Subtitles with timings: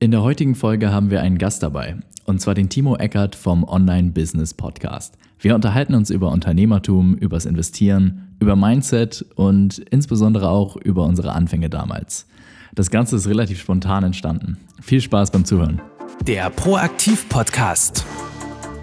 [0.00, 3.64] In der heutigen Folge haben wir einen Gast dabei, und zwar den Timo Eckert vom
[3.64, 5.18] Online Business Podcast.
[5.40, 11.68] Wir unterhalten uns über Unternehmertum, übers Investieren, über Mindset und insbesondere auch über unsere Anfänge
[11.68, 12.28] damals.
[12.76, 14.58] Das Ganze ist relativ spontan entstanden.
[14.80, 15.82] Viel Spaß beim Zuhören.
[16.22, 18.06] Der Proaktiv Podcast.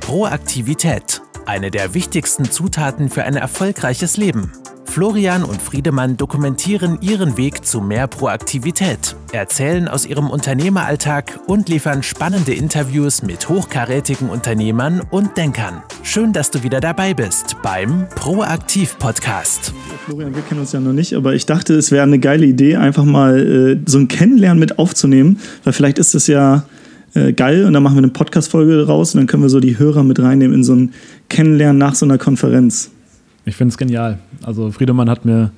[0.02, 4.52] Proaktivität, eine der wichtigsten Zutaten für ein erfolgreiches Leben.
[4.96, 12.02] Florian und Friedemann dokumentieren ihren Weg zu mehr Proaktivität, erzählen aus ihrem Unternehmeralltag und liefern
[12.02, 15.84] spannende Interviews mit hochkarätigen Unternehmern und Denkern.
[16.02, 19.74] Schön, dass du wieder dabei bist beim Proaktiv Podcast.
[20.06, 22.78] Florian, wir kennen uns ja noch nicht, aber ich dachte, es wäre eine geile Idee,
[22.78, 26.64] einfach mal äh, so ein Kennenlernen mit aufzunehmen, weil vielleicht ist es ja
[27.16, 29.78] äh, geil und dann machen wir eine Podcast-Folge raus und dann können wir so die
[29.78, 30.94] Hörer mit reinnehmen in so ein
[31.28, 32.92] Kennenlernen nach so einer Konferenz.
[33.46, 34.20] Ich finde es genial.
[34.44, 35.52] Also Friedemann hat mir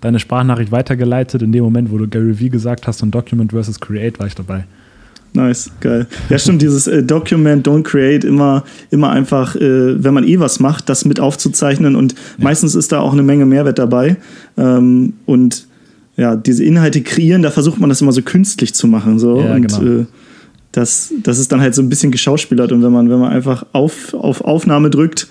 [0.00, 1.42] deine Sprachnachricht weitergeleitet.
[1.42, 4.34] In dem Moment, wo du Gary Vee gesagt hast und Document versus Create, war ich
[4.34, 4.64] dabei.
[5.34, 6.06] Nice, geil.
[6.30, 10.60] Ja, stimmt, dieses äh, Document, Don't Create, immer, immer einfach, äh, wenn man eh was
[10.60, 12.18] macht, das mit aufzuzeichnen und ja.
[12.38, 14.16] meistens ist da auch eine Menge Mehrwert dabei.
[14.56, 15.66] Ähm, und
[16.16, 19.18] ja, diese Inhalte kreieren, da versucht man das immer so künstlich zu machen.
[19.18, 19.40] So.
[19.40, 20.02] Ja, und genau.
[20.02, 20.06] äh,
[20.70, 23.66] das, das ist dann halt so ein bisschen geschauspielert und wenn man, wenn man einfach
[23.72, 25.26] auf, auf Aufnahme drückt,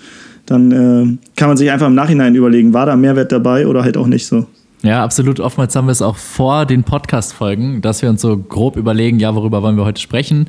[0.46, 3.96] dann äh, kann man sich einfach im Nachhinein überlegen, war da Mehrwert dabei oder halt
[3.96, 4.46] auch nicht so.
[4.82, 5.40] Ja, absolut.
[5.40, 9.34] Oftmals haben wir es auch vor den Podcast-Folgen, dass wir uns so grob überlegen, ja,
[9.34, 10.48] worüber wollen wir heute sprechen.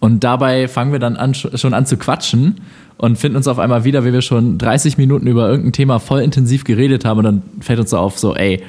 [0.00, 2.56] Und dabei fangen wir dann an, schon an zu quatschen
[2.98, 6.20] und finden uns auf einmal wieder, wie wir schon 30 Minuten über irgendein Thema voll
[6.20, 7.18] intensiv geredet haben.
[7.18, 8.60] Und dann fällt uns so auf, so, ey,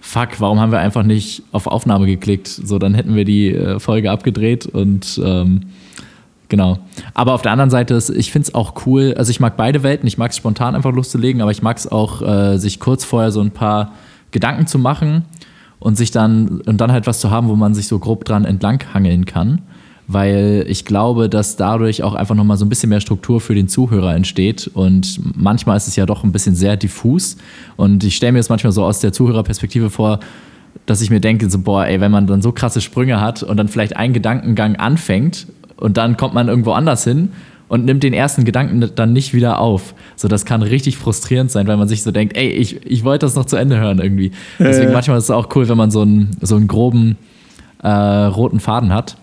[0.00, 2.48] fuck, warum haben wir einfach nicht auf Aufnahme geklickt?
[2.48, 5.60] So, dann hätten wir die äh, Folge abgedreht und ähm,
[6.48, 6.78] Genau.
[7.14, 9.82] Aber auf der anderen Seite, ist, ich finde es auch cool, also ich mag beide
[9.82, 13.04] Welten, ich mag es spontan einfach loszulegen, aber ich mag es auch, äh, sich kurz
[13.04, 13.92] vorher so ein paar
[14.30, 15.24] Gedanken zu machen
[15.78, 18.44] und sich dann, und dann halt was zu haben, wo man sich so grob dran
[18.44, 19.62] entlanghangeln kann.
[20.06, 23.68] Weil ich glaube, dass dadurch auch einfach nochmal so ein bisschen mehr Struktur für den
[23.68, 24.70] Zuhörer entsteht.
[24.74, 27.38] Und manchmal ist es ja doch ein bisschen sehr diffus.
[27.76, 30.20] Und ich stelle mir das manchmal so aus der Zuhörerperspektive vor,
[30.84, 33.56] dass ich mir denke, so, boah, ey, wenn man dann so krasse Sprünge hat und
[33.56, 37.30] dann vielleicht einen Gedankengang anfängt und dann kommt man irgendwo anders hin
[37.68, 39.94] und nimmt den ersten Gedanken dann nicht wieder auf.
[40.16, 43.26] So, das kann richtig frustrierend sein, weil man sich so denkt, ey, ich, ich wollte
[43.26, 44.32] das noch zu Ende hören irgendwie.
[44.58, 44.92] Deswegen äh.
[44.92, 47.16] manchmal ist es auch cool, wenn man so einen, so einen groben
[47.82, 49.16] äh, roten Faden hat.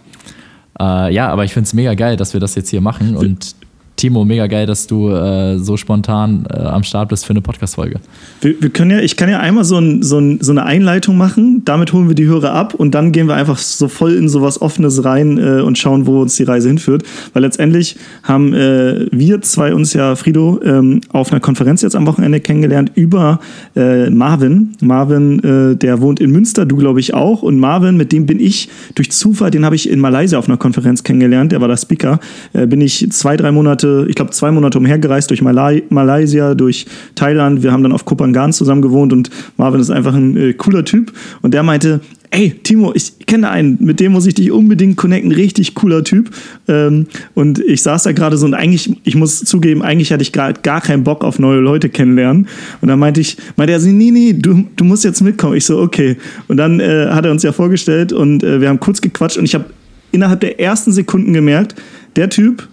[0.80, 3.56] Äh, ja, aber ich finde es mega geil, dass wir das jetzt hier machen und
[4.02, 8.00] Timo, mega geil, dass du äh, so spontan äh, am Start bist für eine Podcast-Folge.
[8.42, 11.18] Wir, wir, können ja, ich kann ja einmal so, ein, so, ein, so, eine Einleitung
[11.18, 14.28] machen, damit holen wir die Hörer ab und dann gehen wir einfach so voll in
[14.28, 17.04] so was Offenes rein äh, und schauen, wo uns die Reise hinführt.
[17.34, 22.08] Weil letztendlich haben äh, wir zwei uns ja, Frido, ähm, auf einer Konferenz jetzt am
[22.08, 23.40] Wochenende kennengelernt über
[23.76, 24.74] äh, Marvin.
[24.82, 27.44] Marvin, äh, der wohnt in Münster, du glaube ich auch.
[27.44, 30.58] Und Marvin, mit dem bin ich durch Zufall, den habe ich in Malaysia auf einer
[30.58, 32.20] Konferenz kennengelernt, der war der Speaker,
[32.54, 36.86] bin ich zwei, drei Monate ich glaube, zwei Monate umhergereist durch Malai Malaysia, durch
[37.16, 37.64] Thailand.
[37.64, 41.14] Wir haben dann auf Kopangan zusammen gewohnt und Marvin ist einfach ein äh, cooler Typ.
[41.42, 42.02] Und der meinte,
[42.32, 46.32] ey, Timo, ich kenne einen, mit dem muss ich dich unbedingt connecten, richtig cooler Typ.
[46.68, 50.32] Ähm, und ich saß da gerade so und eigentlich, ich muss zugeben, eigentlich hatte ich
[50.32, 52.48] gerade gar keinen Bock auf neue Leute kennenlernen.
[52.82, 55.56] Und dann meinte ich, meinte er so, nee, nee, du, du musst jetzt mitkommen.
[55.56, 56.16] Ich so, okay.
[56.48, 59.46] Und dann äh, hat er uns ja vorgestellt und äh, wir haben kurz gequatscht und
[59.46, 59.66] ich habe
[60.12, 61.76] innerhalb der ersten Sekunden gemerkt,
[62.16, 62.68] der Typ,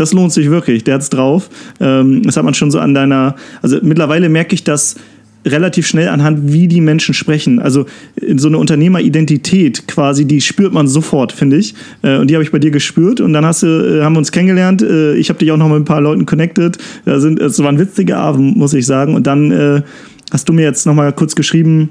[0.00, 1.50] das lohnt sich wirklich, der hat's drauf.
[1.80, 4.96] Ähm, das hat man schon so an deiner, also mittlerweile merke ich das
[5.46, 7.60] relativ schnell anhand, wie die Menschen sprechen.
[7.60, 7.86] Also
[8.36, 11.74] so eine Unternehmeridentität quasi, die spürt man sofort, finde ich.
[12.02, 13.20] Äh, und die habe ich bei dir gespürt.
[13.20, 14.82] Und dann hast du, äh, haben wir uns kennengelernt.
[14.82, 16.78] Äh, ich habe dich auch noch mit ein paar Leuten connected.
[17.04, 19.14] Da sind, es war ein witziger Abend, muss ich sagen.
[19.14, 19.82] Und dann äh,
[20.30, 21.90] hast du mir jetzt noch mal kurz geschrieben,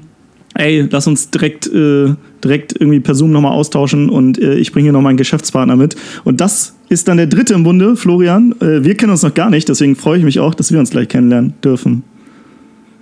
[0.54, 4.84] ey, lass uns direkt, äh, direkt irgendwie per Zoom nochmal austauschen und äh, ich bringe
[4.84, 5.96] hier noch meinen Geschäftspartner mit.
[6.24, 8.52] Und das ist dann der dritte im Bunde, Florian.
[8.60, 10.90] Äh, wir kennen uns noch gar nicht, deswegen freue ich mich auch, dass wir uns
[10.90, 12.02] gleich kennenlernen dürfen.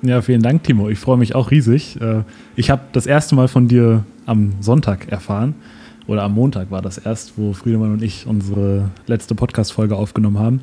[0.02, 0.90] Ja, vielen Dank, Timo.
[0.90, 2.00] Ich freue mich auch riesig.
[2.00, 2.22] Äh,
[2.54, 5.54] ich habe das erste Mal von dir am Sonntag erfahren.
[6.06, 10.60] Oder am Montag war das erst, wo Friedemann und ich unsere letzte Podcast-Folge aufgenommen haben.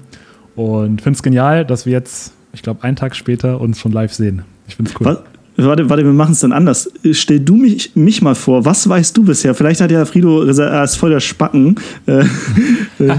[0.55, 4.13] Und finde es genial, dass wir jetzt, ich glaube, einen Tag später uns schon live
[4.13, 4.43] sehen.
[4.67, 5.07] Ich finde es cool.
[5.07, 5.34] Was?
[5.57, 6.91] Warte, warte, wir machen es dann anders.
[7.11, 9.55] Stell du mich, mich mal vor, was weißt du bisher?
[9.55, 11.75] Vielleicht hat ja Frido, er ist voll der Spacken.
[12.07, 12.25] Äh,
[12.99, 13.11] äh,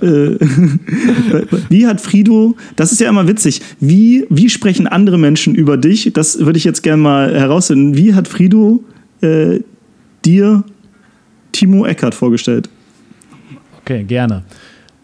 [0.00, 0.38] äh,
[1.68, 6.12] wie hat Frido, das ist ja immer witzig, wie, wie sprechen andere Menschen über dich?
[6.12, 7.96] Das würde ich jetzt gerne mal herausfinden.
[7.96, 8.82] Wie hat Frido
[9.20, 9.60] äh,
[10.24, 10.64] dir
[11.52, 12.68] Timo Eckert vorgestellt?
[13.82, 14.42] Okay, gerne.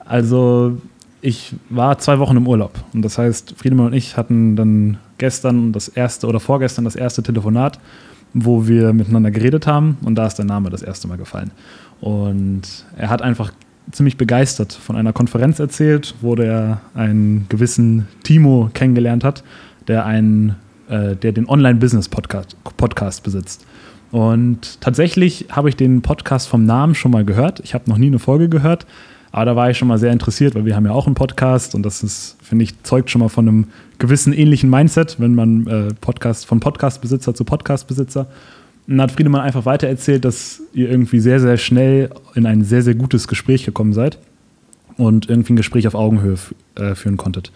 [0.05, 0.79] Also,
[1.21, 2.73] ich war zwei Wochen im Urlaub.
[2.93, 7.23] Und das heißt, Friedemann und ich hatten dann gestern das erste oder vorgestern das erste
[7.23, 7.79] Telefonat,
[8.35, 11.53] wo wir miteinander geredet haben und da ist der Name das erste Mal gefallen.
[12.01, 12.63] Und
[12.97, 13.53] er hat einfach
[13.93, 19.45] ziemlich begeistert von einer Konferenz erzählt, wo er einen gewissen Timo kennengelernt hat,
[19.87, 20.57] der einen,
[20.89, 23.67] äh, der den Online-Business-Podcast Podcast besitzt.
[24.11, 27.61] Und tatsächlich habe ich den Podcast vom Namen schon mal gehört.
[27.61, 28.87] Ich habe noch nie eine Folge gehört,
[29.33, 31.75] aber da war ich schon mal sehr interessiert, weil wir haben ja auch einen Podcast
[31.75, 33.67] und das ist, finde ich, zeugt schon mal von einem
[33.99, 38.27] gewissen ähnlichen Mindset, wenn man äh, Podcast von Podcastbesitzer zu Podcastbesitzer.
[38.87, 42.83] Und dann hat Friedemann einfach weitererzählt, dass ihr irgendwie sehr, sehr schnell in ein sehr,
[42.83, 44.19] sehr gutes Gespräch gekommen seid
[44.97, 46.37] und irgendwie ein Gespräch auf Augenhöhe
[46.75, 47.53] äh, führen konntet.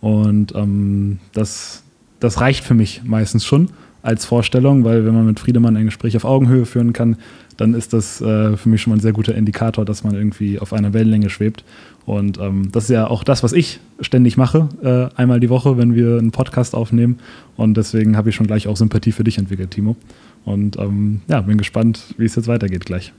[0.00, 1.82] Und ähm, das,
[2.20, 3.70] das reicht für mich meistens schon
[4.02, 7.16] als Vorstellung, weil wenn man mit Friedemann ein Gespräch auf Augenhöhe führen kann,
[7.56, 10.58] dann ist das äh, für mich schon mal ein sehr guter Indikator, dass man irgendwie
[10.58, 11.64] auf einer Wellenlänge schwebt.
[12.04, 15.76] Und ähm, das ist ja auch das, was ich ständig mache, äh, einmal die Woche,
[15.76, 17.18] wenn wir einen Podcast aufnehmen.
[17.56, 19.96] Und deswegen habe ich schon gleich auch Sympathie für dich entwickelt, Timo.
[20.44, 23.12] Und ähm, ja, bin gespannt, wie es jetzt weitergeht gleich.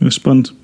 [0.00, 0.54] Ja, spannend.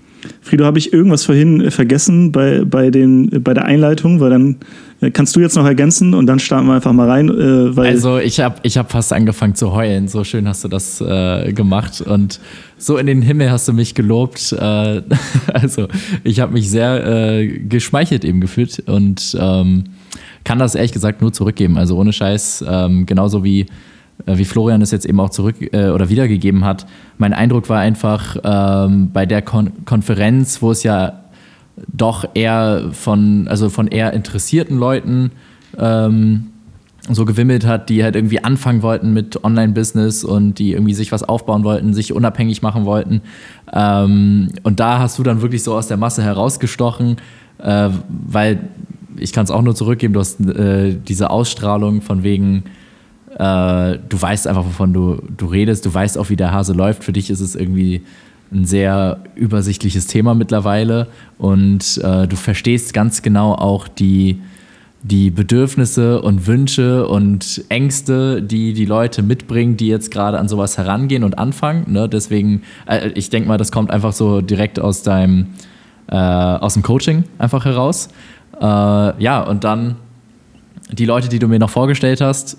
[0.41, 4.21] Frido, habe ich irgendwas vorhin äh, vergessen bei, bei, den, bei der Einleitung?
[4.21, 4.57] Weil dann
[5.01, 7.29] äh, kannst du jetzt noch ergänzen und dann starten wir einfach mal rein.
[7.29, 10.09] Äh, also ich habe ich hab fast angefangen zu heulen.
[10.09, 12.41] So schön hast du das äh, gemacht und
[12.79, 14.53] so in den Himmel hast du mich gelobt.
[14.53, 15.03] Äh,
[15.53, 15.89] also
[16.25, 19.85] ich habe mich sehr äh, geschmeichelt eben gefühlt und ähm,
[20.45, 21.79] kann das ehrlich gesagt nur zurückgeben.
[21.79, 23.67] Also ohne Scheiß, ähm, genauso wie
[24.27, 26.87] wie Florian es jetzt eben auch zurück äh, oder wiedergegeben hat.
[27.19, 31.23] Mein Eindruck war einfach ähm, bei der Kon Konferenz, wo es ja
[31.89, 35.33] doch eher von, also von eher interessierten Leuten
[35.79, 36.49] ähm,
[37.09, 41.25] so gewimmelt hat, die halt irgendwie anfangen wollten mit Online-Business und die irgendwie sich was
[41.25, 43.23] aufbauen wollten, sich unabhängig machen wollten.
[43.73, 47.17] Ähm, und da hast du dann wirklich so aus der Masse herausgestochen,
[47.59, 48.69] äh, weil
[49.17, 52.65] ich kann es auch nur zurückgeben, du hast äh, diese Ausstrahlung von wegen,
[53.39, 57.05] äh, du weißt einfach, wovon du, du redest, du weißt auch, wie der Hase läuft.
[57.05, 58.03] Für dich ist es irgendwie
[58.53, 61.09] ein sehr übersichtliches Thema mittlerweile
[61.39, 64.41] und äh, du verstehst ganz genau auch die,
[65.03, 70.77] die Bedürfnisse und Wünsche und Ängste, die die Leute mitbringen, die jetzt gerade an sowas
[70.77, 71.91] herangehen und anfangen.
[71.91, 72.09] Ne?
[72.09, 75.47] Deswegen, äh, ich denke mal, das kommt einfach so direkt aus deinem,
[76.09, 78.11] äh, aus dem Coaching einfach heraus.
[78.61, 79.97] Äh, ja, und dann
[80.91, 82.59] die Leute, die du mir noch vorgestellt hast,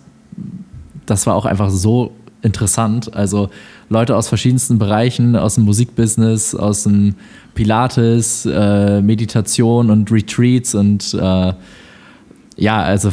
[1.06, 3.14] das war auch einfach so interessant.
[3.14, 3.50] Also
[3.90, 7.16] Leute aus verschiedensten Bereichen, aus dem Musikbusiness, aus dem
[7.56, 11.54] Pilates, äh, Meditation und Retreats und äh,
[12.56, 13.10] ja, also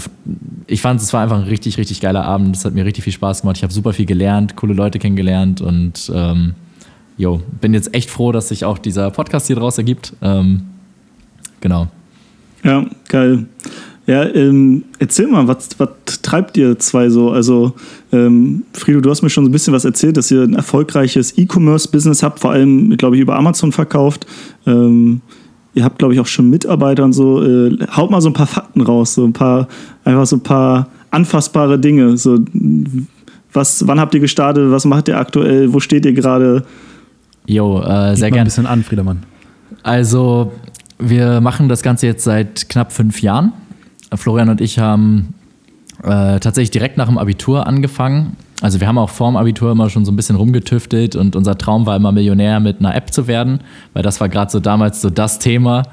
[0.67, 2.57] ich fand es war einfach ein richtig, richtig geiler Abend.
[2.57, 3.57] Es hat mir richtig viel Spaß gemacht.
[3.57, 6.55] Ich habe super viel gelernt, coole Leute kennengelernt und ähm,
[7.17, 10.15] jo, bin jetzt echt froh, dass sich auch dieser Podcast hier draus ergibt.
[10.21, 10.63] Ähm,
[11.61, 11.89] genau.
[12.63, 13.47] Ja, geil.
[14.11, 15.89] Ja, ähm, erzähl mal, was, was
[16.21, 17.31] treibt ihr zwei so?
[17.31, 17.75] Also,
[18.11, 22.25] ähm, Frido, du hast mir schon ein bisschen was erzählt, dass ihr ein erfolgreiches E-Commerce-Business
[22.25, 24.27] habt, vor allem, glaube ich, über Amazon verkauft.
[24.67, 25.21] Ähm,
[25.75, 27.41] ihr habt, glaube ich, auch schon Mitarbeiter und so.
[27.41, 29.69] Äh, haut mal so ein paar Fakten raus, so ein paar,
[30.03, 32.17] einfach so ein paar anfassbare Dinge.
[32.17, 32.41] So,
[33.53, 34.73] was, wann habt ihr gestartet?
[34.73, 35.73] Was macht ihr aktuell?
[35.73, 36.65] Wo steht ihr gerade?
[37.47, 38.41] Jo, äh, sehr gerne.
[38.41, 39.23] ein bisschen an, Friedemann.
[39.85, 40.51] Also,
[40.99, 43.53] wir machen das Ganze jetzt seit knapp fünf Jahren.
[44.15, 45.35] Florian und ich haben
[46.03, 48.37] äh, tatsächlich direkt nach dem Abitur angefangen.
[48.63, 51.87] Also wir haben auch vorm Abitur immer schon so ein bisschen rumgetüftelt und unser Traum
[51.87, 53.61] war immer Millionär mit einer App zu werden,
[53.95, 55.85] weil das war gerade so damals so das Thema.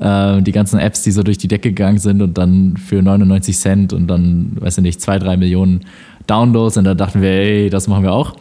[0.00, 3.56] Äh, die ganzen Apps, die so durch die Decke gegangen sind und dann für 99
[3.56, 5.80] Cent und dann, weiß ich nicht, zwei, drei Millionen
[6.26, 8.36] Downloads und da dachten wir, ey, das machen wir auch.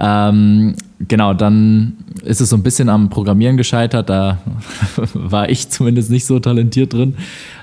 [0.00, 4.38] Ähm, genau, dann ist es so ein bisschen am Programmieren gescheitert, da
[5.14, 7.16] war ich zumindest nicht so talentiert drin.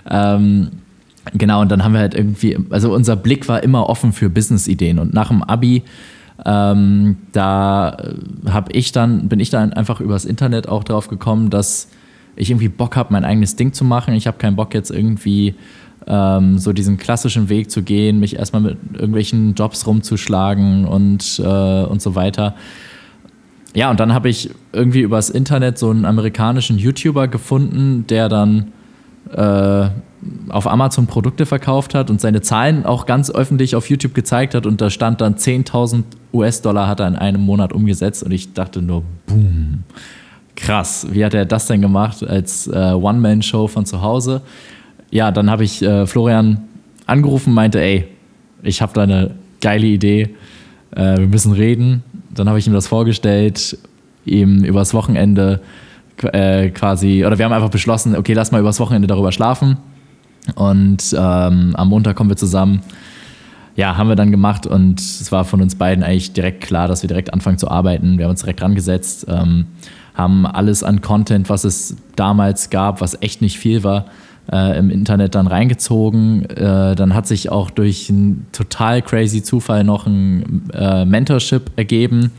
[0.09, 0.69] Ähm,
[1.33, 4.99] Genau, und dann haben wir halt irgendwie, also unser Blick war immer offen für Business-Ideen.
[4.99, 5.83] Und nach dem Abi,
[6.45, 7.97] ähm, da
[8.47, 11.89] habe ich dann, bin ich dann einfach übers Internet auch drauf gekommen, dass
[12.35, 14.13] ich irgendwie Bock habe, mein eigenes Ding zu machen.
[14.13, 15.55] Ich habe keinen Bock jetzt irgendwie
[16.07, 21.83] ähm, so diesen klassischen Weg zu gehen, mich erstmal mit irgendwelchen Jobs rumzuschlagen und, äh,
[21.83, 22.55] und so weiter.
[23.73, 28.71] Ja, und dann habe ich irgendwie übers Internet so einen amerikanischen YouTuber gefunden, der dann
[29.31, 29.89] äh,
[30.49, 34.65] auf Amazon Produkte verkauft hat und seine Zahlen auch ganz öffentlich auf YouTube gezeigt hat
[34.65, 36.03] und da stand dann 10.000
[36.33, 39.83] US-Dollar hat er in einem Monat umgesetzt und ich dachte nur, boom,
[40.55, 44.41] krass, wie hat er das denn gemacht als äh, One-Man-Show von zu Hause?
[45.11, 46.61] Ja, dann habe ich äh, Florian
[47.05, 48.05] angerufen, meinte, ey,
[48.63, 50.35] ich habe da eine geile Idee,
[50.91, 52.03] äh, wir müssen reden.
[52.33, 53.77] Dann habe ich ihm das vorgestellt,
[54.25, 55.61] ihm übers Wochenende
[56.23, 59.77] äh, quasi, oder wir haben einfach beschlossen, okay, lass mal übers Wochenende darüber schlafen
[60.55, 62.81] und ähm, am Montag kommen wir zusammen.
[63.75, 67.03] ja, haben wir dann gemacht und es war von uns beiden eigentlich direkt klar, dass
[67.03, 68.17] wir direkt anfangen zu arbeiten.
[68.17, 69.65] Wir haben uns direkt rangesetzt, ähm,
[70.13, 74.05] haben alles an Content, was es damals gab, was echt nicht viel war,
[74.49, 76.45] äh, im Internet dann reingezogen.
[76.51, 82.31] Äh, dann hat sich auch durch einen total crazy Zufall noch ein äh, Mentorship ergeben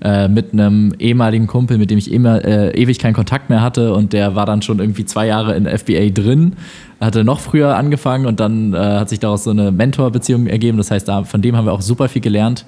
[0.00, 3.92] äh, mit einem ehemaligen Kumpel, mit dem ich immer, äh, ewig keinen Kontakt mehr hatte
[3.94, 6.54] und der war dann schon irgendwie zwei Jahre in FBA drin,
[7.00, 10.78] hatte noch früher angefangen und dann äh, hat sich daraus so eine Mentorbeziehung ergeben.
[10.78, 12.64] Das heißt, da, von dem haben wir auch super viel gelernt.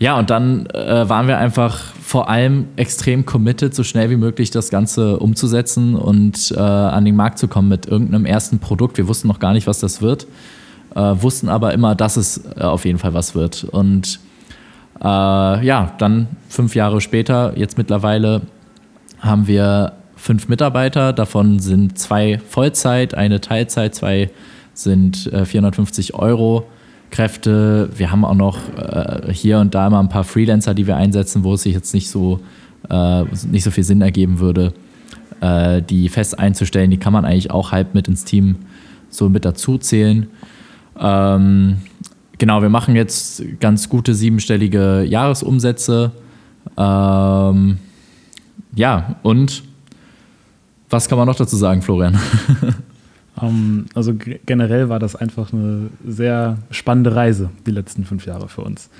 [0.00, 4.50] Ja, und dann äh, waren wir einfach vor allem extrem committed, so schnell wie möglich
[4.50, 8.98] das Ganze umzusetzen und äh, an den Markt zu kommen mit irgendeinem ersten Produkt.
[8.98, 10.26] Wir wussten noch gar nicht, was das wird,
[10.96, 13.62] äh, wussten aber immer, dass es äh, auf jeden Fall was wird.
[13.62, 14.18] Und
[15.02, 15.06] äh,
[15.66, 18.42] ja, dann fünf Jahre später, jetzt mittlerweile,
[19.20, 21.12] haben wir fünf Mitarbeiter.
[21.12, 24.30] Davon sind zwei Vollzeit, eine Teilzeit, zwei
[24.74, 26.66] sind 450 Euro.
[27.12, 27.90] Kräfte.
[27.94, 31.44] Wir haben auch noch äh, hier und da mal ein paar Freelancer, die wir einsetzen,
[31.44, 32.40] wo es sich jetzt nicht so,
[32.90, 34.72] äh, nicht so viel Sinn ergeben würde,
[35.40, 36.90] äh, die fest einzustellen.
[36.90, 38.56] Die kann man eigentlich auch halb mit ins Team
[39.10, 40.26] so mit dazu zählen.
[40.98, 41.78] Ähm,
[42.38, 46.12] genau, wir machen jetzt ganz gute siebenstellige Jahresumsätze.
[46.76, 47.78] Ähm,
[48.74, 49.62] ja, und
[50.90, 52.18] was kann man noch dazu sagen, Florian?
[53.40, 58.60] Ähm, also generell war das einfach eine sehr spannende Reise, die letzten fünf Jahre für
[58.60, 58.90] uns.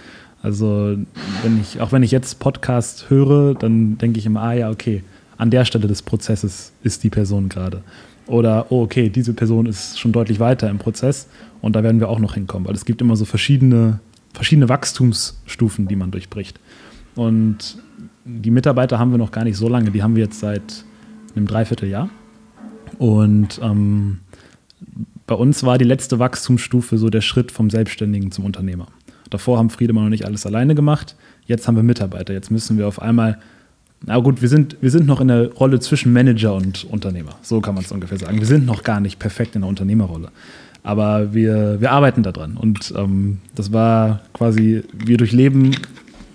[0.43, 0.97] Also,
[1.43, 5.05] wenn ich, auch wenn ich jetzt Podcast höre, dann denke ich immer, ah ja, okay,
[5.39, 7.83] an der Stelle des Prozesses ist die Person gerade.
[8.26, 11.29] Oder, oh, okay, diese Person ist schon deutlich weiter im Prozess
[11.61, 14.00] und da werden wir auch noch hinkommen, weil es gibt immer so verschiedene,
[14.33, 16.61] verschiedene Wachstumsstufen, die man durchbricht.
[17.14, 17.79] Und
[18.25, 20.85] die Mitarbeiter haben wir noch gar nicht so lange, die haben wir jetzt seit
[21.35, 22.11] einem Dreivierteljahr.
[22.99, 24.21] Und ähm,
[25.26, 28.88] bei uns war die letzte Wachstumsstufe so der Schritt vom Selbstständigen zum Unternehmer.
[29.31, 31.17] Davor haben Friedemann und ich alles alleine gemacht.
[31.47, 32.35] Jetzt haben wir Mitarbeiter.
[32.35, 33.38] Jetzt müssen wir auf einmal,
[34.04, 37.37] na gut, wir sind, wir sind noch in der Rolle zwischen Manager und Unternehmer.
[37.42, 38.38] So kann man es ungefähr sagen.
[38.38, 40.30] Wir sind noch gar nicht perfekt in der Unternehmerrolle.
[40.82, 42.56] Aber wir, wir arbeiten daran.
[42.56, 45.76] Und ähm, das war quasi, wir durchleben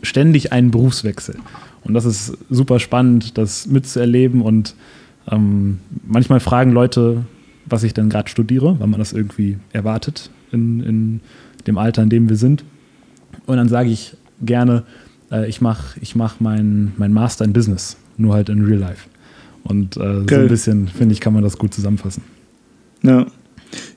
[0.02, 1.36] ständig einen Berufswechsel.
[1.84, 4.42] Und das ist super spannend, das mitzuerleben.
[4.42, 4.76] Und
[5.30, 7.26] ähm, manchmal fragen Leute,
[7.66, 11.20] was ich dann gerade studiere, weil man das irgendwie erwartet in, in
[11.66, 12.64] dem Alter, in dem wir sind.
[13.46, 14.84] Und dann sage ich gerne,
[15.32, 19.08] äh, ich mache ich mach meinen mein Master in Business, nur halt in Real Life.
[19.64, 22.24] Und äh, so ein bisschen, finde ich, kann man das gut zusammenfassen.
[23.04, 23.26] Ja.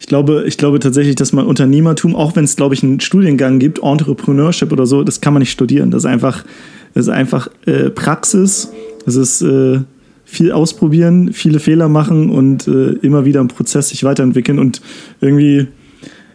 [0.01, 3.61] Ich glaube, ich glaube tatsächlich, dass man Unternehmertum, auch wenn es, glaube ich, einen Studiengang
[3.61, 5.93] gibt, Entrepreneurship oder so, das kann man nicht studieren.
[5.93, 6.45] Das ist einfach,
[6.95, 8.73] das ist einfach äh, Praxis.
[9.05, 9.81] Das ist äh,
[10.25, 14.81] viel ausprobieren, viele Fehler machen und äh, immer wieder im Prozess sich weiterentwickeln und
[15.21, 15.69] irgendwie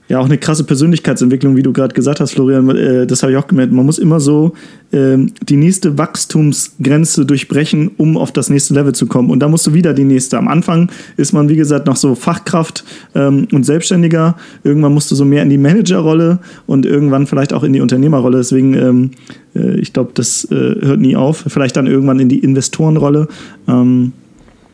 [0.08, 2.70] ja auch eine krasse Persönlichkeitsentwicklung, wie du gerade gesagt hast, Florian.
[2.70, 3.74] Äh, das habe ich auch gemerkt.
[3.74, 4.54] Man muss immer so
[4.92, 5.18] äh,
[5.50, 9.32] die nächste Wachstumsgrenze durchbrechen, um auf das nächste Level zu kommen.
[9.32, 10.38] Und da musst du wieder die nächste.
[10.38, 12.84] Am Anfang ist man, wie gesagt, noch so Fachkraft
[13.16, 14.36] ähm, und Selbstständiger.
[14.64, 18.38] Irgendwann musst du so mehr in die Managerrolle und irgendwann vielleicht auch in die Unternehmerrolle.
[18.38, 19.12] Deswegen, ähm,
[19.56, 21.46] äh, ich glaube, das äh, hört nie auf.
[21.48, 23.28] Vielleicht dann irgendwann in die Investorenrolle.
[23.68, 24.12] Ähm,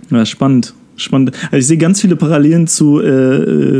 [0.09, 1.31] ja, spannend spannend.
[1.45, 3.07] Also ich sehe ganz viele Parallelen zu, äh,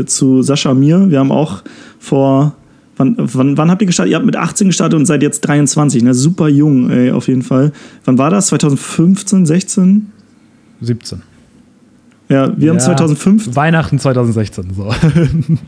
[0.00, 1.10] äh, zu Sascha Mir.
[1.10, 1.62] Wir haben auch
[1.98, 2.54] vor.
[2.98, 4.12] Wann, wann, wann, habt ihr gestartet?
[4.12, 6.12] Ihr habt mit 18 gestartet und seid jetzt 23, ne?
[6.12, 7.72] Super jung, ey, auf jeden Fall.
[8.04, 8.48] Wann war das?
[8.48, 10.12] 2015, 16?
[10.82, 11.22] 17.
[12.28, 13.56] Ja, wir ja, haben 2005.
[13.56, 14.90] Weihnachten 2016, so.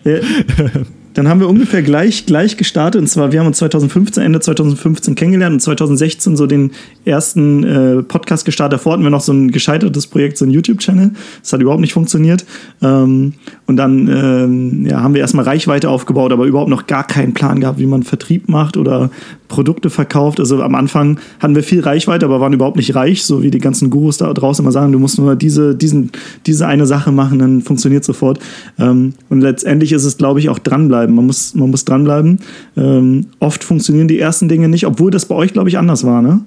[0.04, 0.18] Ja,
[1.14, 3.00] dann haben wir ungefähr gleich, gleich gestartet.
[3.00, 6.72] Und zwar, wir haben uns 2015, Ende 2015 kennengelernt und 2016 so den
[7.04, 8.80] ersten äh, Podcast gestartet.
[8.80, 11.12] Davor hatten wir noch so ein gescheitertes Projekt, so ein YouTube-Channel.
[11.40, 12.44] Das hat überhaupt nicht funktioniert.
[12.82, 13.34] Ähm,
[13.66, 17.60] und dann ähm, ja, haben wir erstmal Reichweite aufgebaut, aber überhaupt noch gar keinen Plan
[17.60, 19.10] gehabt, wie man Vertrieb macht oder
[19.54, 20.40] Produkte verkauft.
[20.40, 23.60] Also am Anfang hatten wir viel Reichweite, aber waren überhaupt nicht reich, so wie die
[23.60, 26.10] ganzen Gurus da draußen immer sagen, du musst nur diese, diesen,
[26.44, 28.40] diese eine Sache machen, dann funktioniert sofort.
[28.80, 31.14] Ähm, und letztendlich ist es, glaube ich, auch dranbleiben.
[31.14, 32.40] Man muss, man muss dranbleiben.
[32.76, 36.20] Ähm, oft funktionieren die ersten Dinge nicht, obwohl das bei euch, glaube ich, anders war,
[36.20, 36.40] ne?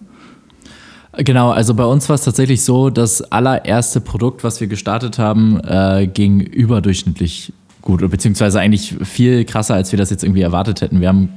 [1.19, 5.59] Genau, also bei uns war es tatsächlich so, das allererste Produkt, was wir gestartet haben,
[5.61, 10.99] äh, ging überdurchschnittlich gut, beziehungsweise eigentlich viel krasser, als wir das jetzt irgendwie erwartet hätten.
[10.99, 11.29] Wir haben,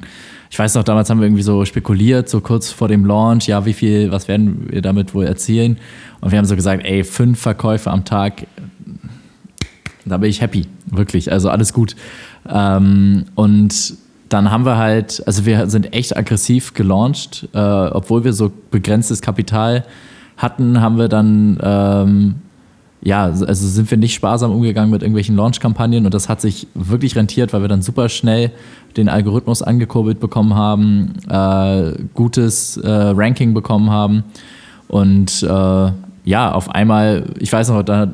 [0.50, 3.64] ich weiß noch, damals haben wir irgendwie so spekuliert, so kurz vor dem Launch, ja,
[3.66, 5.78] wie viel, was werden wir damit wohl erzielen?
[6.20, 8.46] Und wir haben so gesagt, ey, fünf Verkäufe am Tag,
[10.04, 11.94] da bin ich happy, wirklich, also alles gut.
[12.48, 13.94] Ähm, und
[14.28, 19.22] dann haben wir halt, also wir sind echt aggressiv gelauncht, äh, obwohl wir so begrenztes
[19.22, 19.84] Kapital
[20.36, 22.34] hatten, haben wir dann ähm,
[23.02, 27.16] ja, also sind wir nicht sparsam umgegangen mit irgendwelchen Launch-Kampagnen und das hat sich wirklich
[27.16, 28.52] rentiert, weil wir dann super schnell
[28.96, 34.24] den Algorithmus angekurbelt bekommen haben, äh, gutes äh, Ranking bekommen haben
[34.88, 35.92] und äh,
[36.24, 38.08] ja, auf einmal, ich weiß noch, da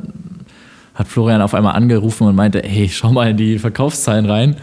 [0.95, 4.57] hat Florian auf einmal angerufen und meinte, hey, schau mal in die Verkaufszahlen rein.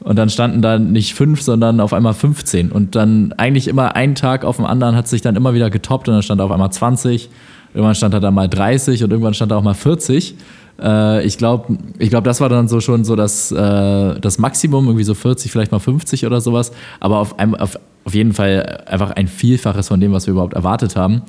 [0.00, 2.72] Und dann standen da nicht fünf, sondern auf einmal 15.
[2.72, 6.08] Und dann eigentlich immer einen Tag auf dem anderen hat sich dann immer wieder getoppt
[6.08, 7.30] und dann stand auf einmal 20
[7.72, 10.34] Irgendwann stand da dann mal 30 und irgendwann stand da auch mal 40.
[10.82, 14.86] Äh, ich glaube, ich glaub, das war dann so schon so das, äh, das Maximum,
[14.86, 16.72] irgendwie so 40, vielleicht mal 50 oder sowas.
[17.00, 20.54] Aber auf, einem, auf, auf jeden Fall einfach ein Vielfaches von dem, was wir überhaupt
[20.54, 21.22] erwartet haben.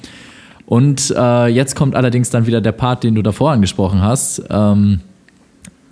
[0.65, 4.41] Und äh, jetzt kommt allerdings dann wieder der Part, den du davor angesprochen hast.
[4.49, 5.01] Ähm,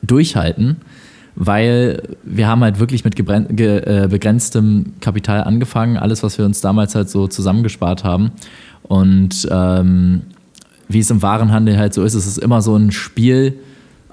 [0.01, 0.77] durchhalten,
[1.35, 6.95] weil wir haben halt wirklich mit äh, begrenztem Kapital angefangen, alles, was wir uns damals
[6.95, 8.31] halt so zusammengespart haben.
[8.83, 10.21] Und ähm,
[10.89, 13.59] wie es im Warenhandel halt so ist, es ist immer so ein Spiel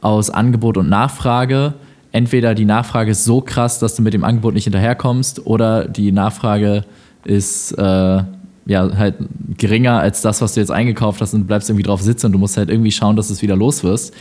[0.00, 1.74] aus Angebot und Nachfrage.
[2.12, 6.12] Entweder die Nachfrage ist so krass, dass du mit dem Angebot nicht hinterherkommst, oder die
[6.12, 6.84] Nachfrage
[7.24, 8.22] ist äh,
[8.66, 9.16] ja halt
[9.56, 12.32] geringer als das, was du jetzt eingekauft hast und du bleibst irgendwie drauf sitzen und
[12.32, 14.14] du musst halt irgendwie schauen, dass es wieder los wirst.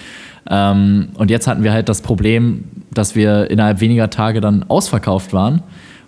[0.49, 5.33] Ähm, und jetzt hatten wir halt das Problem, dass wir innerhalb weniger Tage dann ausverkauft
[5.33, 5.61] waren.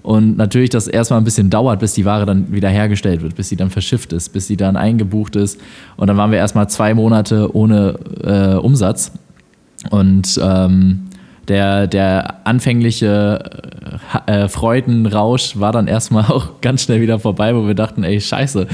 [0.08, 3.50] Und natürlich, dass erstmal ein bisschen dauert, bis die Ware dann wieder hergestellt wird, bis
[3.50, 5.60] sie dann verschifft ist, bis sie dann eingebucht ist.
[5.98, 9.12] Und dann waren wir erstmal zwei Monate ohne äh, Umsatz.
[9.90, 11.07] Und ähm,
[11.48, 13.44] der, der anfängliche
[14.27, 18.20] äh, äh Freudenrausch war dann erstmal auch ganz schnell wieder vorbei, wo wir dachten, ey,
[18.20, 18.68] scheiße,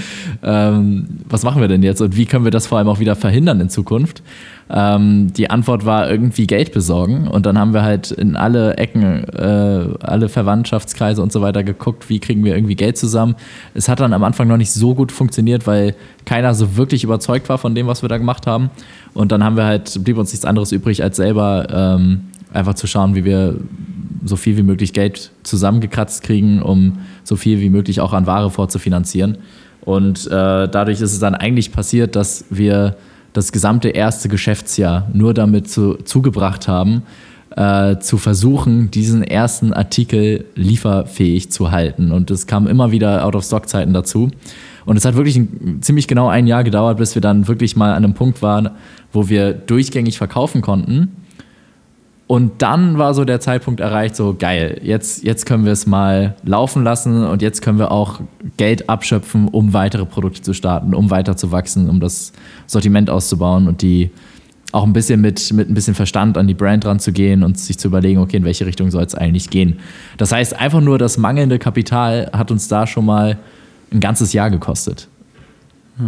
[0.44, 3.15] ähm, was machen wir denn jetzt und wie können wir das vor allem auch wieder
[3.15, 4.22] verhindern in Zukunft?
[4.70, 7.27] Ähm, die Antwort war irgendwie Geld besorgen.
[7.27, 12.10] Und dann haben wir halt in alle Ecken, äh, alle Verwandtschaftskreise und so weiter geguckt,
[12.10, 13.36] wie kriegen wir irgendwie Geld zusammen.
[13.74, 17.50] Es hat dann am Anfang noch nicht so gut funktioniert, weil keiner so wirklich überzeugt
[17.50, 18.70] war von dem, was wir da gemacht haben.
[19.13, 22.22] Und dann haben wir halt, blieb uns nichts anderes übrig, als selber ähm,
[22.53, 23.57] einfach zu schauen, wie wir
[24.25, 28.50] so viel wie möglich Geld zusammengekratzt kriegen, um so viel wie möglich auch an Ware
[28.50, 29.38] vorzufinanzieren.
[29.81, 32.95] Und äh, dadurch ist es dann eigentlich passiert, dass wir
[33.33, 37.03] das gesamte erste Geschäftsjahr nur damit zu, zugebracht haben,
[37.55, 42.11] äh, zu versuchen, diesen ersten Artikel lieferfähig zu halten.
[42.11, 44.31] Und es kam immer wieder Out-of-Stock-Zeiten dazu.
[44.85, 47.92] Und es hat wirklich ein, ziemlich genau ein Jahr gedauert, bis wir dann wirklich mal
[47.92, 48.70] an einem Punkt waren,
[49.11, 51.23] wo wir durchgängig verkaufen konnten
[52.27, 56.36] und dann war so der Zeitpunkt erreicht, so geil, jetzt, jetzt können wir es mal
[56.46, 58.22] laufen lassen und jetzt können wir auch
[58.57, 62.31] Geld abschöpfen, um weitere Produkte zu starten, um weiter zu wachsen, um das
[62.66, 64.09] Sortiment auszubauen und die
[64.72, 67.90] auch ein bisschen mit, mit ein bisschen Verstand an die Brand ranzugehen und sich zu
[67.90, 69.79] überlegen, okay, in welche Richtung soll es eigentlich gehen.
[70.18, 73.38] Das heißt, einfach nur das mangelnde Kapital hat uns da schon mal
[73.92, 75.07] ein ganzes Jahr gekostet.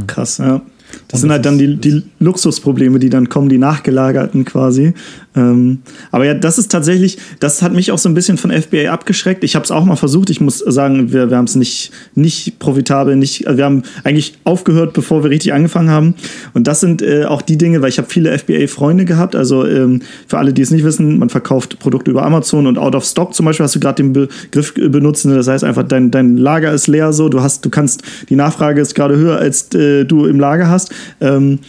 [0.08, 0.62] Krass, ja.
[1.08, 4.94] Das sind halt dann die, die Luxusprobleme, die dann kommen, die nachgelagerten quasi.
[5.36, 5.80] Ähm,
[6.12, 9.44] aber ja, das ist tatsächlich, das hat mich auch so ein bisschen von FBA abgeschreckt.
[9.44, 10.30] Ich habe es auch mal versucht.
[10.30, 14.94] Ich muss sagen, wir, wir haben es nicht, nicht profitabel, nicht, wir haben eigentlich aufgehört,
[14.94, 16.16] bevor wir richtig angefangen haben.
[16.54, 19.36] Und das sind äh, auch die Dinge, weil ich habe viele FBA-Freunde gehabt.
[19.36, 22.96] Also ähm, für alle, die es nicht wissen, man verkauft Produkte über Amazon und out
[22.96, 25.26] of stock zum Beispiel hast du gerade den Begriff benutzt.
[25.26, 27.30] Das heißt einfach, dein, dein Lager ist leer so.
[27.30, 30.94] Du hast, du kannst, die Nachfrage ist gerade höher, als äh, du im Lager hast.
[31.20, 31.60] Ähm,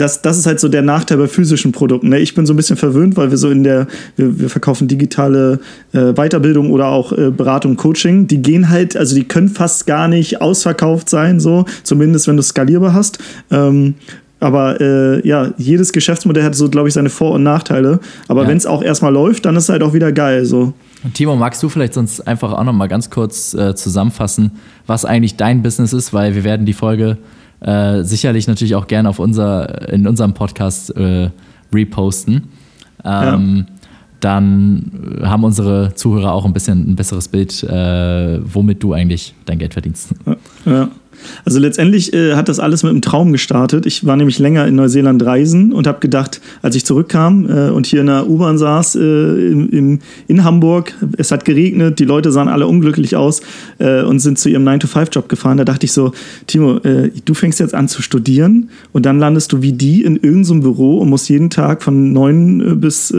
[0.00, 2.08] das, das ist halt so der Nachteil bei physischen Produkten.
[2.08, 2.18] Ne?
[2.18, 3.86] Ich bin so ein bisschen verwöhnt, weil wir so in der,
[4.16, 5.60] wir, wir verkaufen digitale
[5.92, 8.26] äh, Weiterbildung oder auch äh, Beratung, Coaching.
[8.26, 12.40] Die gehen halt, also die können fast gar nicht ausverkauft sein, so, zumindest wenn du
[12.40, 13.18] es skalierbar hast.
[13.50, 13.94] Ähm,
[14.40, 18.00] aber äh, ja, jedes Geschäftsmodell hat so, glaube ich, seine Vor- und Nachteile.
[18.26, 18.48] Aber ja.
[18.48, 20.46] wenn es auch erstmal läuft, dann ist es halt auch wieder geil.
[20.46, 20.72] So.
[21.12, 24.52] Timo, magst du vielleicht sonst einfach auch noch mal ganz kurz äh, zusammenfassen,
[24.86, 27.18] was eigentlich dein Business ist, weil wir werden die Folge
[27.60, 31.30] äh, sicherlich natürlich auch gerne auf unser, in unserem Podcast äh,
[31.72, 32.48] reposten.
[33.04, 33.74] Ähm, ja.
[34.20, 39.58] Dann haben unsere Zuhörer auch ein bisschen ein besseres Bild, äh, womit du eigentlich dein
[39.58, 40.14] Geld verdienst.
[40.66, 40.88] Ja.
[41.44, 43.86] Also letztendlich äh, hat das alles mit einem Traum gestartet.
[43.86, 47.86] Ich war nämlich länger in Neuseeland reisen und habe gedacht, als ich zurückkam äh, und
[47.86, 52.32] hier in der U-Bahn saß äh, in, in, in, Hamburg, es hat geregnet, die Leute
[52.32, 53.40] sahen alle unglücklich aus
[53.78, 55.58] äh, und sind zu ihrem 9-to-5-Job gefahren.
[55.58, 56.12] Da dachte ich so,
[56.46, 60.16] Timo, äh, du fängst jetzt an zu studieren und dann landest du wie die in
[60.16, 63.14] irgendeinem so Büro und musst jeden Tag von 9 äh, bis,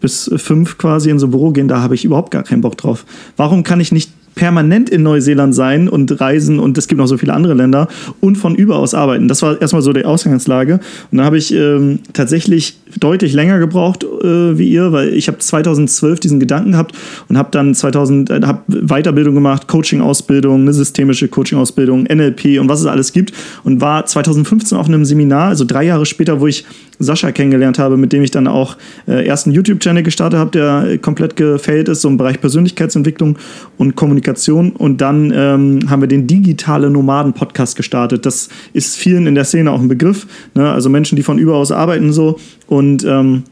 [0.00, 1.68] bis 5 quasi in so ein Büro gehen.
[1.68, 3.04] Da habe ich überhaupt gar keinen Bock drauf.
[3.36, 7.18] Warum kann ich nicht permanent in Neuseeland sein und reisen und es gibt noch so
[7.18, 7.88] viele andere Länder
[8.20, 9.26] und von überaus arbeiten.
[9.26, 10.74] Das war erstmal so die Ausgangslage.
[11.10, 15.38] Und dann habe ich ähm, tatsächlich deutlich länger gebraucht äh, wie ihr, weil ich habe
[15.38, 16.94] 2012 diesen Gedanken gehabt
[17.28, 22.78] und habe dann 2000 äh, hab Weiterbildung gemacht, Coaching-Ausbildung, eine systemische Coaching-Ausbildung, NLP und was
[22.78, 23.32] es alles gibt
[23.64, 26.64] und war 2015 auf einem Seminar, also drei Jahre später, wo ich
[26.98, 30.98] Sascha kennengelernt habe, mit dem ich dann auch äh, erst einen YouTube-Channel gestartet habe, der
[30.98, 33.38] komplett gefällt ist, so im Bereich Persönlichkeitsentwicklung
[33.76, 34.72] und Kommunikation.
[34.72, 38.26] Und dann ähm, haben wir den Digitale Nomaden-Podcast gestartet.
[38.26, 40.26] Das ist vielen in der Szene auch ein Begriff.
[40.54, 40.70] Ne?
[40.70, 42.38] Also Menschen, die von überaus arbeiten so.
[42.66, 43.44] Und ähm,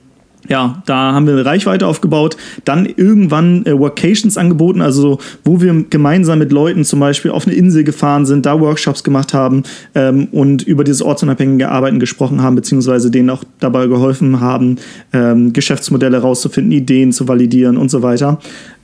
[0.49, 5.61] ja, da haben wir eine Reichweite aufgebaut, dann irgendwann äh, Workations angeboten, also so, wo
[5.61, 9.63] wir gemeinsam mit Leuten zum Beispiel auf eine Insel gefahren sind, da Workshops gemacht haben
[9.95, 14.77] ähm, und über dieses ortsunabhängige Arbeiten gesprochen haben, beziehungsweise denen auch dabei geholfen haben,
[15.13, 18.39] ähm, Geschäftsmodelle rauszufinden, Ideen zu validieren und so weiter.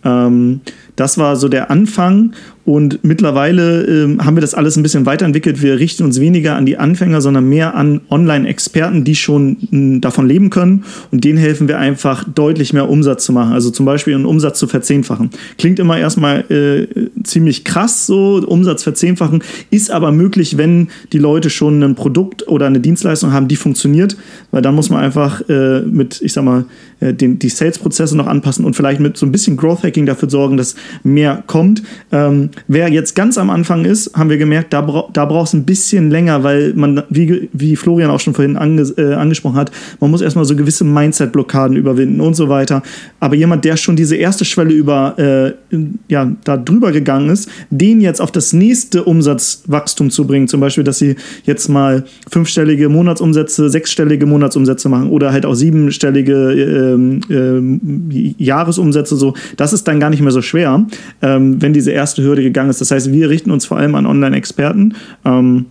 [0.05, 0.61] Ähm,
[0.97, 2.33] das war so der Anfang
[2.65, 5.62] und mittlerweile äh, haben wir das alles ein bisschen weiterentwickelt.
[5.62, 10.29] Wir richten uns weniger an die Anfänger, sondern mehr an Online-Experten, die schon mh, davon
[10.29, 10.85] leben können.
[11.11, 13.53] Und denen helfen wir einfach deutlich mehr Umsatz zu machen.
[13.53, 15.31] Also zum Beispiel einen Umsatz zu verzehnfachen.
[15.59, 16.87] Klingt immer erstmal äh,
[17.25, 22.67] ziemlich krass, so Umsatz verzehnfachen, ist aber möglich, wenn die Leute schon ein Produkt oder
[22.67, 24.17] eine Dienstleistung haben, die funktioniert.
[24.53, 26.67] Weil dann muss man einfach äh, mit, ich sag mal,
[27.03, 30.31] äh, den, die Sales-Prozesse noch anpassen und vielleicht mit so ein bisschen Growth Hacking dafür
[30.31, 31.83] sorgen, dass mehr kommt.
[32.12, 35.55] Ähm, wer jetzt ganz am Anfang ist, haben wir gemerkt, da, bra da braucht es
[35.55, 39.71] ein bisschen länger, weil man, wie, wie Florian auch schon vorhin ange äh, angesprochen hat,
[40.01, 42.83] man muss erstmal so gewisse Mindset-Blockaden überwinden und so weiter.
[43.21, 45.77] Aber jemand, der schon diese erste Schwelle über, äh,
[46.09, 50.85] ja, da drüber gegangen ist, den jetzt auf das nächste Umsatzwachstum zu bringen, zum Beispiel,
[50.85, 58.35] dass sie jetzt mal fünfstellige Monatsumsätze, sechsstellige Monatsumsätze machen oder halt auch siebenstellige äh, äh,
[58.39, 60.87] Jahresumsätze, so, das ist dann gar nicht mehr so schwer,
[61.23, 62.81] ähm, wenn diese erste Hürde gegangen ist.
[62.81, 64.95] Das heißt, wir richten uns vor allem an Online-Experten.
[65.25, 65.67] Ähm,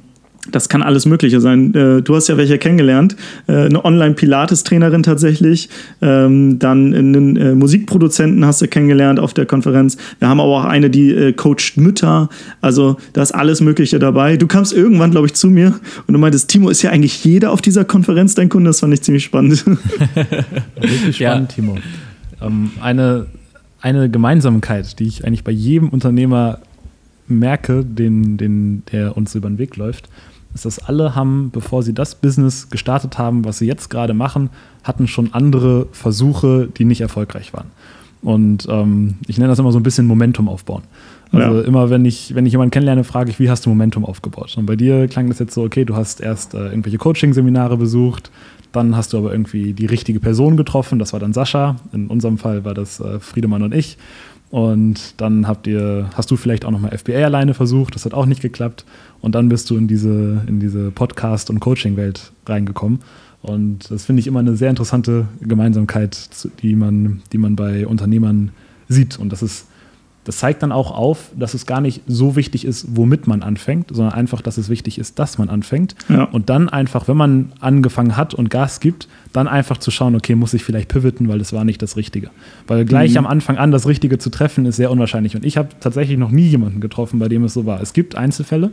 [0.51, 1.73] das kann alles Mögliche sein.
[1.73, 3.15] Äh, du hast ja welche kennengelernt.
[3.47, 5.69] Äh, eine Online-Pilates-Trainerin tatsächlich.
[6.01, 9.97] Ähm, dann einen äh, Musikproduzenten hast du kennengelernt auf der Konferenz.
[10.19, 12.29] Wir haben aber auch eine, die coacht Mütter.
[12.61, 14.37] Also da ist alles Mögliche dabei.
[14.37, 17.51] Du kamst irgendwann, glaube ich, zu mir und du meintest, Timo, ist ja eigentlich jeder
[17.51, 18.69] auf dieser Konferenz dein Kunde?
[18.69, 19.65] Das fand ich ziemlich spannend.
[20.81, 21.55] Richtig spannend, ja.
[21.55, 21.77] Timo.
[22.41, 23.27] Ähm, eine,
[23.81, 26.59] eine Gemeinsamkeit, die ich eigentlich bei jedem Unternehmer
[27.27, 30.09] merke, den, den, der uns über den Weg läuft,
[30.53, 34.49] ist, dass alle haben, bevor sie das Business gestartet haben, was sie jetzt gerade machen,
[34.83, 37.67] hatten schon andere Versuche, die nicht erfolgreich waren.
[38.21, 40.83] Und ähm, ich nenne das immer so ein bisschen Momentum aufbauen.
[41.31, 41.65] Also ja.
[41.65, 44.53] immer, wenn ich, wenn ich jemanden kennenlerne, frage ich, wie hast du Momentum aufgebaut?
[44.57, 48.31] Und bei dir klang das jetzt so, okay, du hast erst äh, irgendwelche Coaching-Seminare besucht,
[48.73, 51.77] dann hast du aber irgendwie die richtige Person getroffen, das war dann Sascha.
[51.93, 53.97] In unserem Fall war das äh, Friedemann und ich.
[54.51, 58.25] Und dann habt ihr, hast du vielleicht auch nochmal FBA alleine versucht, das hat auch
[58.25, 58.85] nicht geklappt.
[59.21, 62.99] Und dann bist du in diese, in diese Podcast- und Coaching-Welt reingekommen.
[63.41, 66.29] Und das finde ich immer eine sehr interessante Gemeinsamkeit,
[66.61, 68.51] die man, die man bei Unternehmern
[68.89, 69.17] sieht.
[69.17, 69.67] Und das ist
[70.23, 73.87] das zeigt dann auch auf, dass es gar nicht so wichtig ist, womit man anfängt,
[73.91, 75.95] sondern einfach, dass es wichtig ist, dass man anfängt.
[76.09, 76.25] Ja.
[76.25, 80.35] Und dann einfach, wenn man angefangen hat und Gas gibt, dann einfach zu schauen, okay,
[80.35, 82.29] muss ich vielleicht pivoten, weil das war nicht das Richtige.
[82.67, 83.19] Weil gleich mhm.
[83.19, 85.35] am Anfang an das Richtige zu treffen, ist sehr unwahrscheinlich.
[85.35, 87.81] Und ich habe tatsächlich noch nie jemanden getroffen, bei dem es so war.
[87.81, 88.71] Es gibt Einzelfälle,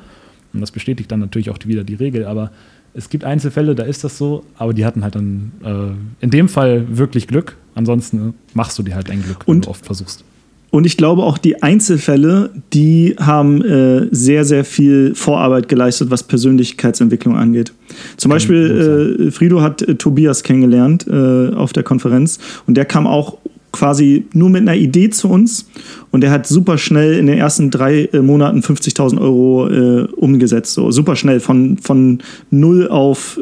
[0.52, 2.50] und das bestätigt dann natürlich auch wieder die Regel, aber
[2.94, 6.48] es gibt Einzelfälle, da ist das so, aber die hatten halt dann äh, in dem
[6.48, 7.56] Fall wirklich Glück.
[7.74, 10.24] Ansonsten machst du dir halt ein Glück, wenn und du oft versuchst.
[10.70, 16.22] Und ich glaube auch die Einzelfälle, die haben äh, sehr, sehr viel Vorarbeit geleistet, was
[16.22, 17.72] Persönlichkeitsentwicklung angeht.
[18.18, 23.06] Zum Beispiel, äh, Frido hat äh, Tobias kennengelernt äh, auf der Konferenz und der kam
[23.06, 23.38] auch
[23.72, 25.68] quasi nur mit einer Idee zu uns
[26.10, 30.74] und der hat super schnell in den ersten drei äh, Monaten 50.000 Euro äh, umgesetzt.
[30.74, 33.38] So super schnell von, von null auf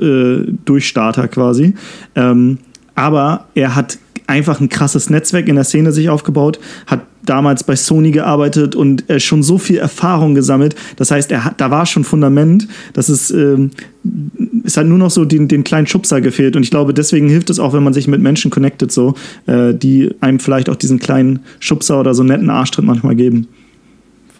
[0.64, 1.74] Durchstarter quasi.
[2.14, 2.58] Ähm,
[2.94, 7.76] aber er hat einfach ein krasses Netzwerk in der Szene sich aufgebaut, hat damals bei
[7.76, 10.74] Sony gearbeitet und äh, schon so viel Erfahrung gesammelt.
[10.96, 12.66] Das heißt, er hat, da war schon Fundament.
[12.92, 13.70] Das ist, ähm,
[14.64, 16.56] es hat nur noch so den, den kleinen Schubser gefehlt.
[16.56, 19.14] Und ich glaube, deswegen hilft es auch, wenn man sich mit Menschen connectet, so,
[19.46, 23.48] äh, die einem vielleicht auch diesen kleinen Schubser oder so netten Arschtritt manchmal geben.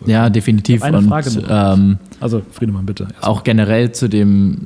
[0.04, 0.82] Ja, definitiv.
[0.82, 3.04] Eine und, Frage ähm, also Friedemann, bitte.
[3.04, 3.30] Erstmal.
[3.30, 4.56] Auch generell zu dem,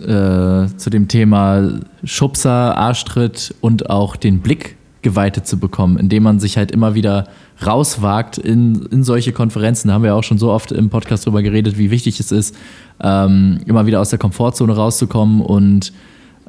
[0.00, 6.40] äh, zu dem Thema Schubser, Arschtritt und auch den Blick geweitet zu bekommen, indem man
[6.40, 7.28] sich halt immer wieder
[7.64, 9.88] rauswagt in, in solche Konferenzen.
[9.88, 12.56] Da haben wir auch schon so oft im Podcast darüber geredet, wie wichtig es ist,
[13.02, 15.92] ähm, immer wieder aus der Komfortzone rauszukommen und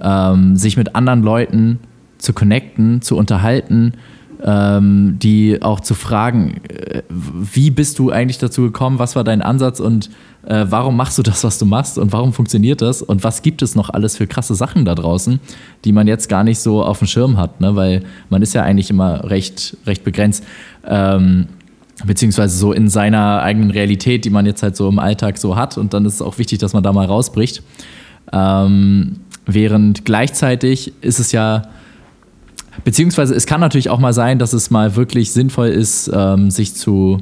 [0.02, 1.80] ähm, sich mit anderen Leuten
[2.18, 3.94] zu connecten, zu unterhalten,
[4.44, 9.42] ähm, die auch zu fragen, äh, wie bist du eigentlich dazu gekommen, was war dein
[9.42, 10.10] Ansatz und
[10.46, 13.62] äh, warum machst du das, was du machst und warum funktioniert das und was gibt
[13.62, 15.40] es noch alles für krasse Sachen da draußen,
[15.86, 17.76] die man jetzt gar nicht so auf dem Schirm hat, ne?
[17.76, 20.44] weil man ist ja eigentlich immer recht, recht begrenzt.
[20.88, 21.48] Ähm,
[22.04, 25.78] beziehungsweise so in seiner eigenen Realität, die man jetzt halt so im Alltag so hat.
[25.78, 27.62] Und dann ist es auch wichtig, dass man da mal rausbricht.
[28.34, 31.64] Ähm, während gleichzeitig ist es ja,
[32.84, 36.76] beziehungsweise es kann natürlich auch mal sein, dass es mal wirklich sinnvoll ist, ähm, sich
[36.76, 37.20] zu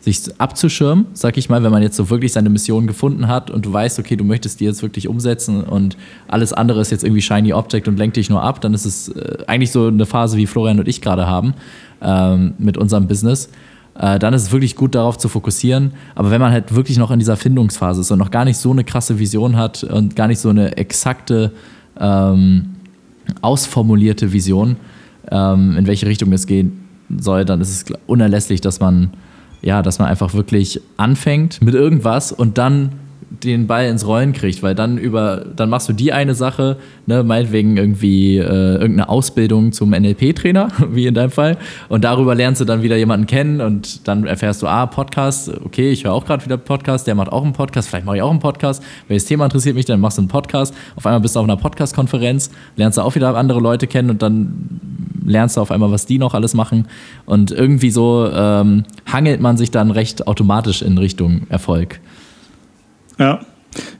[0.00, 3.66] sich abzuschirmen, sag ich mal, wenn man jetzt so wirklich seine Mission gefunden hat und
[3.66, 5.96] du weißt, okay, du möchtest die jetzt wirklich umsetzen und
[6.28, 9.08] alles andere ist jetzt irgendwie shiny Object und lenkt dich nur ab, dann ist es
[9.08, 11.54] äh, eigentlich so eine Phase, wie Florian und ich gerade haben
[12.00, 13.50] ähm, mit unserem Business.
[13.98, 15.92] Äh, dann ist es wirklich gut darauf zu fokussieren.
[16.14, 18.70] Aber wenn man halt wirklich noch in dieser Findungsphase ist und noch gar nicht so
[18.70, 21.52] eine krasse Vision hat und gar nicht so eine exakte,
[21.98, 22.76] ähm,
[23.40, 24.76] ausformulierte Vision,
[25.30, 26.84] ähm, in welche Richtung es gehen
[27.18, 29.10] soll, dann ist es unerlässlich, dass man
[29.62, 32.92] ja, dass man einfach wirklich anfängt mit irgendwas und dann
[33.30, 37.22] den Ball ins Rollen kriegt, weil dann über, dann machst du die eine Sache, ne,
[37.22, 42.64] meinetwegen irgendwie äh, irgendeine Ausbildung zum NLP-Trainer, wie in deinem Fall, und darüber lernst du
[42.64, 46.44] dann wieder jemanden kennen und dann erfährst du, ah, Podcast, okay, ich höre auch gerade
[46.44, 49.44] wieder Podcast, der macht auch einen Podcast, vielleicht mache ich auch einen Podcast, welches Thema
[49.44, 52.98] interessiert mich, dann machst du einen Podcast, auf einmal bist du auf einer Podcast-Konferenz, lernst
[52.98, 54.80] du auch wieder andere Leute kennen und dann
[55.24, 56.88] lernst du auf einmal, was die noch alles machen
[57.26, 62.00] und irgendwie so ähm, hangelt man sich dann recht automatisch in Richtung Erfolg.
[63.18, 63.40] Ja.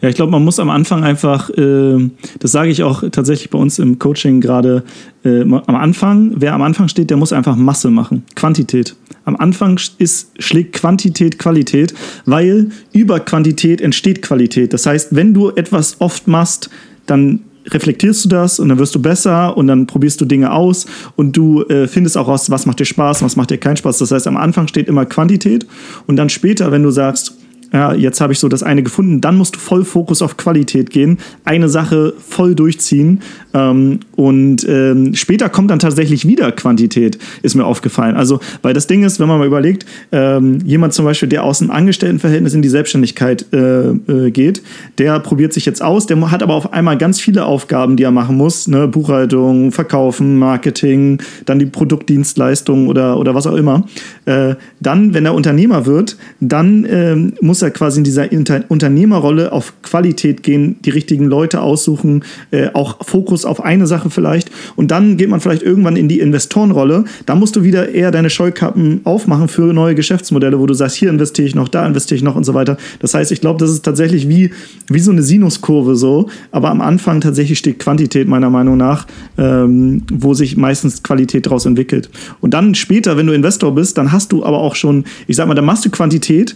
[0.00, 3.58] Ja, ich glaube, man muss am Anfang einfach, äh, das sage ich auch tatsächlich bei
[3.58, 4.82] uns im Coaching gerade,
[5.24, 8.96] äh, am Anfang, wer am Anfang steht, der muss einfach Masse machen, Quantität.
[9.24, 14.72] Am Anfang ist, schlägt Quantität Qualität, weil über Quantität entsteht Qualität.
[14.72, 16.70] Das heißt, wenn du etwas oft machst,
[17.06, 20.86] dann reflektierst du das und dann wirst du besser und dann probierst du Dinge aus
[21.16, 23.98] und du äh, findest auch raus, was macht dir Spaß, was macht dir keinen Spaß.
[23.98, 25.66] Das heißt, am Anfang steht immer Quantität
[26.06, 27.37] und dann später, wenn du sagst,
[27.72, 30.90] ja, jetzt habe ich so das eine gefunden, dann musst du voll Fokus auf Qualität
[30.90, 33.20] gehen, eine Sache voll durchziehen
[33.54, 38.16] ähm, und ähm, später kommt dann tatsächlich wieder Quantität, ist mir aufgefallen.
[38.16, 41.60] Also, weil das Ding ist, wenn man mal überlegt, ähm, jemand zum Beispiel, der aus
[41.60, 44.62] einem Angestelltenverhältnis in die Selbstständigkeit äh, äh, geht,
[44.98, 48.10] der probiert sich jetzt aus, der hat aber auf einmal ganz viele Aufgaben, die er
[48.10, 48.88] machen muss, ne?
[48.88, 53.86] Buchhaltung, Verkaufen, Marketing, dann die Produktdienstleistung oder, oder was auch immer.
[54.24, 58.62] Äh, dann, wenn er Unternehmer wird, dann ähm, muss muss er quasi in dieser Inter
[58.68, 64.52] Unternehmerrolle auf Qualität gehen, die richtigen Leute aussuchen, äh, auch Fokus auf eine Sache vielleicht.
[64.76, 67.04] Und dann geht man vielleicht irgendwann in die Investorenrolle.
[67.26, 71.10] Da musst du wieder eher deine Scheukappen aufmachen für neue Geschäftsmodelle, wo du sagst, hier
[71.10, 72.76] investiere ich noch, da investiere ich noch und so weiter.
[73.00, 74.52] Das heißt, ich glaube, das ist tatsächlich wie,
[74.88, 76.28] wie so eine Sinuskurve so.
[76.52, 81.66] Aber am Anfang tatsächlich steht Quantität meiner Meinung nach, ähm, wo sich meistens Qualität daraus
[81.66, 82.08] entwickelt.
[82.40, 85.48] Und dann später, wenn du Investor bist, dann hast du aber auch schon, ich sag
[85.48, 86.54] mal, dann machst du Quantität,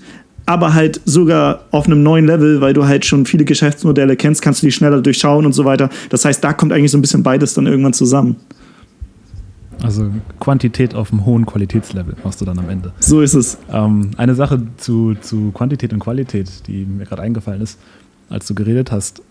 [0.53, 4.61] aber halt sogar auf einem neuen Level, weil du halt schon viele Geschäftsmodelle kennst, kannst
[4.61, 5.88] du die schneller durchschauen und so weiter.
[6.11, 8.37] Das heißt, da kommt eigentlich so ein bisschen beides dann irgendwann zusammen.
[9.83, 10.11] Also
[10.41, 12.93] Quantität auf einem hohen Qualitätslevel machst du dann am Ende.
[13.01, 13.57] So ist es.
[13.73, 17.79] Ähm, eine Sache zu, zu Quantität und Qualität, die mir gerade eingefallen ist,
[18.29, 19.23] als du geredet hast,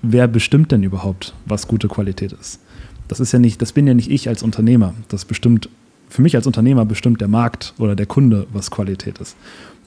[0.00, 2.58] wer bestimmt denn überhaupt, was gute Qualität ist?
[3.06, 4.94] Das ist ja nicht, das bin ja nicht ich als Unternehmer.
[5.08, 5.68] Das bestimmt,
[6.08, 9.36] für mich als Unternehmer bestimmt der Markt oder der Kunde, was Qualität ist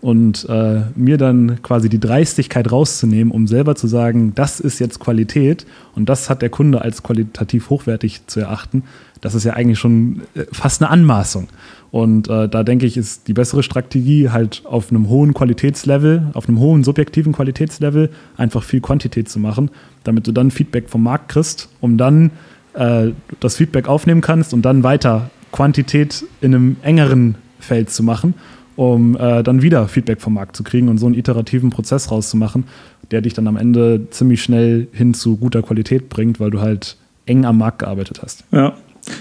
[0.04, 5.00] und äh, mir dann quasi die Dreistigkeit rauszunehmen, um selber zu sagen, das ist jetzt
[5.00, 8.84] Qualität und das hat der Kunde als qualitativ hochwertig zu erachten,
[9.22, 11.48] das ist ja eigentlich schon äh, fast eine Anmaßung.
[11.90, 16.50] Und äh, da denke ich, ist die bessere Strategie halt auf einem hohen Qualitätslevel, auf
[16.50, 19.72] einem hohen subjektiven Qualitätslevel einfach viel Quantität zu machen,
[20.04, 22.32] damit du dann Feedback vom Markt kriegst, um dann
[22.74, 28.34] äh, das Feedback aufnehmen kannst und dann weiter Quantität in einem engeren Feld zu machen
[28.76, 32.66] um äh, dann wieder Feedback vom Markt zu kriegen und so einen iterativen Prozess rauszumachen,
[33.12, 36.98] der dich dann am Ende ziemlich schnell hin zu guter Qualität bringt, weil du halt
[37.26, 38.44] eng am Markt gearbeitet hast.
[38.52, 38.74] Ja,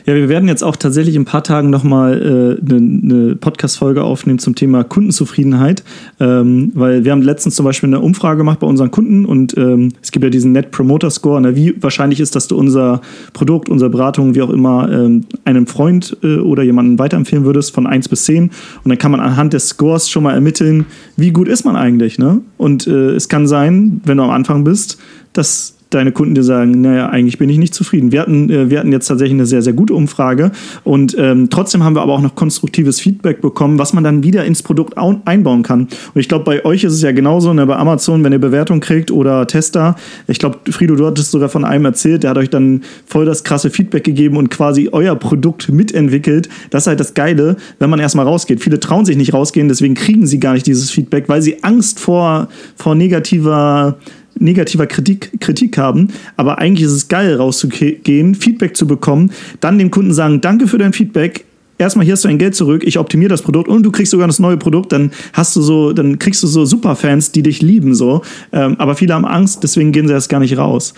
[0.07, 4.03] ja, wir werden jetzt auch tatsächlich in ein paar Tagen nochmal eine äh, ne, Podcast-Folge
[4.03, 5.83] aufnehmen zum Thema Kundenzufriedenheit,
[6.21, 9.91] ähm, weil wir haben letztens zum Beispiel eine Umfrage gemacht bei unseren Kunden und ähm,
[10.01, 11.41] es gibt ja diesen Net Promoter Score.
[11.41, 13.01] Na, wie wahrscheinlich ist, dass du unser
[13.33, 17.87] Produkt, unsere Beratung, wie auch immer, ähm, einem Freund äh, oder jemanden weiterempfehlen würdest von
[17.87, 21.49] 1 bis 10 und dann kann man anhand des Scores schon mal ermitteln, wie gut
[21.49, 22.19] ist man eigentlich.
[22.19, 22.41] Ne?
[22.57, 24.99] Und äh, es kann sein, wenn du am Anfang bist,
[25.33, 28.13] dass deine Kunden dir sagen, naja, eigentlich bin ich nicht zufrieden.
[28.13, 30.53] Wir hatten, äh, wir hatten jetzt tatsächlich eine sehr, sehr gute Umfrage
[30.85, 34.45] und ähm, trotzdem haben wir aber auch noch konstruktives Feedback bekommen, was man dann wieder
[34.45, 35.83] ins Produkt einbauen kann.
[36.15, 38.81] Und ich glaube, bei euch ist es ja genauso, ne, bei Amazon, wenn ihr Bewertung
[38.81, 39.97] kriegt oder Tester.
[40.27, 43.45] Ich glaube, Frido, du hattest sogar von einem erzählt, der hat euch dann voll das
[43.45, 46.49] krasse Feedback gegeben und quasi euer Produkt mitentwickelt.
[46.71, 48.63] Das ist halt das Geile, wenn man erstmal rausgeht.
[48.63, 52.01] Viele trauen sich nicht rausgehen, deswegen kriegen sie gar nicht dieses Feedback, weil sie Angst
[52.01, 53.99] vor, vor negativer
[54.39, 59.91] negativer Kritik, Kritik haben, aber eigentlich ist es geil, rauszugehen, Feedback zu bekommen, dann dem
[59.91, 61.45] Kunden sagen, danke für dein Feedback,
[61.79, 64.27] erstmal hier hast du dein Geld zurück, ich optimiere das Produkt und du kriegst sogar
[64.27, 67.95] das neue Produkt, dann hast du so, dann kriegst du so Superfans, die dich lieben
[67.95, 68.23] so.
[68.53, 70.95] Ähm, aber viele haben Angst, deswegen gehen sie erst gar nicht raus.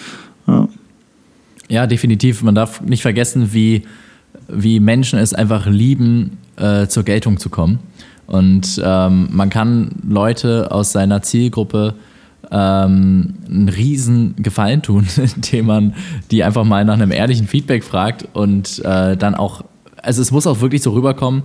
[0.47, 0.68] Ja,
[1.68, 2.42] ja definitiv.
[2.42, 3.83] Man darf nicht vergessen, wie,
[4.49, 7.79] wie Menschen es einfach lieben, äh, zur Geltung zu kommen.
[8.27, 11.94] Und ähm, man kann Leute aus seiner Zielgruppe
[12.55, 15.95] ähm, einen riesen Gefallen tun, indem man
[16.31, 19.64] die einfach mal nach einem ehrlichen Feedback fragt und äh, dann auch,
[20.01, 21.43] also es muss auch wirklich so rüberkommen,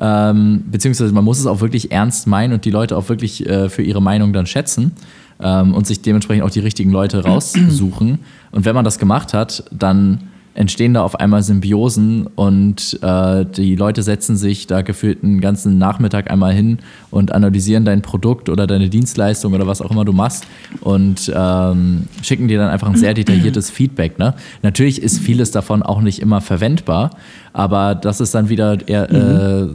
[0.00, 3.68] ähm, beziehungsweise man muss es auch wirklich ernst meinen und die Leute auch wirklich äh,
[3.68, 4.92] für ihre Meinung dann schätzen
[5.40, 8.20] ähm, und sich dementsprechend auch die richtigen Leute raussuchen.
[8.50, 13.76] Und wenn man das gemacht hat, dann entstehen da auf einmal Symbiosen und äh, die
[13.76, 16.78] Leute setzen sich da gefühlt einen ganzen Nachmittag einmal hin
[17.10, 20.46] und analysieren dein Produkt oder deine Dienstleistung oder was auch immer du machst
[20.80, 24.18] und ähm, schicken dir dann einfach ein sehr detailliertes Feedback.
[24.18, 24.34] Ne?
[24.62, 27.10] Natürlich ist vieles davon auch nicht immer verwendbar,
[27.52, 29.68] aber das ist dann wieder eher, äh,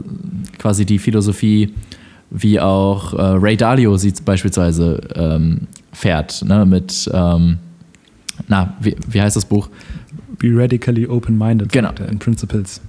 [0.58, 1.72] quasi die Philosophie,
[2.30, 6.66] wie auch äh, Ray Dalio sie beispielsweise ähm, fährt, ne?
[6.66, 7.58] mit, ähm,
[8.48, 9.68] na, wie, wie heißt das Buch?
[10.42, 11.92] Be radically open-minded, genau.
[12.10, 12.80] in Principles.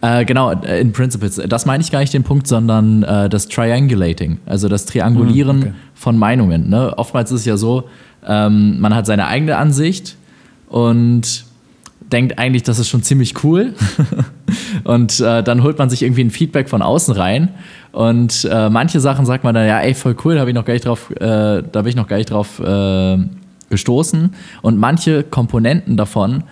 [0.00, 1.42] Äh, genau, äh, in Principles.
[1.48, 5.62] Das meine ich gar nicht den Punkt, sondern äh, das Triangulating, also das Triangulieren mm,
[5.62, 5.72] okay.
[5.94, 6.70] von Meinungen.
[6.70, 6.96] Ne?
[6.96, 7.88] Oftmals ist es ja so,
[8.24, 10.16] ähm, man hat seine eigene Ansicht
[10.68, 11.44] und
[12.12, 13.74] denkt eigentlich, das ist schon ziemlich cool.
[14.84, 17.48] und äh, dann holt man sich irgendwie ein Feedback von außen rein.
[17.90, 20.74] Und äh, manche Sachen sagt man dann, ja, ey, voll cool, habe ich noch gar
[20.74, 22.62] nicht drauf, äh, da bin ich noch gar nicht drauf
[23.68, 24.34] gestoßen.
[24.62, 26.44] Und manche Komponenten davon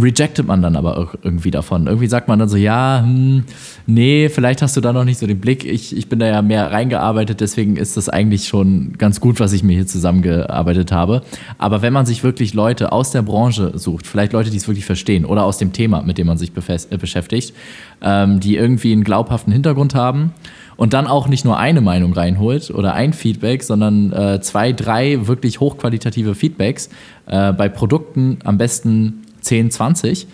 [0.00, 1.86] rejectet man dann aber auch irgendwie davon.
[1.86, 3.44] Irgendwie sagt man dann so, ja, hm,
[3.86, 5.64] nee, vielleicht hast du da noch nicht so den Blick.
[5.64, 9.52] Ich, ich bin da ja mehr reingearbeitet, deswegen ist das eigentlich schon ganz gut, was
[9.52, 11.22] ich mir hier zusammengearbeitet habe.
[11.56, 14.86] Aber wenn man sich wirklich Leute aus der Branche sucht, vielleicht Leute, die es wirklich
[14.86, 17.54] verstehen oder aus dem Thema, mit dem man sich äh, beschäftigt,
[18.02, 20.32] ähm, die irgendwie einen glaubhaften Hintergrund haben
[20.76, 25.26] und dann auch nicht nur eine Meinung reinholt oder ein Feedback, sondern äh, zwei, drei
[25.26, 26.88] wirklich hochqualitative Feedbacks,
[27.26, 30.26] äh, bei Produkten am besten 10, 20,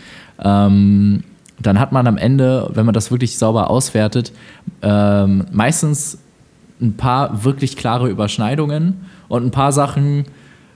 [0.42, 1.22] ähm,
[1.60, 4.32] dann hat man am Ende, wenn man das wirklich sauber auswertet,
[4.82, 6.18] ähm, meistens
[6.80, 10.24] ein paar wirklich klare Überschneidungen und ein paar Sachen,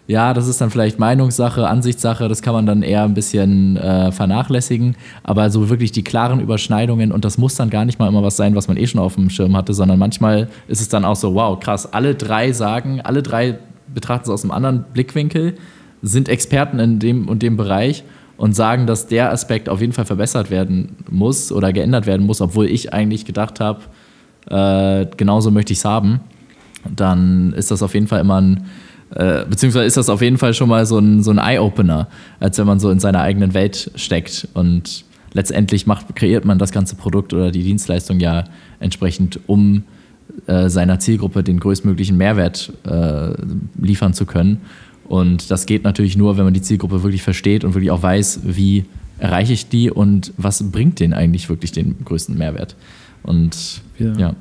[0.07, 4.11] ja, das ist dann vielleicht Meinungssache, Ansichtssache, das kann man dann eher ein bisschen äh,
[4.11, 4.97] vernachlässigen.
[5.23, 8.37] Aber so wirklich die klaren Überschneidungen und das muss dann gar nicht mal immer was
[8.37, 11.17] sein, was man eh schon auf dem Schirm hatte, sondern manchmal ist es dann auch
[11.17, 13.59] so, wow, krass, alle drei sagen, alle drei
[13.93, 15.57] betrachten es aus einem anderen Blickwinkel,
[16.01, 18.05] sind Experten in dem und dem Bereich
[18.39, 22.41] und sagen, dass der Aspekt auf jeden Fall verbessert werden muss oder geändert werden muss,
[22.41, 23.81] obwohl ich eigentlich gedacht habe,
[24.49, 26.21] äh, genauso möchte ich es haben,
[26.89, 28.67] dann ist das auf jeden Fall immer ein,
[29.15, 32.07] äh, beziehungsweise ist das auf jeden Fall schon mal so ein, so ein Eye-Opener,
[32.39, 36.71] als wenn man so in seiner eigenen Welt steckt und letztendlich macht, kreiert man das
[36.71, 38.45] ganze Produkt oder die Dienstleistung ja
[38.79, 39.83] entsprechend, um
[40.47, 43.33] äh, seiner Zielgruppe den größtmöglichen Mehrwert äh,
[43.81, 44.61] liefern zu können.
[45.09, 48.41] Und das geht natürlich nur, wenn man die Zielgruppe wirklich versteht und wirklich auch weiß,
[48.45, 48.85] wie
[49.19, 52.77] erreiche ich die und was bringt denen eigentlich wirklich den größten Mehrwert.
[53.23, 54.35] Und wir, ja.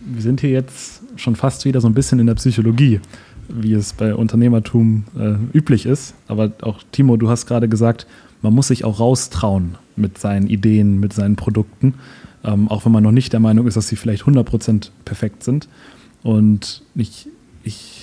[0.00, 3.00] Wir sind hier jetzt schon fast wieder so ein bisschen in der Psychologie,
[3.48, 6.14] wie es bei Unternehmertum äh, üblich ist.
[6.26, 8.06] Aber auch Timo, du hast gerade gesagt,
[8.42, 11.94] man muss sich auch raustrauen mit seinen Ideen, mit seinen Produkten,
[12.42, 15.68] ähm, auch wenn man noch nicht der Meinung ist, dass sie vielleicht 100% perfekt sind.
[16.22, 17.28] Und ich,
[17.62, 17.99] ich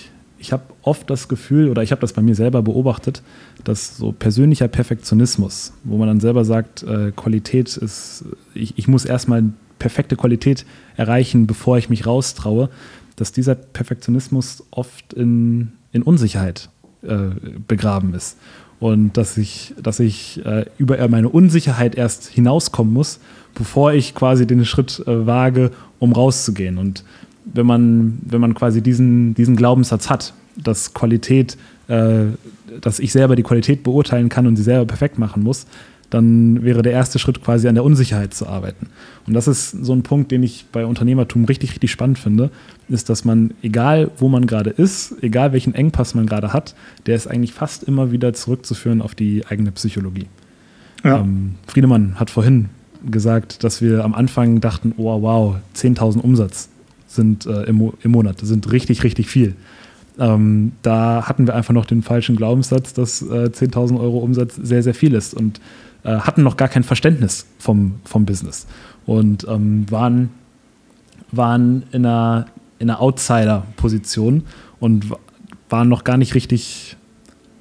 [0.48, 3.22] ich habe oft das Gefühl, oder ich habe das bei mir selber beobachtet,
[3.66, 9.04] dass so persönlicher Perfektionismus, wo man dann selber sagt, äh, Qualität ist, ich, ich muss
[9.04, 9.44] erstmal
[9.78, 12.70] perfekte Qualität erreichen, bevor ich mich raustraue,
[13.18, 16.70] dass dieser Perfektionismus oft in, in Unsicherheit
[17.02, 17.32] äh,
[17.68, 18.38] begraben ist.
[18.80, 23.20] Und dass ich, dass ich äh, über meine Unsicherheit erst hinauskommen muss,
[23.54, 26.78] bevor ich quasi den Schritt äh, wage, um rauszugehen.
[26.78, 27.04] Und
[27.54, 31.58] wenn man, wenn man quasi diesen, diesen Glaubenssatz hat, dass Qualität
[31.88, 32.26] äh,
[32.82, 35.66] dass ich selber die Qualität beurteilen kann und sie selber perfekt machen muss,
[36.10, 38.88] dann wäre der erste Schritt quasi an der Unsicherheit zu arbeiten.
[39.26, 42.50] Und das ist so ein Punkt, den ich bei Unternehmertum richtig, richtig spannend finde,
[42.88, 46.76] ist, dass man, egal wo man gerade ist, egal welchen Engpass man gerade hat,
[47.08, 50.28] der ist eigentlich fast immer wieder zurückzuführen auf die eigene Psychologie.
[51.04, 51.20] Ja.
[51.20, 52.70] Ähm, Friedemann hat vorhin
[53.10, 56.70] gesagt, dass wir am Anfang dachten, oh wow, 10.000 Umsatz
[57.18, 59.56] sind äh, im, im Monat, das sind richtig, richtig viel.
[60.20, 64.82] Ähm, da hatten wir einfach noch den falschen Glaubenssatz, dass äh, 10.000 Euro Umsatz sehr,
[64.82, 65.60] sehr viel ist und
[66.04, 68.66] äh, hatten noch gar kein Verständnis vom, vom Business
[69.06, 70.30] und ähm, waren,
[71.32, 72.48] waren in einer,
[72.80, 74.44] in einer Outsider-Position
[74.80, 75.06] und
[75.70, 76.98] waren noch gar nicht richtig,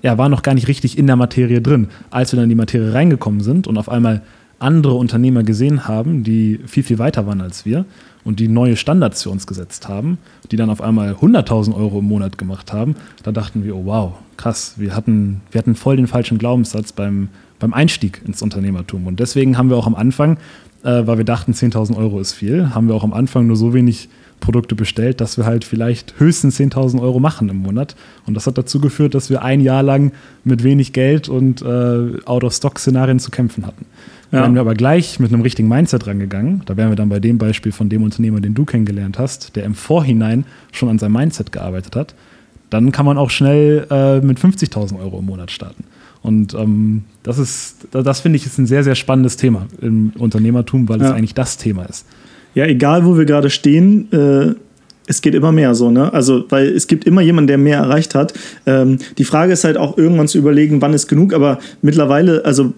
[0.03, 1.89] ja, waren noch gar nicht richtig in der Materie drin.
[2.11, 4.23] Als wir dann in die Materie reingekommen sind und auf einmal
[4.59, 7.85] andere Unternehmer gesehen haben, die viel, viel weiter waren als wir
[8.27, 10.18] und die neue Standards für uns gesetzt haben,
[10.51, 14.12] die dann auf einmal 100.000 Euro im Monat gemacht haben, da dachten wir, oh wow,
[14.37, 17.29] krass, wir hatten, wir hatten voll den falschen Glaubenssatz beim,
[17.61, 19.07] beim Einstieg ins Unternehmertum.
[19.07, 20.39] Und deswegen haben wir auch am Anfang,
[20.83, 23.72] äh, weil wir dachten, 10.000 Euro ist viel, haben wir auch am Anfang nur so
[23.72, 24.09] wenig
[24.41, 27.95] Produkte bestellt, dass wir halt vielleicht höchstens 10.000 Euro machen im Monat.
[28.27, 30.12] Und das hat dazu geführt, dass wir ein Jahr lang
[30.43, 33.87] mit wenig Geld und äh, Out-of-Stock-Szenarien zu kämpfen hatten.
[34.33, 34.43] Ja.
[34.43, 37.39] Wären wir aber gleich mit einem richtigen Mindset rangegangen, da wären wir dann bei dem
[37.39, 41.53] Beispiel von dem Unternehmer, den du kennengelernt hast, der im Vorhinein schon an seinem Mindset
[41.53, 42.14] gearbeitet hat,
[42.70, 45.85] dann kann man auch schnell äh, mit 50.000 Euro im Monat starten.
[46.22, 50.89] Und ähm, das ist, das finde ich, ist ein sehr, sehr spannendes Thema im Unternehmertum,
[50.89, 51.07] weil ja.
[51.07, 52.05] es eigentlich das Thema ist.
[52.55, 54.55] Ja, egal wo wir gerade stehen, äh,
[55.07, 56.13] es geht immer mehr so, ne?
[56.13, 58.35] Also, weil es gibt immer jemanden, der mehr erreicht hat.
[58.67, 62.73] Ähm, die Frage ist halt auch irgendwann zu überlegen, wann ist genug, aber mittlerweile, also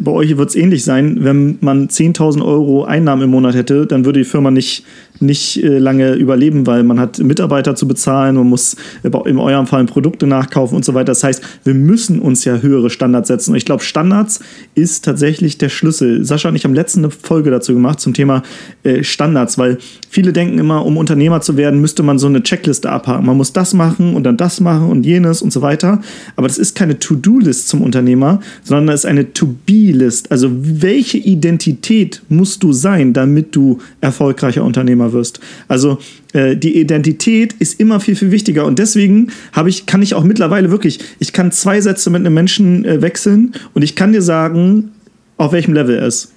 [0.00, 4.04] bei euch wird es ähnlich sein, wenn man 10.000 Euro Einnahmen im Monat hätte, dann
[4.04, 4.84] würde die Firma nicht,
[5.20, 9.84] nicht äh, lange überleben, weil man hat Mitarbeiter zu bezahlen, man muss in eurem Fall
[9.84, 11.06] Produkte nachkaufen und so weiter.
[11.06, 13.50] Das heißt, wir müssen uns ja höhere Standards setzen.
[13.50, 14.40] Und ich glaube, Standards
[14.74, 16.24] ist tatsächlich der Schlüssel.
[16.24, 18.42] Sascha und ich haben letzte eine Folge dazu gemacht zum Thema
[18.84, 19.78] äh, Standards, weil
[20.08, 23.26] viele denken immer, um Unternehmer zu werden, müsste man so eine Checkliste abhaken.
[23.26, 26.00] Man muss das machen und dann das machen und jenes und so weiter.
[26.36, 30.30] Aber das ist keine To-Do-List zum Unternehmer, sondern das ist eine To-Be-List.
[30.30, 35.40] Also welche Identität musst du sein, damit du erfolgreicher Unternehmer wirst?
[35.68, 35.98] Also
[36.32, 38.64] äh, die Identität ist immer viel, viel wichtiger.
[38.64, 39.28] Und deswegen
[39.66, 43.52] ich, kann ich auch mittlerweile wirklich, ich kann zwei Sätze mit einem Menschen äh, wechseln
[43.74, 44.90] und ich kann dir sagen,
[45.36, 46.32] auf welchem Level er ist.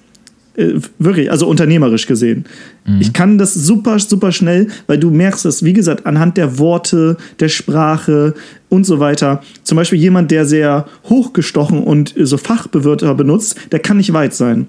[0.56, 2.46] Äh, wirklich, also unternehmerisch gesehen.
[2.86, 3.00] Mhm.
[3.00, 7.18] Ich kann das super, super schnell, weil du merkst es, wie gesagt, anhand der Worte,
[7.40, 8.34] der Sprache
[8.70, 9.42] und so weiter.
[9.64, 14.66] Zum Beispiel jemand, der sehr hochgestochen und so Fachbewörter benutzt, der kann nicht weit sein.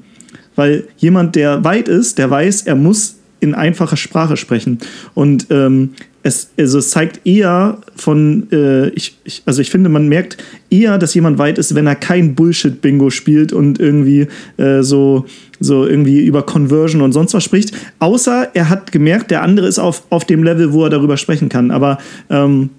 [0.56, 4.80] Weil jemand, der weit ist, der weiß, er muss in einfacher Sprache sprechen.
[5.14, 5.92] Und ähm,
[6.28, 10.38] es, also es zeigt eher von, äh, ich, ich, also ich finde, man merkt
[10.70, 15.26] eher, dass jemand weit ist, wenn er kein Bullshit-Bingo spielt und irgendwie äh, so,
[15.60, 17.76] so irgendwie über Conversion und sonst was spricht.
[18.00, 21.50] Außer er hat gemerkt, der andere ist auf, auf dem Level, wo er darüber sprechen
[21.50, 21.72] kann.
[21.72, 21.98] Aber
[22.30, 22.70] ähm,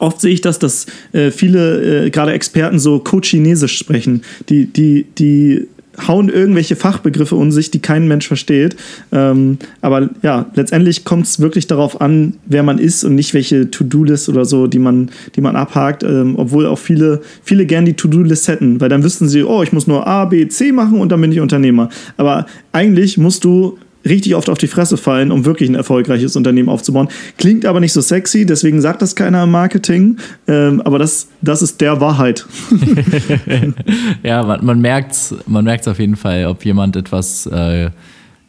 [0.00, 4.22] Oft sehe ich das, dass äh, viele, äh, gerade Experten, so Cochinesisch sprechen.
[4.48, 5.66] Die, die, die
[6.06, 8.76] hauen irgendwelche Fachbegriffe um sich, die kein Mensch versteht.
[9.12, 13.70] Ähm, aber ja, letztendlich kommt es wirklich darauf an, wer man ist und nicht welche
[13.70, 16.02] To-Do-List oder so, die man, die man abhakt.
[16.02, 19.72] Ähm, obwohl auch viele, viele gern die To-Do-List hätten, weil dann wüssten sie, oh, ich
[19.72, 21.88] muss nur A, B, C machen und dann bin ich Unternehmer.
[22.16, 26.68] Aber eigentlich musst du richtig oft auf die Fresse fallen, um wirklich ein erfolgreiches Unternehmen
[26.68, 27.08] aufzubauen.
[27.36, 30.18] Klingt aber nicht so sexy, deswegen sagt das keiner im Marketing.
[30.46, 32.46] Ähm, aber das, das ist der Wahrheit.
[34.22, 37.90] ja, man, man merkt es man merkt's auf jeden Fall, ob jemand etwas äh,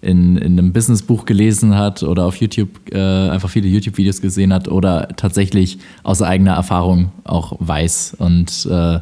[0.02, 4.68] in, in einem Businessbuch gelesen hat oder auf YouTube äh, einfach viele YouTube-Videos gesehen hat
[4.70, 8.16] oder tatsächlich aus eigener Erfahrung auch weiß.
[8.18, 9.00] Und äh,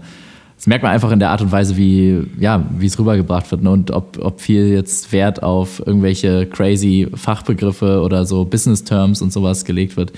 [0.57, 3.61] das merkt man einfach in der Art und Weise, wie ja, wie es rübergebracht wird
[3.63, 3.69] ne?
[3.69, 9.31] und ob, ob viel jetzt Wert auf irgendwelche crazy Fachbegriffe oder so Business Terms und
[9.31, 10.13] sowas gelegt wird.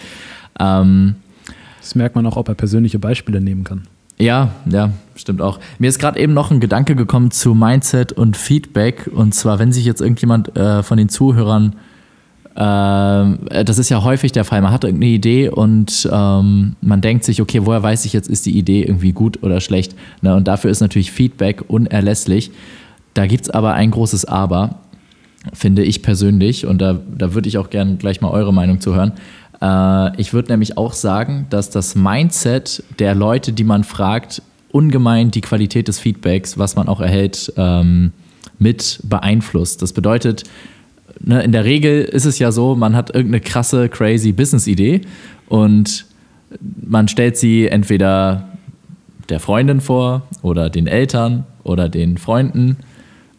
[0.59, 1.15] Ähm,
[1.81, 3.83] das merkt man auch, ob er persönliche Beispiele nehmen kann.
[4.17, 5.59] Ja, ja, stimmt auch.
[5.77, 9.09] Mir ist gerade eben noch ein Gedanke gekommen zu Mindset und Feedback.
[9.13, 11.75] Und zwar, wenn sich jetzt irgendjemand äh, von den Zuhörern
[12.55, 14.61] das ist ja häufig der Fall.
[14.61, 18.45] Man hat irgendeine Idee und ähm, man denkt sich, okay, woher weiß ich jetzt, ist
[18.45, 19.95] die Idee irgendwie gut oder schlecht?
[20.21, 20.35] Ne?
[20.35, 22.51] Und dafür ist natürlich Feedback unerlässlich.
[23.13, 24.75] Da gibt es aber ein großes Aber,
[25.53, 28.93] finde ich persönlich, und da, da würde ich auch gerne gleich mal eure Meinung zu
[28.93, 29.13] hören.
[29.61, 34.41] Äh, ich würde nämlich auch sagen, dass das Mindset der Leute, die man fragt,
[34.71, 38.11] ungemein die Qualität des Feedbacks, was man auch erhält, ähm,
[38.59, 39.81] mit beeinflusst.
[39.81, 40.43] Das bedeutet,
[41.19, 45.01] ne, in der Regel ist es ja so, man hat irgendeine krasse, crazy Business-Idee
[45.47, 46.05] und
[46.85, 48.49] man stellt sie entweder
[49.29, 52.77] der Freundin vor oder den Eltern oder den Freunden.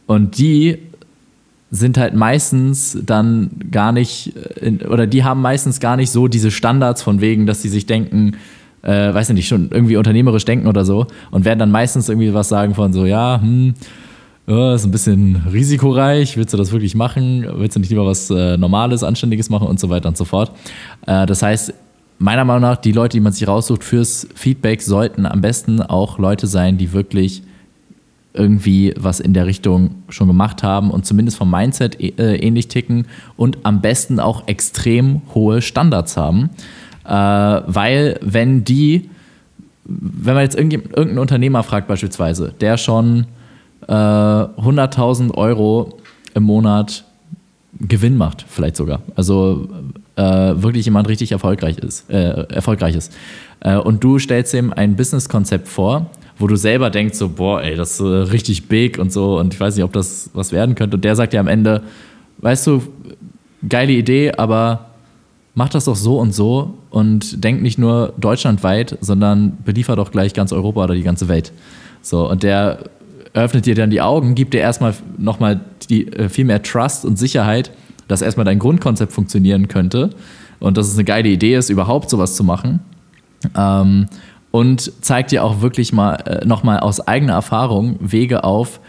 [0.07, 0.79] Und die
[1.71, 4.33] sind halt meistens dann gar nicht,
[4.89, 8.37] oder die haben meistens gar nicht so diese Standards von wegen, dass sie sich denken,
[8.83, 12.49] äh, weiß nicht, schon irgendwie unternehmerisch denken oder so und werden dann meistens irgendwie was
[12.49, 13.75] sagen von so, ja, hm,
[14.47, 17.47] oh, ist ein bisschen risikoreich, willst du das wirklich machen?
[17.57, 20.53] Willst du nicht lieber was äh, Normales, Anständiges machen und so weiter und so fort.
[21.07, 21.73] Äh, das heißt,
[22.19, 26.19] meiner Meinung nach, die Leute, die man sich raussucht fürs Feedback, sollten am besten auch
[26.19, 27.43] Leute sein, die wirklich
[28.33, 33.07] irgendwie was in der Richtung schon gemacht haben und zumindest vom Mindset äh, ähnlich ticken
[33.37, 36.51] und am besten auch extrem hohe Standards haben.
[37.05, 39.11] Äh, weil wenn die,
[39.85, 43.27] wenn man jetzt irgendeinen Unternehmer fragt beispielsweise, der schon
[43.91, 45.99] äh, 100.000 Euro
[46.35, 47.05] im Monat
[47.81, 49.03] Gewinn macht, vielleicht sogar.
[49.17, 49.69] Also
[50.17, 53.13] äh, wirklich jemand richtig erfolgreich ist, äh, erfolgreich ist.
[53.61, 56.07] Äh, und du stellst ihm ein Businesskonzept vor,
[56.39, 59.61] wo du selber denkst, so, boah, ey, das ist richtig big und so, und ich
[59.61, 60.97] weiß nicht, ob das was werden könnte.
[60.97, 61.83] Und der sagt dir am Ende,
[62.39, 62.83] weißt du,
[63.69, 64.87] geile Idee, aber
[65.55, 70.33] mach das doch so und so und denk nicht nur deutschlandweit, sondern beliefer doch gleich
[70.33, 71.53] ganz Europa oder die ganze Welt.
[72.03, 72.85] So, und der
[73.35, 77.19] öffnet dir dann die Augen, gibt dir erstmal nochmal die, äh, viel mehr Trust und
[77.19, 77.71] Sicherheit,
[78.09, 80.11] dass erstmal dein Grundkonzept funktionieren könnte
[80.59, 82.81] und dass es eine geile Idee ist, überhaupt sowas zu machen.
[83.57, 84.07] Ähm,
[84.51, 88.81] und zeigt dir auch wirklich mal äh, nochmal aus eigener Erfahrung Wege auf,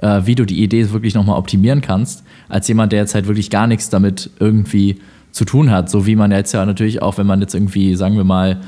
[0.00, 3.50] äh, wie du die Idee wirklich nochmal optimieren kannst, als jemand, der jetzt halt wirklich
[3.50, 5.00] gar nichts damit irgendwie
[5.32, 5.90] zu tun hat.
[5.90, 8.60] So wie man jetzt ja natürlich auch, wenn man jetzt irgendwie, sagen wir mal,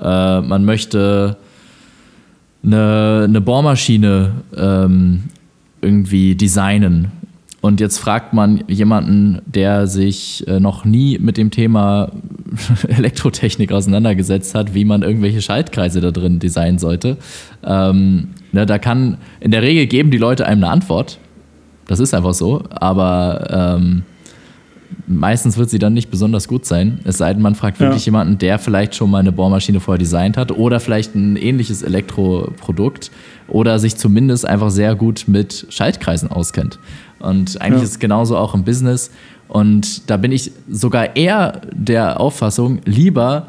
[0.00, 1.36] äh, man möchte
[2.66, 5.24] eine, eine Bohrmaschine ähm,
[5.80, 7.12] irgendwie designen.
[7.60, 12.12] Und jetzt fragt man jemanden, der sich äh, noch nie mit dem Thema
[12.88, 17.16] Elektrotechnik auseinandergesetzt hat, wie man irgendwelche Schaltkreise da drin designen sollte.
[17.64, 21.18] Ähm, ne, da kann in der Regel geben die Leute einem eine Antwort.
[21.88, 22.62] Das ist einfach so.
[22.70, 24.02] Aber ähm,
[25.06, 27.00] meistens wird sie dann nicht besonders gut sein.
[27.04, 28.10] Es sei denn, man fragt wirklich ja.
[28.10, 33.10] jemanden, der vielleicht schon mal eine Bohrmaschine vorher designt hat oder vielleicht ein ähnliches Elektroprodukt
[33.48, 36.78] oder sich zumindest einfach sehr gut mit Schaltkreisen auskennt.
[37.18, 37.84] Und eigentlich ja.
[37.84, 39.10] ist es genauso auch im Business.
[39.48, 43.46] Und da bin ich sogar eher der Auffassung, lieber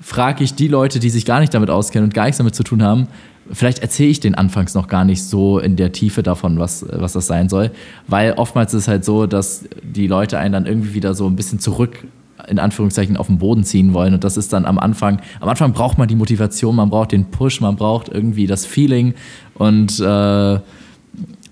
[0.00, 2.62] frage ich die Leute, die sich gar nicht damit auskennen und gar nichts damit zu
[2.62, 3.08] tun haben,
[3.52, 7.12] vielleicht erzähle ich den anfangs noch gar nicht so in der Tiefe davon, was, was
[7.12, 7.70] das sein soll.
[8.06, 11.36] Weil oftmals ist es halt so, dass die Leute einen dann irgendwie wieder so ein
[11.36, 12.04] bisschen zurück
[12.48, 14.14] in Anführungszeichen auf den Boden ziehen wollen.
[14.14, 17.26] Und das ist dann am Anfang, am Anfang braucht man die Motivation, man braucht den
[17.26, 19.14] Push, man braucht irgendwie das Feeling.
[19.54, 20.58] Und äh,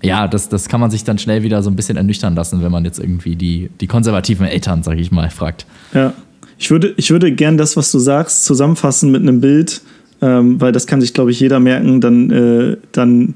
[0.01, 2.71] ja, das, das kann man sich dann schnell wieder so ein bisschen ernüchtern lassen, wenn
[2.71, 5.65] man jetzt irgendwie die, die konservativen Eltern, sag ich mal, fragt.
[5.93, 6.13] Ja,
[6.57, 9.81] ich würde, ich würde gern das, was du sagst, zusammenfassen mit einem Bild,
[10.21, 12.01] ähm, weil das kann sich, glaube ich, jeder merken.
[12.01, 13.35] Dann, äh, dann,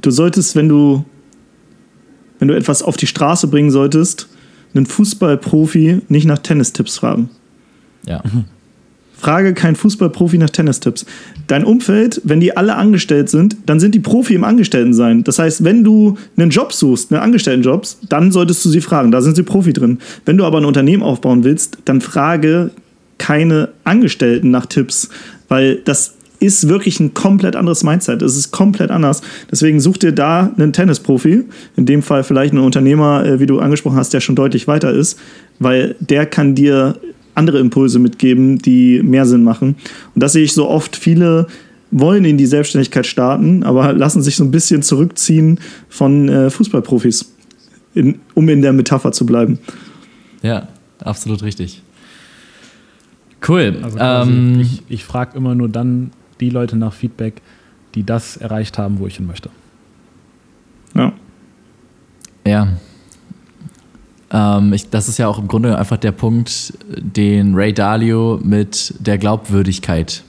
[0.00, 1.04] du solltest, wenn du,
[2.38, 4.28] wenn du etwas auf die Straße bringen solltest,
[4.74, 7.30] einen Fußballprofi nicht nach Tennistipps fragen.
[8.06, 8.22] Ja.
[9.20, 11.04] Frage kein Fußballprofi nach Tennistipps.
[11.46, 15.24] Dein Umfeld, wenn die alle angestellt sind, dann sind die Profi im Angestelltensein.
[15.24, 19.10] Das heißt, wenn du einen Job suchst, einen Angestelltenjob, dann solltest du sie fragen.
[19.10, 19.98] Da sind sie Profi drin.
[20.24, 22.70] Wenn du aber ein Unternehmen aufbauen willst, dann frage
[23.18, 25.10] keine Angestellten nach Tipps,
[25.50, 28.22] weil das ist wirklich ein komplett anderes Mindset.
[28.22, 29.20] Es ist komplett anders.
[29.50, 31.44] Deswegen such dir da einen Tennisprofi,
[31.76, 34.90] in dem Fall vielleicht einen Unternehmer, äh, wie du angesprochen hast, der schon deutlich weiter
[34.90, 35.18] ist,
[35.58, 36.98] weil der kann dir
[37.34, 39.76] andere Impulse mitgeben, die mehr Sinn machen.
[40.14, 40.96] Und das sehe ich so oft.
[40.96, 41.46] Viele
[41.90, 47.32] wollen in die Selbstständigkeit starten, aber lassen sich so ein bisschen zurückziehen von äh, Fußballprofis,
[48.34, 49.58] um in der Metapher zu bleiben.
[50.42, 50.68] Ja,
[51.00, 51.82] absolut richtig.
[53.46, 53.78] Cool.
[53.82, 56.10] Also ähm, ich, ich frage immer nur dann
[56.40, 57.40] die Leute nach Feedback,
[57.94, 59.50] die das erreicht haben, wo ich hin möchte.
[60.94, 61.12] Ja.
[62.46, 62.68] Ja.
[64.32, 68.94] Ähm, ich, das ist ja auch im Grunde einfach der Punkt, den Ray Dalio mit
[69.00, 70.22] der Glaubwürdigkeit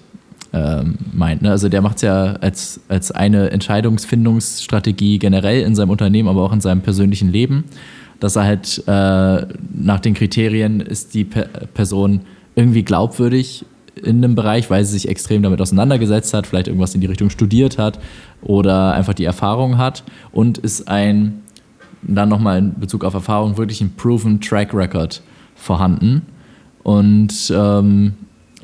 [0.53, 1.41] ähm, meint.
[1.41, 1.51] Ne?
[1.51, 6.53] Also der macht es ja als, als eine Entscheidungsfindungsstrategie generell in seinem Unternehmen, aber auch
[6.53, 7.65] in seinem persönlichen Leben,
[8.19, 12.21] dass er halt äh, nach den Kriterien ist die Pe Person
[12.55, 17.01] irgendwie glaubwürdig in einem Bereich, weil sie sich extrem damit auseinandergesetzt hat, vielleicht irgendwas in
[17.01, 17.99] die Richtung studiert hat
[18.41, 21.41] oder einfach die Erfahrung hat und ist ein,
[22.01, 25.21] dann nochmal in Bezug auf Erfahrung, wirklich ein proven Track Record
[25.55, 26.23] vorhanden.
[26.83, 28.13] Und ähm,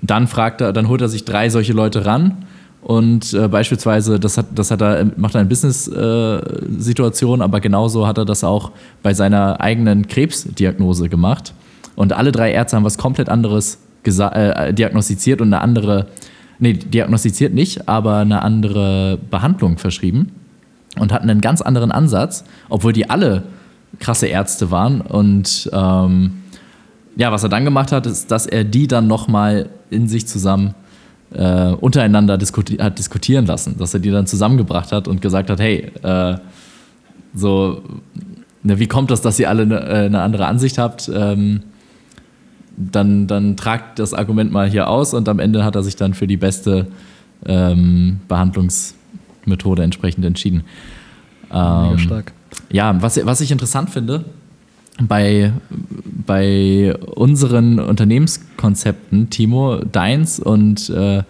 [0.02, 2.46] dann fragt er, dann holt er sich drei solche Leute ran
[2.88, 8.08] und äh, beispielsweise, das hat, das hat er, macht er in Business-Situation, äh, aber genauso
[8.08, 8.72] hat er das auch
[9.04, 11.54] bei seiner eigenen Krebsdiagnose gemacht.
[11.98, 16.06] Und alle drei Ärzte haben was komplett anderes äh, diagnostiziert und eine andere
[16.60, 20.32] nee, diagnostiziert nicht, aber eine andere Behandlung verschrieben
[21.00, 23.44] und hatten einen ganz anderen Ansatz, obwohl die alle
[24.00, 25.02] krasse Ärzte waren.
[25.02, 26.44] Und ähm,
[27.16, 30.76] ja, was er dann gemacht hat, ist, dass er die dann nochmal in sich zusammen
[31.34, 35.60] äh, untereinander diskuti hat diskutieren lassen, dass er die dann zusammengebracht hat und gesagt hat,
[35.60, 36.38] hey, äh,
[37.34, 37.82] so,
[38.64, 41.10] ne, wie kommt das, dass ihr alle eine, äh, eine andere Ansicht habt?
[41.14, 41.64] Ähm,
[42.78, 46.14] dann, dann tragt das Argument mal hier aus und am Ende hat er sich dann
[46.14, 46.88] für die beste
[47.46, 50.64] ähm, Behandlungsmethode entsprechend entschieden.
[51.50, 52.34] Mega ähm, stark.
[52.70, 54.26] Ja, was, was ich interessant finde,
[55.02, 55.52] bei,
[56.26, 61.24] bei unseren Unternehmenskonzepten, Timo, deins und äh,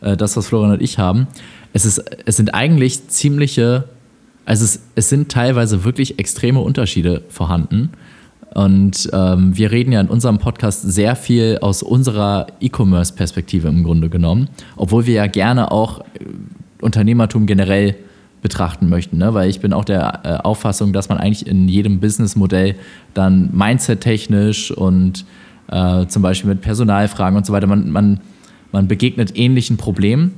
[0.00, 1.26] äh, das, was Florian und ich haben,
[1.72, 3.84] es, ist, es sind eigentlich ziemliche,
[4.46, 7.90] also es, es sind teilweise wirklich extreme Unterschiede vorhanden.
[8.54, 14.08] Und ähm, wir reden ja in unserem Podcast sehr viel aus unserer E-Commerce-Perspektive im Grunde
[14.08, 16.04] genommen, obwohl wir ja gerne auch äh,
[16.80, 17.96] Unternehmertum generell
[18.42, 19.34] betrachten möchten, ne?
[19.34, 22.76] weil ich bin auch der äh, Auffassung, dass man eigentlich in jedem Businessmodell
[23.12, 25.24] dann Mindset-technisch und
[25.68, 28.20] äh, zum Beispiel mit Personalfragen und so weiter, man, man,
[28.70, 30.32] man begegnet ähnlichen Problemen.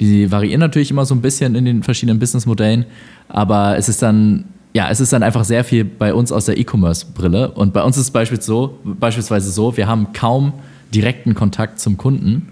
[0.00, 2.84] Die variieren natürlich immer so ein bisschen in den verschiedenen Businessmodellen,
[3.28, 4.44] aber es ist dann
[4.76, 7.52] ja, es ist dann einfach sehr viel bei uns aus der E-Commerce-Brille.
[7.52, 10.52] Und bei uns ist es beispielsweise so, wir haben kaum
[10.94, 12.48] direkten Kontakt zum Kunden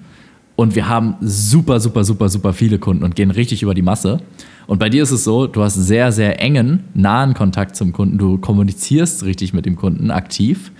[0.57, 4.20] und wir haben super, super, super, super viele Kunden und gehen richtig über die Masse.
[4.66, 8.16] Und bei dir ist es so, du hast sehr, sehr engen, nahen Kontakt zum Kunden.
[8.16, 10.72] Du kommunizierst richtig mit dem Kunden aktiv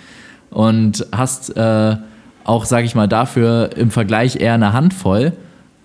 [0.49, 1.97] und hast äh,
[2.45, 5.35] auch, sage ich mal, dafür im Vergleich eher eine Handvoll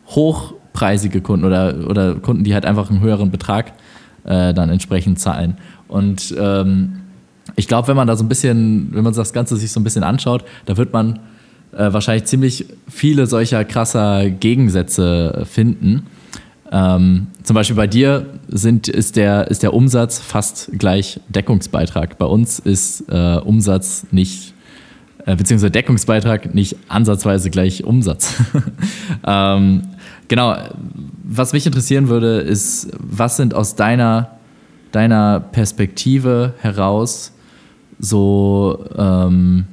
[0.08, 3.89] hochpreisige Kunden oder, oder Kunden, die halt einfach einen höheren Betrag äh,
[4.24, 5.58] dann entsprechend zahlen.
[5.88, 7.02] Und ähm,
[7.56, 9.84] ich glaube, wenn man da so ein bisschen, wenn man das Ganze sich so ein
[9.84, 11.20] bisschen anschaut, da wird man
[11.72, 16.08] äh, wahrscheinlich ziemlich viele solcher krasser Gegensätze finden.
[16.72, 22.18] Ähm, zum Beispiel bei dir sind, ist, der, ist der Umsatz fast gleich Deckungsbeitrag.
[22.18, 24.54] Bei uns ist äh, Umsatz nicht,
[25.26, 28.36] äh, beziehungsweise Deckungsbeitrag nicht ansatzweise gleich Umsatz.
[29.26, 29.82] ähm,
[30.28, 30.56] genau,
[31.32, 34.40] was mich interessieren würde, ist, was sind aus deiner,
[34.92, 37.34] deiner Perspektive heraus
[38.00, 39.66] so, ähm,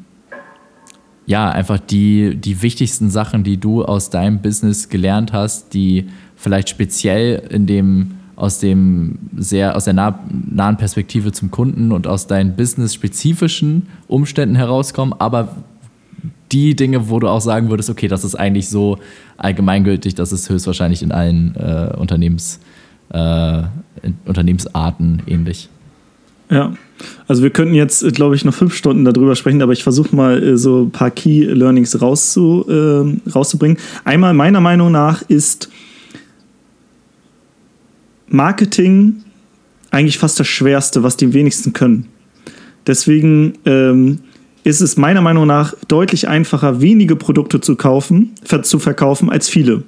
[1.25, 6.69] ja, einfach die, die wichtigsten Sachen, die du aus deinem Business gelernt hast, die vielleicht
[6.69, 12.27] speziell in dem aus dem sehr aus der nah, nahen Perspektive zum Kunden und aus
[12.27, 15.57] deinen business-spezifischen Umständen herauskommen, aber
[16.53, 18.99] die Dinge, wo du auch sagen würdest, okay, das ist eigentlich so
[19.37, 22.61] allgemeingültig, das ist höchstwahrscheinlich in allen äh, Unternehmens,
[23.11, 23.63] äh,
[24.25, 25.69] Unternehmensarten ähnlich.
[26.49, 26.75] Ja,
[27.27, 30.43] also wir könnten jetzt, glaube ich, noch fünf Stunden darüber sprechen, aber ich versuche mal
[30.43, 33.79] äh, so ein paar Key Learnings rauszu, äh, rauszubringen.
[34.05, 35.69] Einmal meiner Meinung nach ist
[38.29, 39.25] Marketing
[39.91, 42.07] eigentlich fast das Schwerste, was die wenigsten können.
[42.87, 44.21] Deswegen ähm,
[44.67, 49.85] ist es meiner Meinung nach deutlich einfacher, wenige Produkte zu kaufen, zu verkaufen als viele.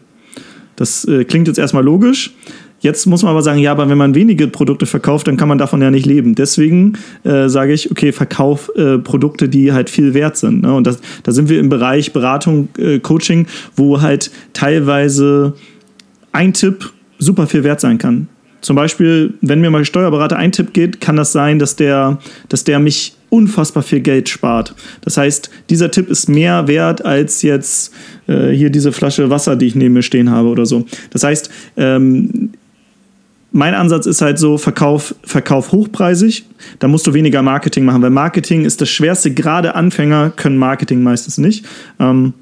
[0.76, 2.32] Das äh, klingt jetzt erstmal logisch.
[2.78, 5.58] Jetzt muss man aber sagen, ja, aber wenn man wenige Produkte verkauft, dann kann man
[5.58, 6.36] davon ja nicht leben.
[6.36, 10.62] Deswegen äh, sage ich, okay, verkauf äh, Produkte, die halt viel wert sind.
[10.62, 10.72] Ne?
[10.72, 15.54] Und das, da sind wir im Bereich Beratung, äh, Coaching, wo halt teilweise
[16.30, 18.28] ein Tipp super viel wert sein kann.
[18.60, 22.18] Zum Beispiel, wenn mir mal Steuerberater ein Tipp geht, kann das sein, dass der,
[22.48, 24.74] dass der mich unfassbar viel Geld spart.
[25.02, 27.92] Das heißt, dieser Tipp ist mehr wert als jetzt
[28.26, 30.86] äh, hier diese Flasche Wasser, die ich neben mir stehen habe oder so.
[31.10, 32.50] Das heißt, ähm,
[33.50, 36.44] mein Ansatz ist halt so, Verkauf, Verkauf hochpreisig,
[36.78, 41.02] da musst du weniger Marketing machen, weil Marketing ist das Schwerste, gerade Anfänger können Marketing
[41.02, 41.64] meistens nicht.
[41.98, 42.34] Ähm,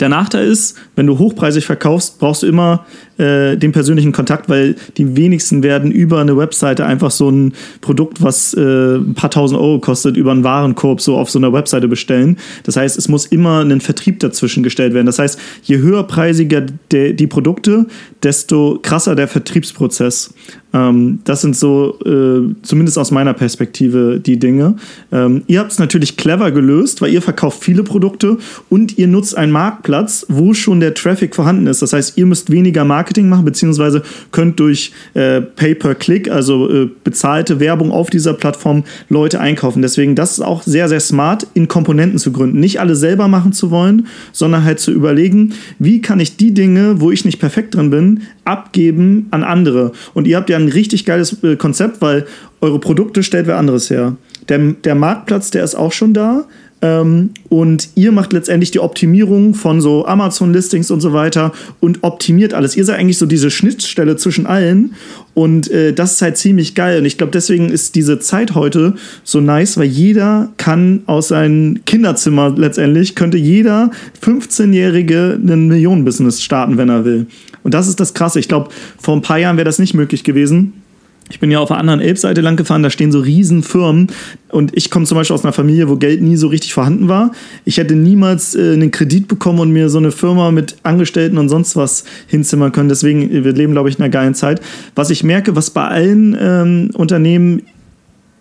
[0.00, 2.86] der Nachteil ist, wenn du hochpreisig verkaufst, brauchst du immer
[3.22, 8.22] äh, den persönlichen Kontakt, weil die wenigsten werden über eine Webseite einfach so ein Produkt,
[8.22, 11.88] was äh, ein paar tausend Euro kostet, über einen Warenkorb so auf so einer Webseite
[11.88, 12.36] bestellen.
[12.64, 15.06] Das heißt, es muss immer ein Vertrieb dazwischen gestellt werden.
[15.06, 17.86] Das heißt, je höherpreisiger de, die Produkte,
[18.22, 20.34] desto krasser der Vertriebsprozess.
[20.74, 24.76] Ähm, das sind so, äh, zumindest aus meiner Perspektive, die Dinge.
[25.10, 29.36] Ähm, ihr habt es natürlich clever gelöst, weil ihr verkauft viele Produkte und ihr nutzt
[29.36, 31.82] einen Marktplatz, wo schon der Traffic vorhanden ist.
[31.82, 36.88] Das heißt, ihr müsst weniger Marketing Marketing machen, beziehungsweise könnt durch äh, Pay-per-Click, also äh,
[37.04, 39.82] bezahlte Werbung auf dieser Plattform, Leute einkaufen.
[39.82, 42.58] Deswegen, das ist auch sehr, sehr smart, in Komponenten zu gründen.
[42.58, 47.00] Nicht alle selber machen zu wollen, sondern halt zu überlegen, wie kann ich die Dinge,
[47.00, 49.92] wo ich nicht perfekt drin bin, abgeben an andere.
[50.14, 52.24] Und ihr habt ja ein richtig geiles äh, Konzept, weil
[52.62, 54.16] eure Produkte stellt wer anderes her.
[54.48, 56.46] Der, der Marktplatz, der ist auch schon da
[56.82, 62.54] Ähm, und ihr macht letztendlich die Optimierung von so Amazon-Listings und so weiter und optimiert
[62.54, 62.76] alles.
[62.76, 64.94] Ihr seid eigentlich so diese Schnittstelle zwischen allen
[65.34, 66.98] und äh, das ist halt ziemlich geil.
[66.98, 71.84] Und ich glaube, deswegen ist diese Zeit heute so nice, weil jeder kann aus seinem
[71.84, 77.26] Kinderzimmer letztendlich, könnte jeder 15-Jährige ein Millionenbusiness starten, wenn er will.
[77.62, 78.40] Und das ist das Krasse.
[78.40, 80.81] Ich glaube, vor ein paar Jahren wäre das nicht möglich gewesen.
[81.30, 84.08] Ich bin ja auf der anderen Elbseite lang gefahren, da stehen so riesen Firmen
[84.50, 87.32] und ich komme zum Beispiel aus einer Familie, wo Geld nie so richtig vorhanden war.
[87.64, 91.48] Ich hätte niemals äh, einen Kredit bekommen und mir so eine Firma mit Angestellten und
[91.48, 92.88] sonst was hinzimmern können.
[92.88, 94.60] Deswegen, wir leben, glaube ich, in einer geilen Zeit.
[94.94, 97.62] Was ich merke, was bei allen ähm, Unternehmen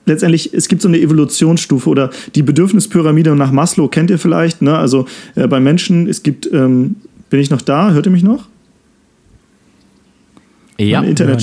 [0.05, 4.61] letztendlich, es gibt so eine Evolutionsstufe oder die Bedürfnispyramide nach Maslow kennt ihr vielleicht.
[4.61, 4.77] Ne?
[4.77, 5.05] Also
[5.35, 6.95] äh, bei Menschen, es gibt, ähm,
[7.29, 7.91] bin ich noch da?
[7.91, 8.47] Hört ihr mich noch?
[10.77, 11.41] Ja, Internet.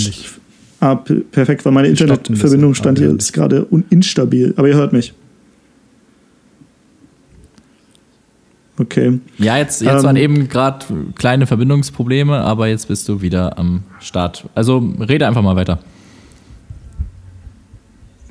[0.80, 5.12] Ah, perfekt, weil meine Internetverbindung stand hier, ist gerade instabil, aber ihr hört mich.
[8.78, 9.18] Okay.
[9.38, 13.82] Ja, jetzt, jetzt ähm, waren eben gerade kleine Verbindungsprobleme, aber jetzt bist du wieder am
[13.98, 14.44] Start.
[14.54, 15.80] Also rede einfach mal weiter.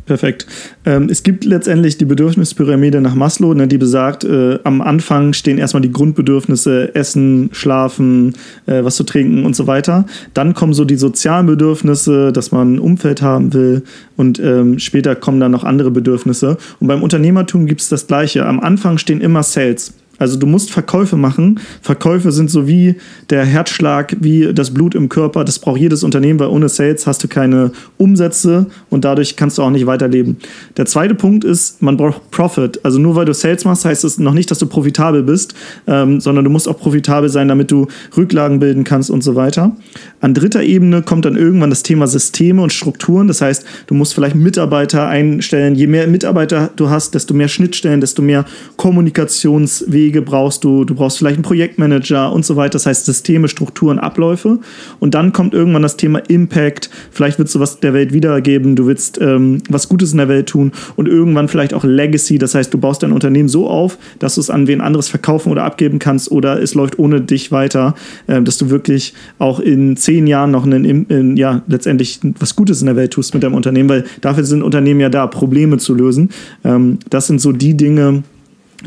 [0.07, 0.47] Perfekt.
[0.85, 5.57] Ähm, es gibt letztendlich die Bedürfnispyramide nach Maslow, ne, die besagt, äh, am Anfang stehen
[5.57, 8.33] erstmal die Grundbedürfnisse, Essen, Schlafen,
[8.67, 10.05] äh, was zu trinken und so weiter.
[10.33, 13.83] Dann kommen so die sozialen Bedürfnisse, dass man ein Umfeld haben will
[14.15, 16.57] und ähm, später kommen dann noch andere Bedürfnisse.
[16.79, 18.45] Und beim Unternehmertum gibt es das Gleiche.
[18.45, 19.93] Am Anfang stehen immer Sales.
[20.19, 21.59] Also du musst Verkäufe machen.
[21.81, 22.95] Verkäufe sind so wie
[23.29, 25.43] der Herzschlag, wie das Blut im Körper.
[25.43, 29.63] Das braucht jedes Unternehmen, weil ohne Sales hast du keine Umsätze und dadurch kannst du
[29.63, 30.37] auch nicht weiterleben.
[30.77, 32.83] Der zweite Punkt ist, man braucht Profit.
[32.83, 35.53] Also nur weil du Sales machst, heißt es noch nicht, dass du profitabel bist,
[35.85, 39.75] ähm, sondern du musst auch profitabel sein, damit du Rücklagen bilden kannst und so weiter.
[40.19, 43.27] An dritter Ebene kommt dann irgendwann das Thema Systeme und Strukturen.
[43.27, 45.75] Das heißt, du musst vielleicht Mitarbeiter einstellen.
[45.75, 48.45] Je mehr Mitarbeiter du hast, desto mehr Schnittstellen, desto mehr
[48.77, 53.49] Kommunikationswege Wege brauchst du, du brauchst vielleicht einen Projektmanager und so weiter, das heißt Systeme,
[53.49, 54.59] Strukturen, Abläufe.
[55.01, 58.87] Und dann kommt irgendwann das Thema Impact, vielleicht willst du was der Welt wiedergeben, du
[58.87, 60.71] willst ähm, was Gutes in der Welt tun.
[60.95, 64.41] Und irgendwann vielleicht auch Legacy, das heißt, du baust dein Unternehmen so auf, dass du
[64.41, 67.93] es an wen anderes verkaufen oder abgeben kannst oder es läuft ohne dich weiter,
[68.27, 72.79] äh, dass du wirklich auch in zehn Jahren noch einen, in, ja, letztendlich was Gutes
[72.79, 75.93] in der Welt tust mit deinem Unternehmen, weil dafür sind Unternehmen ja da, Probleme zu
[75.93, 76.29] lösen.
[76.63, 78.23] Ähm, das sind so die Dinge,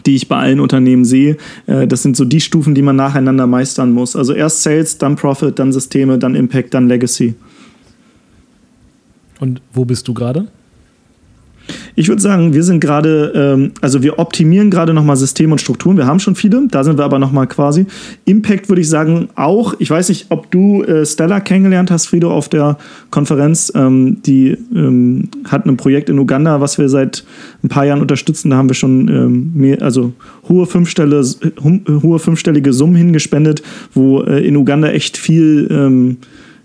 [0.06, 1.36] die ich bei allen Unternehmen sehe.
[1.66, 4.16] Äh, das sind so die Stufen, die man nacheinander meistern muss.
[4.16, 7.34] Also erst Sales, dann Profit, dann Systeme, dann Impact, dann Legacy.
[9.40, 10.48] Und wo bist du gerade?
[11.94, 15.96] Ich würde sagen, wir sind gerade, ähm, also wir optimieren gerade nochmal Systeme und Strukturen.
[15.96, 17.86] Wir haben schon viele, da sind wir aber nochmal quasi.
[18.24, 19.74] Impact würde ich sagen auch.
[19.78, 22.78] Ich weiß nicht, ob du äh, Stella kennengelernt hast, Frido, auf der
[23.10, 23.72] Konferenz.
[23.74, 27.24] Ähm, die ähm, hat ein Projekt in Uganda, was wir seit
[27.62, 28.50] ein paar Jahren unterstützen.
[28.50, 30.12] Da haben wir schon ähm, mehr, also
[30.48, 31.24] hohe, fünfstelle,
[31.62, 33.62] hohe fünfstellige Summen hingespendet,
[33.94, 36.18] wo äh, in Uganda echt viel ähm,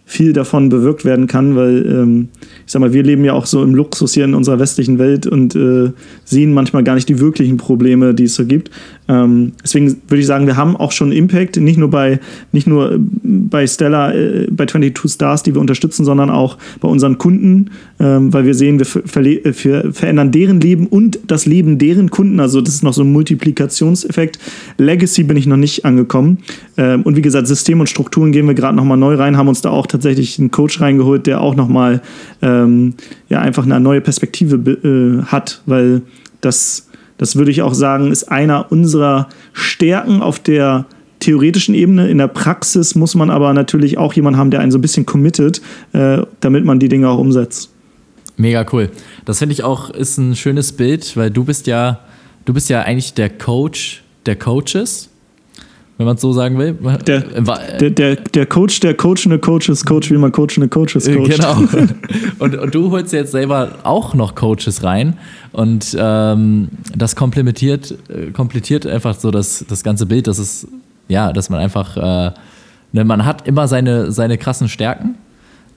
[0.06, 2.30] viel davon bewirkt werden kann, weil ähm,
[2.66, 5.26] ich sag mal, wir leben ja auch so im Luxus hier in unserer westlichen Welt
[5.26, 5.92] und äh,
[6.24, 8.70] sehen manchmal gar nicht die wirklichen Probleme, die es so gibt.
[9.08, 12.20] Ähm, deswegen würde ich sagen, wir haben auch schon Impact, nicht nur bei,
[12.52, 16.88] nicht nur äh, bei Stella, äh, bei 22 Stars, die wir unterstützen, sondern auch bei
[16.88, 21.78] unseren Kunden, ähm, weil wir sehen, wir, wir äh, verändern deren Leben und das Leben
[21.78, 22.40] deren Kunden.
[22.40, 24.40] Also das ist noch so ein Multiplikationseffekt.
[24.78, 26.40] Legacy bin ich noch nicht angekommen.
[26.78, 29.62] Ähm, und wie gesagt, System und Strukturen gehen wir gerade nochmal neu rein, haben uns
[29.62, 32.02] da auch tatsächlich einen Coach reingeholt, der auch nochmal
[32.42, 32.96] ähm,
[33.30, 36.02] ja, einfach eine neue Perspektive äh, hat, weil
[36.42, 36.85] das
[37.18, 40.86] das würde ich auch sagen, ist einer unserer Stärken auf der
[41.20, 42.10] theoretischen Ebene.
[42.10, 45.06] In der Praxis muss man aber natürlich auch jemanden haben, der einen so ein bisschen
[45.06, 45.62] committet,
[45.94, 47.72] äh, damit man die Dinge auch umsetzt.
[48.38, 48.90] Mega cool.
[49.24, 52.02] Das finde ich auch ist ein schönes Bild, weil du bist ja,
[52.44, 55.10] du bist ja eigentlich der Coach der Coaches
[55.98, 56.74] wenn man es so sagen will.
[57.08, 61.32] Der, der, der, der Coach, der coachende Coaches Coach, wie man coachende Coaches coacht.
[61.32, 61.56] Genau.
[62.40, 65.18] Und, und du holst jetzt selber auch noch Coaches rein
[65.54, 70.68] und ähm, das komplementiert, äh, komplettiert einfach so das, das ganze Bild, dass es,
[71.08, 72.32] ja, dass man einfach, äh,
[72.92, 75.16] ne, man hat immer seine, seine krassen Stärken.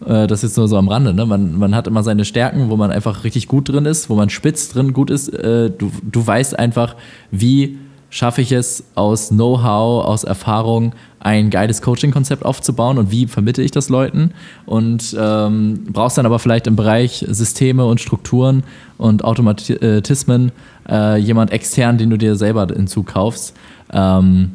[0.04, 1.14] Äh, das ist nur so am Rande.
[1.14, 1.26] Ne?
[1.26, 4.30] Man, man hat immer seine Stärken, wo man einfach richtig gut drin ist, wo man
[4.30, 5.28] spitz drin gut ist.
[5.28, 6.96] Äh, du, du weißt einfach,
[7.30, 7.78] wie
[8.10, 13.70] schaffe ich es aus Know-how, aus Erfahrung ein geiles Coaching-Konzept aufzubauen und wie vermittle ich
[13.70, 14.32] das Leuten
[14.66, 18.62] und ähm, brauchst dann aber vielleicht im Bereich Systeme und Strukturen
[18.98, 20.52] und Automatismen
[20.88, 23.54] äh, jemand extern, den du dir selber hinzukaufst.
[23.92, 24.52] Ähm,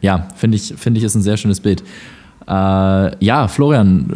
[0.00, 1.82] ja, finde ich, finde ich ist ein sehr schönes Bild.
[2.46, 4.12] Äh, ja, Florian,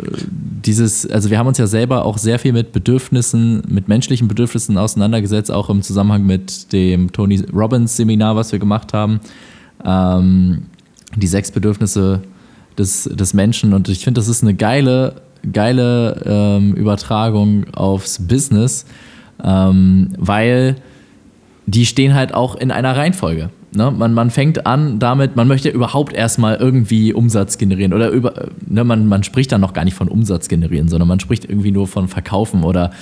[0.64, 4.76] dieses, also wir haben uns ja selber auch sehr viel mit Bedürfnissen, mit menschlichen Bedürfnissen
[4.76, 9.20] auseinandergesetzt, auch im Zusammenhang mit dem Tony Robbins Seminar, was wir gemacht haben.
[9.84, 10.66] Ähm,
[11.16, 12.22] die sechs Bedürfnisse
[12.76, 13.72] des, des Menschen.
[13.72, 15.22] Und ich finde, das ist eine geile,
[15.52, 18.84] geile ähm, Übertragung aufs Business,
[19.42, 20.76] ähm, weil
[21.66, 23.50] die stehen halt auch in einer Reihenfolge.
[23.72, 23.90] Ne?
[23.90, 28.82] Man, man fängt an damit, man möchte überhaupt erstmal irgendwie Umsatz generieren oder über, ne,
[28.82, 31.86] man, man spricht dann noch gar nicht von Umsatz generieren, sondern man spricht irgendwie nur
[31.86, 32.92] von Verkaufen oder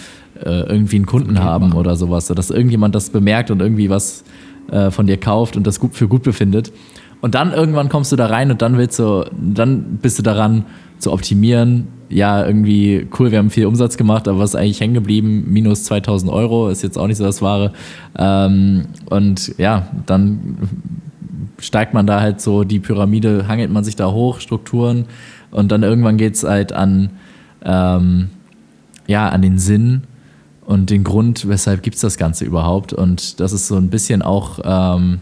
[0.45, 4.25] äh, irgendwie einen Kunden haben oder sowas, dass irgendjemand das bemerkt und irgendwie was
[4.71, 6.73] äh, von dir kauft und das gut für gut befindet.
[7.21, 10.65] Und dann irgendwann kommst du da rein und dann willst du, dann bist du daran
[10.99, 11.89] zu optimieren.
[12.09, 15.45] Ja, irgendwie cool, wir haben viel Umsatz gemacht, aber was ist eigentlich hängen geblieben?
[15.49, 17.73] Minus 2000 Euro ist jetzt auch nicht so das Wahre.
[18.17, 20.57] Ähm, und ja, dann
[21.59, 25.07] steigt man da halt so die Pyramide, hangelt man sich da hoch, Strukturen
[25.51, 27.11] und dann irgendwann geht es halt an,
[27.65, 28.29] ähm,
[29.07, 30.03] ja, an den Sinn
[30.65, 32.93] und den Grund, weshalb gibt es das Ganze überhaupt.
[32.93, 35.21] Und das ist so ein bisschen auch ähm,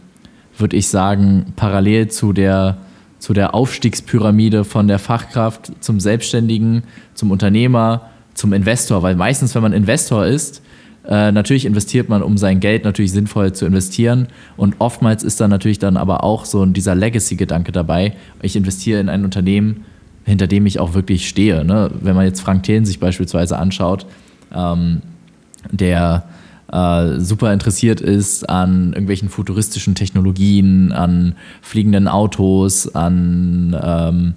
[0.58, 2.78] würde ich sagen, parallel zu der,
[3.24, 6.82] zu der Aufstiegspyramide von der Fachkraft zum Selbstständigen,
[7.14, 9.02] zum Unternehmer, zum Investor.
[9.02, 10.60] Weil meistens, wenn man Investor ist,
[11.08, 14.28] äh, natürlich investiert man, um sein Geld natürlich sinnvoll zu investieren.
[14.58, 18.12] Und oftmals ist dann natürlich dann aber auch so dieser Legacy-Gedanke dabei.
[18.42, 19.86] Ich investiere in ein Unternehmen,
[20.26, 21.64] hinter dem ich auch wirklich stehe.
[21.64, 21.92] Ne?
[22.02, 24.04] Wenn man jetzt Frank Thelen sich beispielsweise anschaut,
[24.54, 25.00] ähm,
[25.70, 26.24] der
[26.74, 34.34] äh, super interessiert ist an irgendwelchen futuristischen Technologien, an fliegenden Autos, an ähm,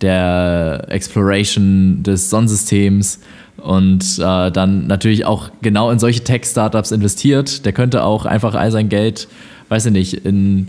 [0.00, 3.20] der Exploration des Sonnensystems
[3.58, 7.64] und äh, dann natürlich auch genau in solche Tech-Startups investiert.
[7.66, 9.28] Der könnte auch einfach all sein Geld,
[9.68, 10.68] weiß ich nicht, in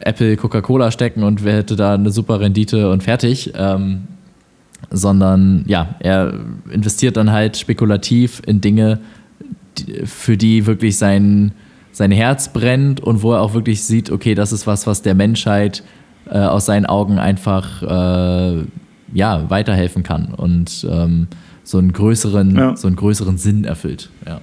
[0.00, 3.52] Apple, Coca-Cola stecken und wer hätte da eine super Rendite und fertig.
[3.56, 4.04] Ähm,
[4.90, 6.34] sondern ja, er
[6.70, 9.00] investiert dann halt spekulativ in Dinge,
[10.04, 11.52] für die wirklich sein,
[11.92, 15.14] sein Herz brennt und wo er auch wirklich sieht, okay, das ist was, was der
[15.14, 15.82] Menschheit
[16.30, 18.64] äh, aus seinen Augen einfach äh,
[19.12, 21.28] ja, weiterhelfen kann und ähm,
[21.62, 22.76] so, einen größeren, ja.
[22.76, 24.10] so einen größeren Sinn erfüllt.
[24.26, 24.40] Ja.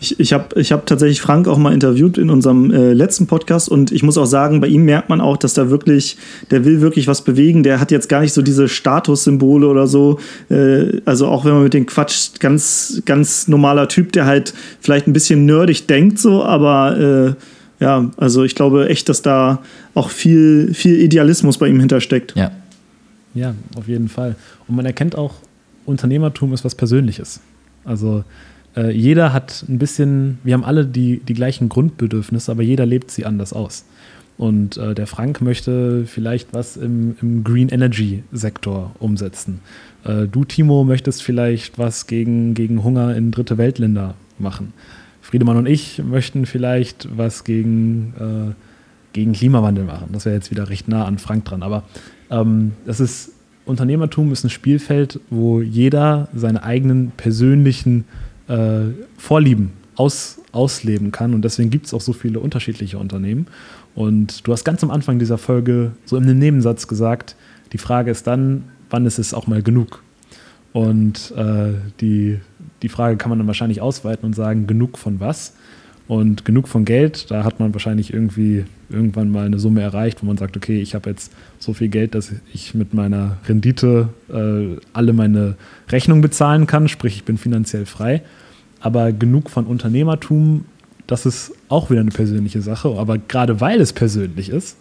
[0.00, 3.68] Ich, ich habe ich hab tatsächlich Frank auch mal interviewt in unserem äh, letzten Podcast
[3.68, 6.16] und ich muss auch sagen, bei ihm merkt man auch, dass da wirklich,
[6.50, 7.62] der will wirklich was bewegen.
[7.62, 10.18] Der hat jetzt gar nicht so diese Statussymbole oder so.
[10.50, 15.06] Äh, also auch wenn man mit dem Quatsch, ganz, ganz normaler Typ, der halt vielleicht
[15.06, 17.36] ein bisschen nerdig denkt, so, aber
[17.80, 19.62] äh, ja, also ich glaube echt, dass da
[19.94, 22.34] auch viel, viel Idealismus bei ihm hintersteckt.
[22.36, 22.50] Ja.
[23.34, 24.34] Ja, auf jeden Fall.
[24.66, 25.34] Und man erkennt auch,
[25.84, 27.40] Unternehmertum ist was Persönliches.
[27.84, 28.24] Also
[28.76, 33.10] äh, jeder hat ein bisschen, wir haben alle die, die gleichen Grundbedürfnisse, aber jeder lebt
[33.10, 33.84] sie anders aus.
[34.38, 39.60] Und äh, der Frank möchte vielleicht was im, im Green Energy Sektor umsetzen.
[40.04, 44.74] Äh, du, Timo, möchtest vielleicht was gegen, gegen Hunger in dritte Weltländer machen.
[45.22, 48.54] Friedemann und ich möchten vielleicht was gegen, äh,
[49.14, 50.10] gegen Klimawandel machen.
[50.12, 51.62] Das wäre jetzt wieder recht nah an Frank dran.
[51.62, 51.84] Aber
[52.30, 53.32] ähm, das ist,
[53.64, 58.04] Unternehmertum ist ein Spielfeld, wo jeder seine eigenen persönlichen
[58.48, 61.34] äh, Vorlieben aus, ausleben kann.
[61.34, 63.46] Und deswegen gibt es auch so viele unterschiedliche Unternehmen.
[63.94, 67.34] Und du hast ganz am Anfang dieser Folge so in einem Nebensatz gesagt,
[67.72, 70.02] die Frage ist dann, wann ist es auch mal genug?
[70.72, 72.38] Und äh, die,
[72.82, 75.54] die Frage kann man dann wahrscheinlich ausweiten und sagen, genug von was?
[76.08, 80.26] Und genug von Geld, da hat man wahrscheinlich irgendwie irgendwann mal eine Summe erreicht, wo
[80.26, 84.78] man sagt, okay, ich habe jetzt so viel Geld, dass ich mit meiner Rendite äh,
[84.92, 85.56] alle meine
[85.90, 88.22] Rechnungen bezahlen kann, sprich ich bin finanziell frei.
[88.80, 90.64] Aber genug von Unternehmertum,
[91.08, 92.96] das ist auch wieder eine persönliche Sache.
[92.96, 94.76] Aber gerade weil es persönlich ist,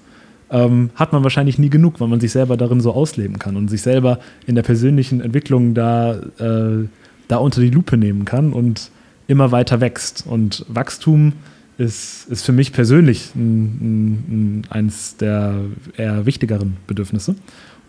[0.51, 3.67] ähm, hat man wahrscheinlich nie genug, weil man sich selber darin so ausleben kann und
[3.69, 6.87] sich selber in der persönlichen Entwicklung da, äh,
[7.27, 8.91] da unter die Lupe nehmen kann und
[9.27, 10.25] immer weiter wächst.
[10.27, 11.33] Und Wachstum
[11.77, 15.61] ist, ist für mich persönlich ein, ein, eins der
[15.97, 17.35] eher wichtigeren Bedürfnisse.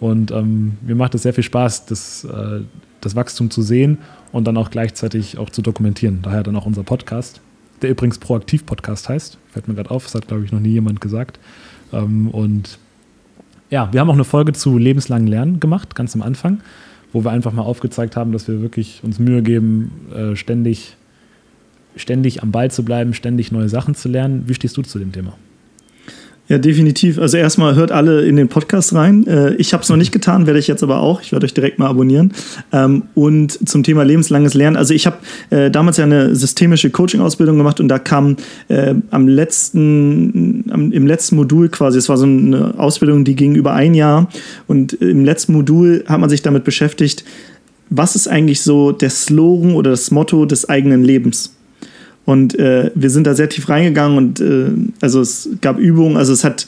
[0.01, 2.61] Und ähm, mir macht es sehr viel Spaß, das, äh,
[3.01, 3.99] das Wachstum zu sehen
[4.32, 6.20] und dann auch gleichzeitig auch zu dokumentieren.
[6.22, 7.41] Daher dann auch unser Podcast,
[7.82, 9.39] der übrigens Proaktiv-Podcast heißt.
[9.49, 11.39] Fällt mir gerade auf, das hat, glaube ich, noch nie jemand gesagt.
[11.93, 12.78] Ähm, und
[13.70, 16.61] ja, wir haben auch eine Folge zu lebenslangen Lernen gemacht, ganz am Anfang,
[17.12, 20.97] wo wir einfach mal aufgezeigt haben, dass wir wirklich uns Mühe geben, äh, ständig
[21.97, 24.44] ständig am Ball zu bleiben, ständig neue Sachen zu lernen.
[24.47, 25.34] Wie stehst du zu dem Thema?
[26.49, 27.18] Ja, definitiv.
[27.18, 29.26] Also erstmal hört alle in den Podcast rein.
[29.26, 31.20] Äh, ich habe es noch nicht getan, werde ich jetzt aber auch.
[31.20, 32.32] Ich werde euch direkt mal abonnieren.
[32.72, 34.76] Ähm, und zum Thema lebenslanges Lernen.
[34.76, 35.16] Also ich habe
[35.51, 38.36] äh, damals ja eine systemische Coaching-Ausbildung gemacht und da kam
[38.68, 43.72] äh, am letzten, im letzten Modul quasi, es war so eine Ausbildung, die ging über
[43.72, 44.28] ein Jahr
[44.68, 47.24] und im letzten Modul hat man sich damit beschäftigt,
[47.90, 51.56] was ist eigentlich so der Slogan oder das Motto des eigenen Lebens?
[52.27, 54.66] Und äh, wir sind da sehr tief reingegangen und äh,
[55.01, 56.66] also es gab Übungen, also es hat,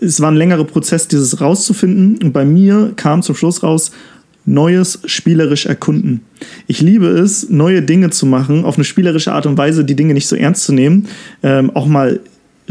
[0.00, 2.18] es war ein längerer Prozess, dieses rauszufinden.
[2.22, 3.90] Und bei mir kam zum Schluss raus,
[4.44, 6.22] Neues spielerisch erkunden.
[6.66, 10.14] Ich liebe es, neue Dinge zu machen, auf eine spielerische Art und Weise, die Dinge
[10.14, 11.06] nicht so ernst zu nehmen,
[11.42, 12.20] ähm, auch mal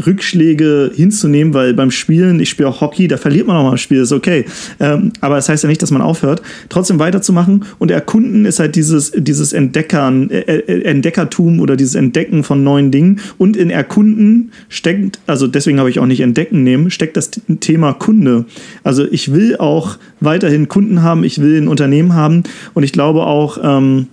[0.06, 3.78] Rückschläge hinzunehmen, weil beim Spielen, ich spiele auch Hockey, da verliert man auch mal ein
[3.78, 4.44] Spiel, ist okay.
[4.80, 7.64] Ähm, aber das heißt ja nicht, dass man aufhört, trotzdem weiterzumachen.
[7.78, 12.90] Und Erkunden ist halt dieses, dieses Entdeckern, äh, äh, Entdeckertum oder dieses Entdecken von neuen
[12.90, 13.20] Dingen.
[13.38, 17.30] Und in Erkunden steckt, also deswegen habe ich auch nicht Entdecken nehmen, steckt das
[17.60, 18.44] Thema Kunde.
[18.84, 22.42] Also ich will auch weiterhin Kunden haben, ich will ein Unternehmen haben
[22.74, 24.06] und ich glaube auch, ähm,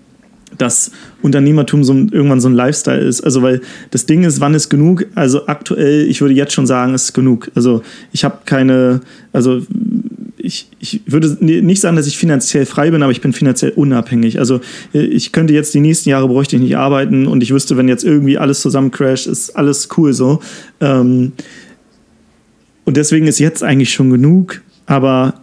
[0.58, 0.92] dass
[1.22, 3.22] Unternehmertum so irgendwann so ein Lifestyle ist.
[3.22, 5.06] Also, weil das Ding ist, wann ist genug?
[5.16, 7.52] Also, aktuell, ich würde jetzt schon sagen, es ist genug.
[7.56, 7.82] Also,
[8.12, 9.02] ich habe keine,
[9.34, 9.62] also,
[10.38, 14.40] ich, ich würde nicht sagen, dass ich finanziell frei bin, aber ich bin finanziell unabhängig.
[14.40, 14.62] Also,
[14.94, 18.04] ich könnte jetzt die nächsten Jahre bräuchte ich nicht arbeiten und ich wüsste, wenn jetzt
[18.04, 20.42] irgendwie alles zusammen crasht, ist alles cool so.
[20.82, 21.34] Ähm,
[22.86, 25.34] und deswegen ist jetzt eigentlich schon genug, aber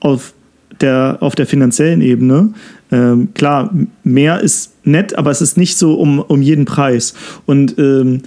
[0.00, 0.32] auf
[0.80, 2.52] der, auf der finanziellen Ebene
[2.92, 3.74] ähm, klar,
[4.04, 7.14] mehr ist nett, aber es ist nicht so um, um jeden Preis.
[7.44, 8.22] Und ähm,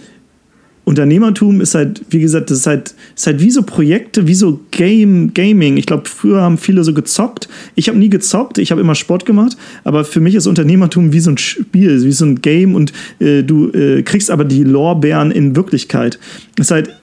[0.83, 4.59] Unternehmertum ist halt, wie gesagt, das ist halt, ist halt wie so Projekte, wie so
[4.71, 5.77] Game, Gaming.
[5.77, 7.47] Ich glaube, früher haben viele so gezockt.
[7.75, 11.19] Ich habe nie gezockt, ich habe immer Sport gemacht, aber für mich ist Unternehmertum wie
[11.19, 15.31] so ein Spiel, wie so ein Game und äh, du äh, kriegst aber die Lorbeeren
[15.31, 16.19] in Wirklichkeit.
[16.55, 16.98] Das ist halt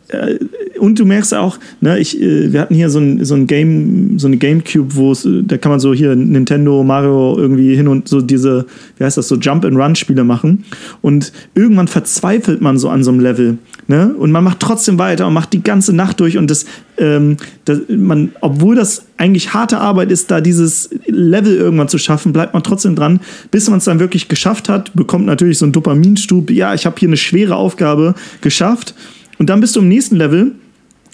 [0.79, 4.19] und du merkst auch, ne, ich, äh, wir hatten hier so ein, so ein Game,
[4.19, 8.09] so eine Gamecube, wo es, da kann man so hier Nintendo, Mario irgendwie hin und
[8.09, 10.65] so diese, wie heißt das, so Jump-and-Run-Spiele machen.
[11.03, 13.59] Und irgendwann verzweifelt man so an so einem Level.
[13.89, 14.15] Ne?
[14.15, 16.67] Und man macht trotzdem weiter und macht die ganze Nacht durch und das,
[16.99, 22.33] ähm, das, man, obwohl das eigentlich harte Arbeit ist, da dieses Level irgendwann zu schaffen,
[22.33, 25.73] bleibt man trotzdem dran, bis man es dann wirklich geschafft hat, bekommt natürlich so ein
[25.73, 28.95] Dopaminstub, ja, ich habe hier eine schwere Aufgabe geschafft
[29.39, 30.55] und dann bist du im nächsten Level.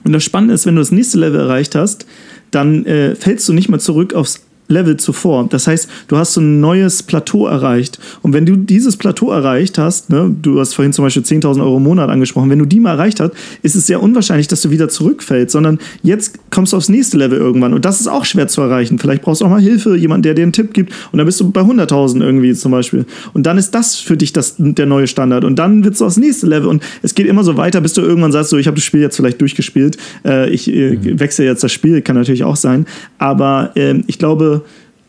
[0.05, 2.07] Und das Spannende ist, wenn du das nächste Level erreicht hast,
[2.51, 5.47] dann äh, fällst du nicht mehr zurück aufs Level zuvor.
[5.49, 7.99] Das heißt, du hast so ein neues Plateau erreicht.
[8.23, 11.77] Und wenn du dieses Plateau erreicht hast, ne, du hast vorhin zum Beispiel 10.000 Euro
[11.77, 14.71] im Monat angesprochen, wenn du die mal erreicht hast, ist es sehr unwahrscheinlich, dass du
[14.71, 17.75] wieder zurückfällst, sondern jetzt kommst du aufs nächste Level irgendwann.
[17.75, 18.99] Und das ist auch schwer zu erreichen.
[18.99, 20.93] Vielleicht brauchst du auch mal Hilfe, jemand, der dir einen Tipp gibt.
[21.13, 23.05] Und dann bist du bei 100.000 irgendwie zum Beispiel.
[23.33, 25.45] Und dann ist das für dich das, der neue Standard.
[25.45, 26.69] Und dann wird es aufs nächste Level.
[26.69, 29.01] Und es geht immer so weiter, bis du irgendwann sagst, so, ich habe das Spiel
[29.01, 29.97] jetzt vielleicht durchgespielt.
[30.25, 31.21] Äh, ich äh, mhm.
[31.21, 32.87] wechsle jetzt das Spiel, kann natürlich auch sein.
[33.19, 34.62] Aber äh, ich glaube,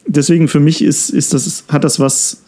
[0.08, 2.44] deswegen für mich ist, ist das, hat das was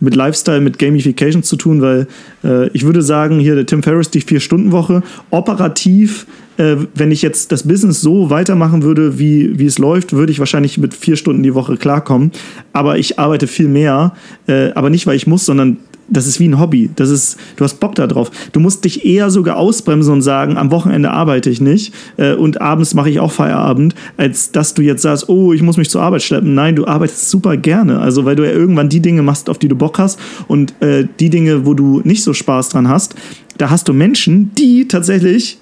[0.00, 2.06] mit Lifestyle, mit Gamification zu tun, weil
[2.42, 7.52] äh, ich würde sagen, hier der Tim Ferriss, die Vier-Stunden-Woche, operativ, äh, wenn ich jetzt
[7.52, 11.42] das Business so weitermachen würde, wie, wie es läuft, würde ich wahrscheinlich mit vier Stunden
[11.42, 12.32] die Woche klarkommen.
[12.72, 14.14] Aber ich arbeite viel mehr,
[14.46, 15.76] äh, aber nicht, weil ich muss, sondern
[16.10, 16.90] das ist wie ein Hobby.
[16.96, 18.30] Das ist, du hast Bock darauf.
[18.52, 22.60] Du musst dich eher sogar ausbremsen und sagen, am Wochenende arbeite ich nicht äh, und
[22.60, 26.02] abends mache ich auch Feierabend, als dass du jetzt sagst, oh, ich muss mich zur
[26.02, 26.54] Arbeit schleppen.
[26.54, 28.00] Nein, du arbeitest super gerne.
[28.00, 31.06] Also weil du ja irgendwann die Dinge machst, auf die du Bock hast und äh,
[31.20, 33.14] die Dinge, wo du nicht so Spaß dran hast,
[33.56, 35.58] da hast du Menschen, die tatsächlich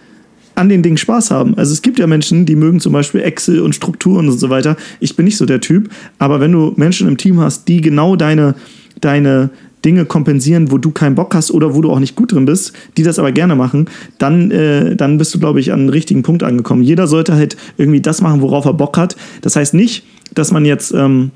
[0.59, 1.57] an den Dingen Spaß haben.
[1.57, 4.76] Also es gibt ja Menschen, die mögen zum Beispiel Excel und Strukturen und so weiter.
[4.99, 5.88] Ich bin nicht so der Typ,
[6.18, 8.57] aber wenn du Menschen im Team hast, die genau deine,
[9.01, 9.51] deine,
[9.85, 12.72] Dinge kompensieren, wo du keinen Bock hast oder wo du auch nicht gut drin bist,
[12.97, 13.87] die das aber gerne machen,
[14.18, 16.83] dann, äh, dann bist du, glaube ich, an einen richtigen Punkt angekommen.
[16.83, 19.16] Jeder sollte halt irgendwie das machen, worauf er Bock hat.
[19.41, 20.05] Das heißt nicht,
[20.35, 20.93] dass man jetzt.
[20.93, 21.31] Ähm,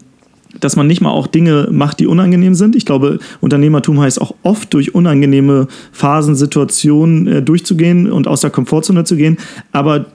[0.61, 2.77] dass man nicht mal auch Dinge macht, die unangenehm sind.
[2.77, 8.51] Ich glaube, Unternehmertum heißt auch oft durch unangenehme Phasen, Situationen äh, durchzugehen und aus der
[8.51, 9.39] Komfortzone zu gehen.
[9.73, 10.07] Aber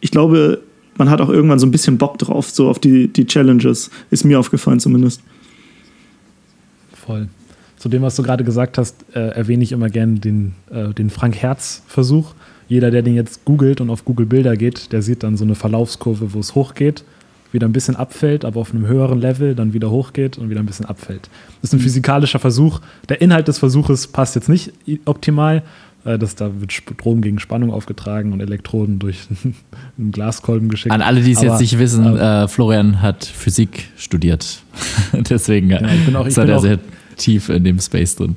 [0.00, 0.62] ich glaube,
[0.96, 3.90] man hat auch irgendwann so ein bisschen Bock drauf, so auf die, die Challenges.
[4.10, 5.22] Ist mir aufgefallen zumindest.
[6.94, 7.28] Voll.
[7.82, 11.10] Zu dem, was du gerade gesagt hast, äh, erwähne ich immer gerne den, äh, den
[11.10, 12.32] Frank-Herz-Versuch.
[12.68, 15.56] Jeder, der den jetzt googelt und auf Google Bilder geht, der sieht dann so eine
[15.56, 17.02] Verlaufskurve, wo es hochgeht,
[17.50, 20.66] wieder ein bisschen abfällt, aber auf einem höheren Level dann wieder hochgeht und wieder ein
[20.66, 21.28] bisschen abfällt.
[21.60, 21.82] Das ist ein mhm.
[21.82, 22.80] physikalischer Versuch.
[23.08, 24.72] Der Inhalt des Versuches passt jetzt nicht
[25.04, 25.64] optimal.
[26.04, 29.26] Äh, das, da wird Strom gegen Spannung aufgetragen und Elektroden durch
[29.98, 30.94] einen Glaskolben geschickt.
[30.94, 34.62] An alle, die es jetzt nicht wissen, äh, Florian hat Physik studiert.
[35.12, 36.64] Deswegen ja, ich bin auch, ich bin auch,
[37.16, 38.36] tief in dem Space drin.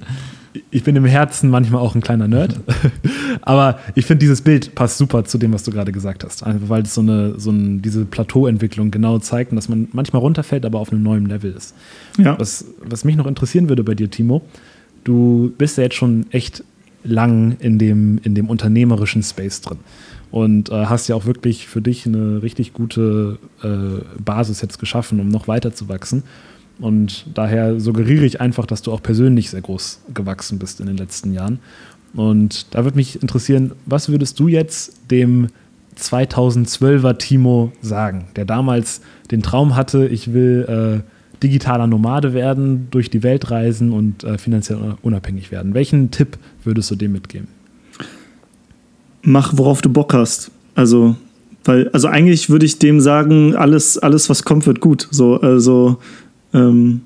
[0.72, 2.60] ich bin im Herzen manchmal auch ein kleiner Nerd.
[3.42, 6.44] Aber ich finde, dieses Bild passt super zu dem, was du gerade gesagt hast.
[6.44, 10.22] Einfach weil es so eine, so ein, diese Plateauentwicklung genau zeigt und dass man manchmal
[10.22, 11.76] runterfällt, aber auf einem neuen Level ist.
[12.18, 12.38] Ja.
[12.40, 14.42] Was, was mich noch interessieren würde bei dir, Timo,
[15.04, 16.64] du bist ja jetzt schon echt
[17.04, 19.78] lang in dem, in dem unternehmerischen Space drin
[20.32, 25.20] und äh, hast ja auch wirklich für dich eine richtig gute äh, Basis jetzt geschaffen,
[25.20, 26.24] um noch weiter zu wachsen.
[26.80, 30.98] Und daher suggeriere ich einfach, dass du auch persönlich sehr groß gewachsen bist in den
[30.98, 31.60] letzten Jahren.
[32.14, 35.48] Und da würde mich interessieren, was würdest du jetzt dem
[35.98, 39.02] 2012er Timo sagen, der damals
[39.32, 44.38] den Traum hatte, ich will äh, digitaler Nomade werden, durch die Welt reisen und äh,
[44.38, 45.74] finanziell unabhängig werden.
[45.74, 47.48] Welchen Tipp würdest du dem mitgeben?
[49.22, 50.52] Mach, worauf du Bock hast.
[50.76, 51.16] Also,
[51.64, 55.08] weil, also eigentlich würde ich dem sagen, alles, alles, was kommt, wird gut.
[55.12, 55.98] So, also
[56.56, 57.02] ähm,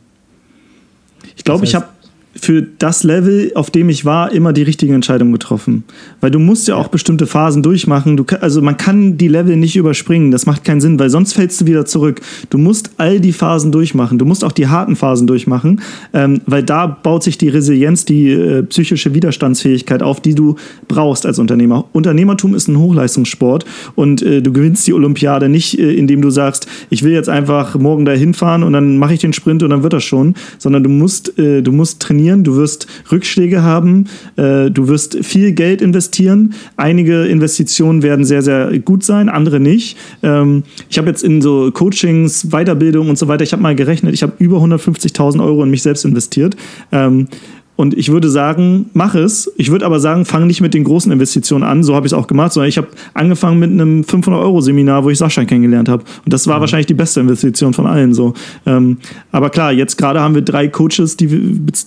[1.36, 1.99] ich glaube, das heißt, ich habe
[2.36, 5.84] für das Level, auf dem ich war, immer die richtige Entscheidung getroffen.
[6.22, 8.18] Weil du musst ja auch bestimmte Phasen durchmachen.
[8.18, 10.32] Du, also man kann die Level nicht überspringen.
[10.32, 12.22] Das macht keinen Sinn, weil sonst fällst du wieder zurück.
[12.50, 14.20] Du musst all die Phasen durchmachen.
[14.20, 15.82] Du musst auch die harten Phasen durchmachen,
[16.14, 20.56] ähm, weil da baut sich die Resilienz, die äh, psychische Widerstandsfähigkeit auf, die du
[20.88, 21.86] brauchst als Unternehmer.
[21.94, 23.66] Unternehmertum ist ein Hochleistungssport
[23.96, 27.76] und äh, du gewinnst die Olympiade nicht, äh, indem du sagst, ich will jetzt einfach
[27.76, 30.84] morgen da hinfahren und dann mache ich den Sprint und dann wird das schon, sondern
[30.84, 34.06] du musst, äh, du musst trainieren trainieren, du wirst Rückschläge haben,
[34.36, 36.54] äh, du wirst viel Geld investieren.
[36.78, 39.98] Einige Investitionen werden sehr, sehr gut sein, andere nicht.
[40.24, 44.14] Ähm, ich habe jetzt in so Coachings, Weiterbildung und so weiter, ich habe mal gerechnet,
[44.14, 46.56] ich habe über 150.000 Euro in mich selbst investiert.
[46.92, 47.28] Ähm,
[47.80, 49.50] und ich würde sagen, mach es.
[49.56, 51.82] Ich würde aber sagen, fang nicht mit den großen Investitionen an.
[51.82, 55.18] So habe ich es auch gemacht, sondern ich habe angefangen mit einem 500-Euro-Seminar, wo ich
[55.18, 56.04] Sascha kennengelernt habe.
[56.26, 56.60] Und das war mhm.
[56.60, 58.14] wahrscheinlich die beste Investition von allen.
[58.14, 58.34] So.
[58.66, 58.98] Ähm,
[59.32, 61.40] aber klar, jetzt gerade haben wir drei Coaches, die wir,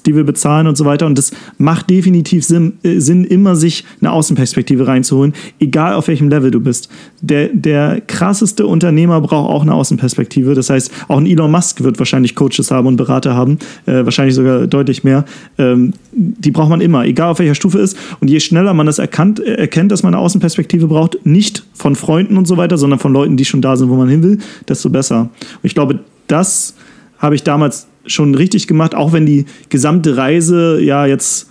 [0.07, 1.05] die wir bezahlen und so weiter.
[1.05, 6.31] Und das macht definitiv Sinn, äh, Sinn, immer sich eine Außenperspektive reinzuholen, egal auf welchem
[6.31, 6.89] Level du bist.
[7.21, 10.55] Der, der krasseste Unternehmer braucht auch eine Außenperspektive.
[10.55, 14.35] Das heißt, auch ein Elon Musk wird wahrscheinlich Coaches haben und Berater haben, äh, wahrscheinlich
[14.35, 15.27] sogar deutlich mehr.
[15.59, 15.82] Ähm,
[16.13, 17.97] die braucht man immer, egal auf welcher Stufe ist.
[18.21, 21.97] Und je schneller man das erkannt, äh, erkennt, dass man eine Außenperspektive braucht, nicht von
[21.97, 24.39] Freunden und so weiter, sondern von Leuten, die schon da sind, wo man hin will,
[24.69, 25.23] desto besser.
[25.23, 26.75] Und ich glaube, das
[27.19, 31.49] habe ich damals schon richtig gemacht, auch wenn die gesamte Reise ja jetzt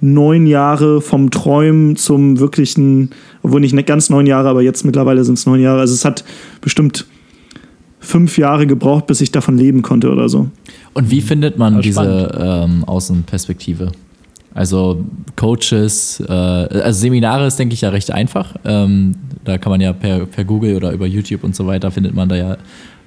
[0.00, 3.10] neun Jahre vom Träumen zum wirklichen,
[3.42, 5.80] obwohl nicht ganz neun Jahre, aber jetzt mittlerweile sind es neun Jahre.
[5.80, 6.24] Also es hat
[6.60, 7.06] bestimmt
[8.02, 10.48] fünf Jahre gebraucht, bis ich davon leben konnte oder so.
[10.92, 13.92] Und wie findet man diese ähm, Außenperspektive?
[14.54, 15.04] Also
[15.36, 18.56] Coaches, äh, also Seminare ist, denke ich, ja recht einfach.
[18.64, 22.14] Ähm, da kann man ja per, per Google oder über YouTube und so weiter findet
[22.14, 22.56] man da ja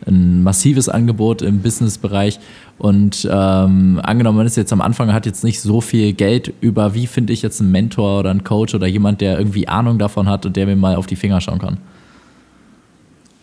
[0.07, 2.39] ein massives Angebot im Businessbereich.
[2.77, 6.93] Und ähm, angenommen, man ist jetzt am Anfang, hat jetzt nicht so viel Geld über,
[6.93, 10.27] wie finde ich jetzt einen Mentor oder einen Coach oder jemand, der irgendwie Ahnung davon
[10.27, 11.77] hat und der mir mal auf die Finger schauen kann.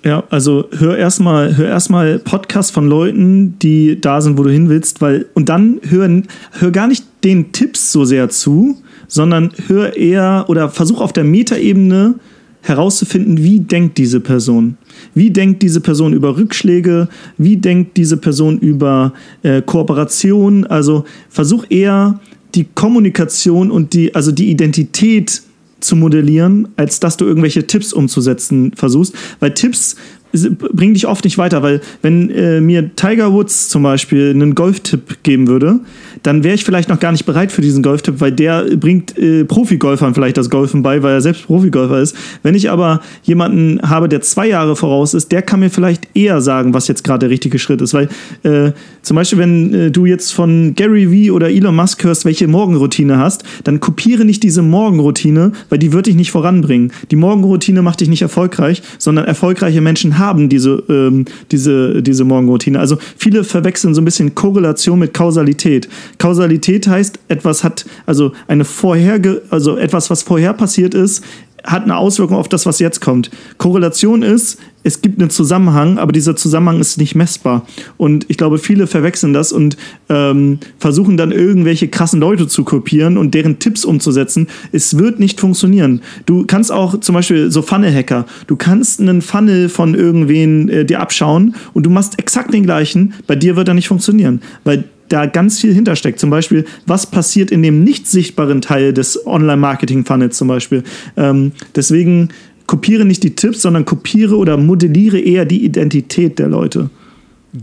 [0.04, 5.00] Ja, also hör erstmal hör Podcasts von Leuten, die da sind, wo du hin willst,
[5.00, 6.08] weil und dann hör,
[6.52, 11.22] hör gar nicht den Tipps so sehr zu, sondern hör eher oder versuch auf der
[11.22, 12.16] Metaebene
[12.62, 14.76] herauszufinden, wie denkt diese Person?
[15.14, 17.08] Wie denkt diese Person über Rückschläge?
[17.38, 20.64] Wie denkt diese Person über äh, Kooperation?
[20.66, 22.20] Also versuch eher
[22.54, 25.42] die Kommunikation und die also die Identität
[25.84, 29.14] zu modellieren, als dass du irgendwelche Tipps umzusetzen versuchst.
[29.40, 29.96] Weil Tipps
[30.32, 35.22] bringen dich oft nicht weiter, weil wenn äh, mir Tiger Woods zum Beispiel einen Golftipp
[35.22, 35.80] geben würde,
[36.22, 39.44] dann wäre ich vielleicht noch gar nicht bereit für diesen Golftipp, weil der bringt äh,
[39.44, 42.16] Profigolfern vielleicht das Golfen bei, weil er selbst Profigolfer ist.
[42.42, 46.40] Wenn ich aber jemanden habe, der zwei Jahre voraus ist, der kann mir vielleicht eher
[46.40, 47.92] sagen, was jetzt gerade der richtige Schritt ist.
[47.92, 48.08] Weil
[48.42, 48.72] äh,
[49.02, 53.18] zum Beispiel, wenn äh, du jetzt von Gary Vee oder Elon Musk hörst, welche Morgenroutine
[53.18, 56.92] hast, dann kopiere nicht diese Morgenroutine, weil die wird dich nicht voranbringen.
[57.10, 62.78] Die Morgenroutine macht dich nicht erfolgreich, sondern erfolgreiche Menschen haben diese, ähm, diese, diese Morgenroutine.
[62.78, 65.88] Also viele verwechseln so ein bisschen Korrelation mit Kausalität.
[66.18, 71.24] Kausalität heißt, etwas hat, also eine vorherge, also etwas, was vorher passiert ist,
[71.64, 73.30] hat eine Auswirkung auf das, was jetzt kommt.
[73.58, 77.66] Korrelation ist, es gibt einen Zusammenhang, aber dieser Zusammenhang ist nicht messbar.
[77.96, 79.76] Und ich glaube, viele verwechseln das und
[80.08, 84.48] ähm, versuchen dann irgendwelche krassen Leute zu kopieren und deren Tipps umzusetzen.
[84.72, 86.02] Es wird nicht funktionieren.
[86.26, 91.00] Du kannst auch zum Beispiel so Funnel-Hacker, du kannst einen Funnel von irgendwen äh, dir
[91.00, 93.14] abschauen und du machst exakt den gleichen.
[93.26, 96.18] Bei dir wird er nicht funktionieren, weil da ganz viel hintersteckt.
[96.18, 100.82] Zum Beispiel, was passiert in dem nicht sichtbaren Teil des Online-Marketing-Funnels zum Beispiel.
[101.16, 102.30] Ähm, deswegen
[102.66, 106.90] kopiere nicht die Tipps, sondern kopiere oder modelliere eher die Identität der Leute.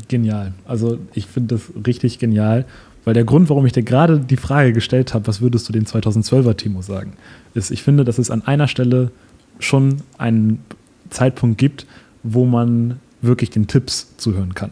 [0.08, 0.54] Genial.
[0.66, 2.66] Also ich finde das richtig genial.
[3.06, 5.86] Weil der Grund, warum ich dir gerade die Frage gestellt habe, was würdest du dem
[5.86, 7.14] 2012er Timo sagen,
[7.54, 9.12] ist, ich finde, dass es an einer Stelle
[9.58, 10.60] schon einen
[11.10, 11.88] Zeitpunkt gibt,
[12.24, 14.72] wo man wirklich den Tipps zuhören kann.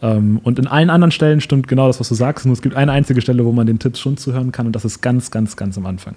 [0.00, 2.46] Ähm, und in allen anderen Stellen stimmt genau das, was du sagst.
[2.46, 4.84] Nur es gibt eine einzige Stelle, wo man den Tipps schon zuhören kann und das
[4.84, 6.14] ist ganz, ganz, ganz am Anfang.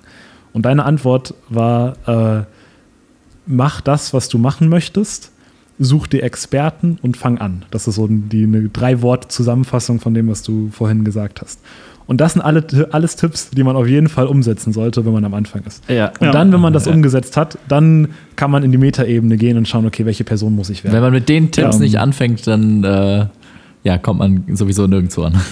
[0.54, 2.44] Und deine Antwort war, äh,
[3.46, 5.32] mach das, was du machen möchtest,
[5.80, 7.66] such dir Experten und fang an.
[7.72, 11.60] Das ist so die eine Drei-Wort-Zusammenfassung von dem, was du vorhin gesagt hast.
[12.08, 15.24] Und das sind alle, alles Tipps, die man auf jeden Fall umsetzen sollte, wenn man
[15.24, 15.90] am Anfang ist.
[15.90, 16.12] Ja.
[16.20, 16.92] Und dann, wenn man das ja.
[16.92, 20.70] umgesetzt hat, dann kann man in die Metaebene gehen und schauen, okay, welche Person muss
[20.70, 20.94] ich werden.
[20.94, 23.28] Wenn man mit den Tipps ja, nicht anfängt, dann äh,
[23.84, 25.42] ja, kommt man sowieso nirgendwo an.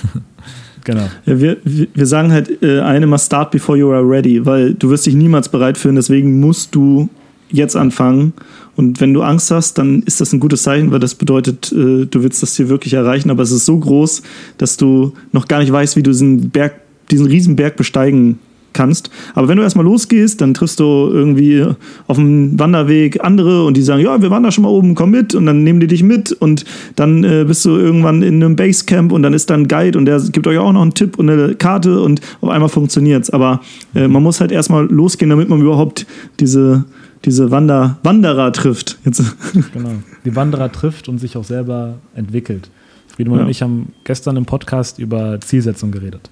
[0.85, 1.09] Genau.
[1.25, 4.89] Ja, wir, wir sagen halt äh, eine mal start before you are ready, weil du
[4.89, 7.09] wirst dich niemals bereit fühlen, deswegen musst du
[7.51, 8.33] jetzt anfangen.
[8.75, 12.05] Und wenn du Angst hast, dann ist das ein gutes Zeichen, weil das bedeutet, äh,
[12.05, 14.23] du willst das Ziel wirklich erreichen, aber es ist so groß,
[14.57, 16.75] dass du noch gar nicht weißt, wie du diesen Berg,
[17.11, 18.39] diesen Riesenberg besteigen
[18.79, 19.09] kannst.
[19.35, 21.65] Aber wenn du erstmal losgehst, dann triffst du irgendwie
[22.07, 25.11] auf dem Wanderweg andere und die sagen, ja, wir waren da schon mal oben, komm
[25.11, 26.63] mit und dann nehmen die dich mit und
[26.95, 30.05] dann äh, bist du irgendwann in einem Basecamp und dann ist da ein Guide und
[30.05, 33.29] der gibt euch auch noch einen Tipp und eine Karte und auf einmal funktioniert es.
[33.31, 33.59] Aber
[33.95, 36.05] äh, man muss halt erstmal losgehen, damit man überhaupt
[36.39, 36.85] diese,
[37.25, 38.97] diese Wander Wanderer trifft.
[39.03, 39.21] Jetzt.
[39.73, 39.91] Genau,
[40.23, 42.69] die Wanderer trifft und sich auch selber entwickelt.
[43.07, 43.45] Friedemann ja.
[43.45, 46.29] und ich haben gestern im Podcast über Zielsetzung geredet.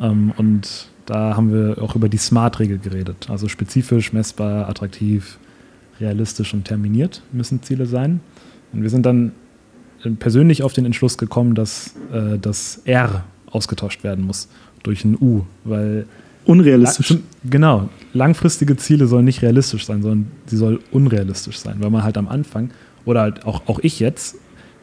[0.00, 3.28] Ähm, und da haben wir auch über die SMART-Regel geredet.
[3.28, 5.38] Also spezifisch, messbar, attraktiv,
[6.00, 8.20] realistisch und terminiert müssen Ziele sein.
[8.72, 9.32] Und wir sind dann
[10.04, 14.48] äh, persönlich auf den Entschluss gekommen, dass äh, das R ausgetauscht werden muss
[14.82, 16.06] durch ein U, weil
[16.44, 17.18] unrealistisch.
[17.48, 22.16] Genau, langfristige Ziele sollen nicht realistisch sein, sondern sie sollen unrealistisch sein, weil man halt
[22.16, 22.70] am Anfang
[23.04, 24.36] oder halt auch, auch ich jetzt,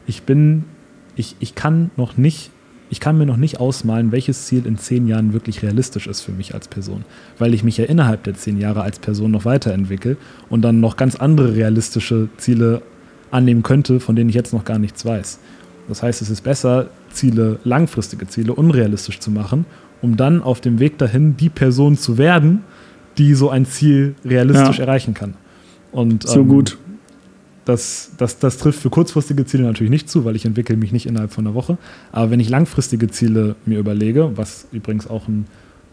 [0.06, 0.64] ich bin,
[1.16, 2.50] ich, ich kann noch nicht
[2.90, 6.32] ich kann mir noch nicht ausmalen, welches Ziel in zehn Jahren wirklich realistisch ist für
[6.32, 7.04] mich als Person,
[7.38, 10.16] weil ich mich ja innerhalb der zehn Jahre als Person noch weiterentwickle
[10.48, 12.82] und dann noch ganz andere realistische Ziele
[13.30, 15.38] annehmen könnte, von denen ich jetzt noch gar nichts weiß.
[15.88, 19.66] Das heißt, es ist besser, Ziele, langfristige Ziele unrealistisch zu machen,
[20.02, 22.64] um dann auf dem Weg dahin die Person zu werden,
[23.18, 24.84] die so ein Ziel realistisch ja.
[24.84, 25.34] erreichen kann.
[25.92, 26.78] Und, so ähm, gut
[27.70, 31.06] das, das, das trifft für kurzfristige Ziele natürlich nicht zu, weil ich entwickle mich nicht
[31.06, 31.78] innerhalb von einer Woche.
[32.10, 35.46] Aber wenn ich langfristige Ziele mir überlege, was übrigens auch ein,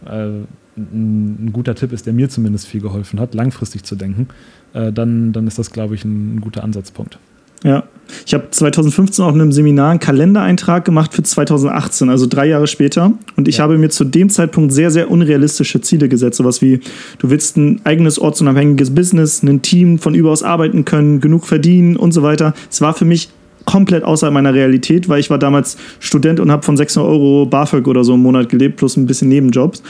[0.06, 0.30] äh,
[0.76, 4.28] ein, guter Tipp ist, der mir zumindest viel geholfen hat, langfristig zu denken,
[4.74, 7.20] äh, dann, dann ist das, glaube ich, ein, ein guter Ansatzpunkt.
[7.64, 7.84] Ja,
[8.26, 13.14] ich habe 2015 auf einem Seminar einen Kalendereintrag gemacht für 2018, also drei Jahre später.
[13.36, 13.64] Und ich ja.
[13.64, 16.38] habe mir zu dem Zeitpunkt sehr, sehr unrealistische Ziele gesetzt.
[16.38, 16.80] Sowas wie,
[17.20, 22.12] du willst ein eigenes ortsunabhängiges Business, ein Team von überaus arbeiten können, genug verdienen und
[22.12, 22.54] so weiter.
[22.70, 23.30] Es war für mich
[23.66, 27.86] komplett außerhalb meiner Realität, weil ich war damals Student und habe von 600 Euro BAföG
[27.88, 29.84] oder so im Monat gelebt, plus ein bisschen Nebenjobs.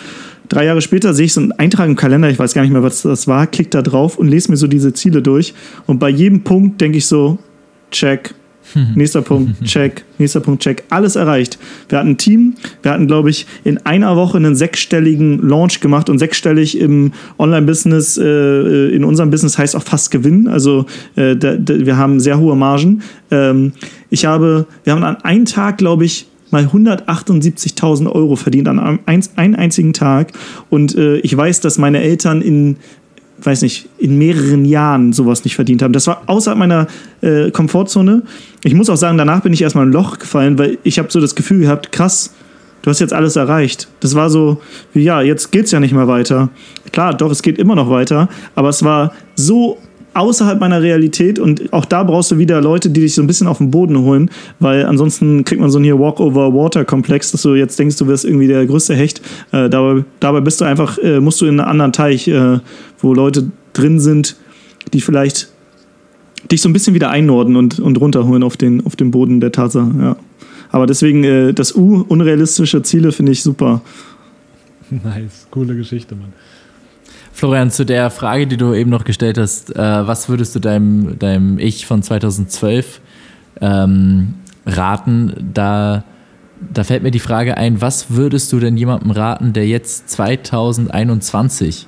[0.49, 2.81] Drei Jahre später sehe ich so einen Eintrag im Kalender, ich weiß gar nicht mehr,
[2.81, 5.53] was das war, klick da drauf und lese mir so diese Ziele durch.
[5.85, 7.38] Und bei jedem Punkt denke ich so,
[7.91, 8.34] check.
[8.95, 10.03] Nächster Punkt, check.
[10.18, 10.84] Nächster Punkt, check.
[10.89, 11.57] Alles erreicht.
[11.89, 12.55] Wir hatten ein Team.
[12.81, 18.18] Wir hatten, glaube ich, in einer Woche einen sechsstelligen Launch gemacht und sechsstellig im Online-Business,
[18.18, 20.47] äh, in unserem Business heißt auch fast Gewinn.
[20.47, 20.85] Also
[21.15, 23.01] äh, da, da, wir haben sehr hohe Margen.
[23.31, 23.73] Ähm,
[24.09, 28.99] ich habe, wir haben an einem Tag, glaube ich, mal 178.000 Euro verdient an einem,
[29.35, 30.31] einen einzigen Tag.
[30.69, 32.77] Und äh, ich weiß, dass meine Eltern in
[33.41, 35.93] weiß nicht, in mehreren Jahren sowas nicht verdient haben.
[35.93, 36.88] Das war außerhalb meiner
[37.22, 38.23] äh, Komfortzone.
[38.64, 41.11] Ich muss auch sagen, danach bin ich erstmal in ein Loch gefallen, weil ich habe
[41.11, 42.34] so das Gefühl gehabt, krass,
[42.81, 43.88] du hast jetzt alles erreicht.
[43.99, 44.61] Das war so,
[44.93, 46.49] wie ja, jetzt geht's ja nicht mehr weiter.
[46.91, 49.77] Klar, doch, es geht immer noch weiter, aber es war so
[50.18, 53.47] außerhalb meiner Realität und auch da brauchst du wieder Leute, die dich so ein bisschen
[53.47, 57.77] auf den Boden holen, weil ansonsten kriegt man so einen hier Walk-over-Water-Komplex, dass du jetzt
[57.77, 59.22] denkst, du wirst irgendwie der größte Hecht.
[59.51, 62.59] Äh, dabei, dabei bist du einfach, äh, musst du in einen anderen Teich, äh,
[62.99, 64.36] wo Leute drin sind,
[64.94, 65.49] die vielleicht
[66.52, 69.52] dich so ein bisschen wieder einnorden und, und runterholen auf den, auf den Boden der
[69.52, 69.91] Tatsache.
[69.99, 70.15] Ja.
[70.72, 73.82] Aber deswegen äh, das U, unrealistische Ziele, finde ich super.
[74.90, 76.34] Nice, coole Geschichte, Mann.
[77.34, 81.19] Florian, zu der Frage, die du eben noch gestellt hast, äh, was würdest du deinem,
[81.19, 82.99] deinem Ich von 2012
[83.61, 84.34] ähm,
[84.65, 85.52] raten?
[85.53, 86.03] Da,
[86.74, 91.86] da fällt mir die Frage ein, was würdest du denn jemandem raten, der jetzt 2021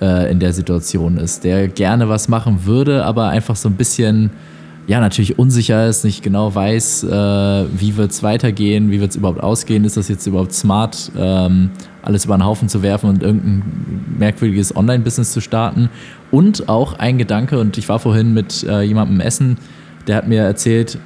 [0.00, 4.30] äh, in der Situation ist, der gerne was machen würde, aber einfach so ein bisschen
[4.86, 9.16] ja, natürlich unsicher ist, nicht genau weiß, äh, wie wird es weitergehen, wie wird es
[9.16, 11.70] überhaupt ausgehen, ist das jetzt überhaupt smart, ähm,
[12.02, 13.62] alles über den Haufen zu werfen und irgendein
[14.16, 15.90] merkwürdiges Online-Business zu starten.
[16.30, 19.58] Und auch ein Gedanke, und ich war vorhin mit äh, jemandem essen,
[20.06, 20.98] der hat mir erzählt,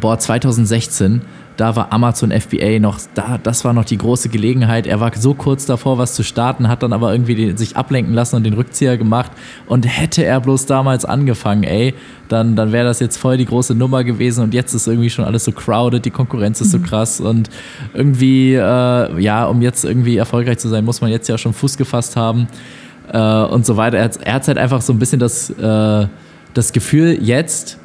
[0.00, 1.22] boah, 2016,
[1.60, 4.86] da war Amazon FBA noch, da, das war noch die große Gelegenheit.
[4.86, 8.14] Er war so kurz davor, was zu starten, hat dann aber irgendwie den, sich ablenken
[8.14, 9.30] lassen und den Rückzieher gemacht.
[9.66, 11.92] Und hätte er bloß damals angefangen, ey,
[12.28, 15.26] dann, dann wäre das jetzt voll die große Nummer gewesen und jetzt ist irgendwie schon
[15.26, 16.84] alles so crowded, die Konkurrenz ist so mhm.
[16.84, 17.50] krass und
[17.92, 21.76] irgendwie, äh, ja, um jetzt irgendwie erfolgreich zu sein, muss man jetzt ja schon Fuß
[21.76, 22.46] gefasst haben
[23.12, 23.98] äh, und so weiter.
[23.98, 26.06] Er hat, er halt einfach so ein bisschen das, äh,
[26.54, 27.79] das Gefühl jetzt,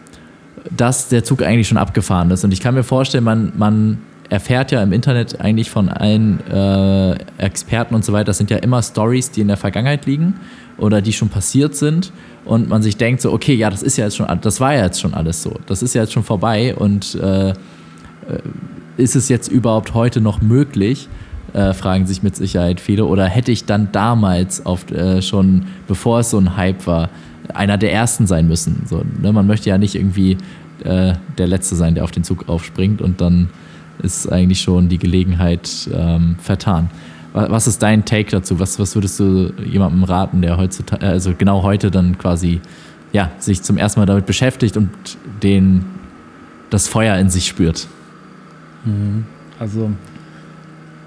[0.76, 2.44] dass der Zug eigentlich schon abgefahren ist.
[2.44, 7.16] Und ich kann mir vorstellen, man, man erfährt ja im Internet eigentlich von allen äh,
[7.38, 10.36] Experten und so weiter, das sind ja immer Stories, die in der Vergangenheit liegen
[10.78, 12.12] oder die schon passiert sind
[12.44, 14.86] und man sich denkt so, okay, ja, das ist ja jetzt schon, das war ja
[14.86, 17.54] jetzt schon alles so, das ist ja jetzt schon vorbei und äh,
[18.98, 21.08] ist es jetzt überhaupt heute noch möglich?
[21.54, 23.06] Äh, fragen sich mit Sicherheit viele.
[23.06, 27.10] Oder hätte ich dann damals auf, äh, schon, bevor es so ein Hype war,
[27.54, 28.84] einer der ersten sein müssen.
[28.88, 29.32] So, ne?
[29.32, 30.38] Man möchte ja nicht irgendwie
[30.84, 33.50] äh, der Letzte sein, der auf den Zug aufspringt und dann
[34.02, 36.90] ist eigentlich schon die Gelegenheit ähm, vertan.
[37.34, 38.60] Was ist dein Take dazu?
[38.62, 42.62] Was, was würdest du jemandem raten, der heutzutage, also genau heute dann quasi
[43.12, 44.90] ja, sich zum ersten Mal damit beschäftigt und
[45.44, 45.84] den,
[46.70, 47.88] das Feuer in sich spürt?
[48.86, 49.26] Mhm.
[49.60, 49.92] Also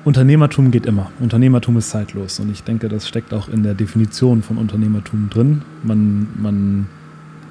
[0.09, 1.13] Unternehmertum geht immer.
[1.21, 2.41] Unternehmertum ist zeitlos.
[2.41, 5.61] Und ich denke, das steckt auch in der Definition von Unternehmertum drin.
[5.83, 6.87] Man, man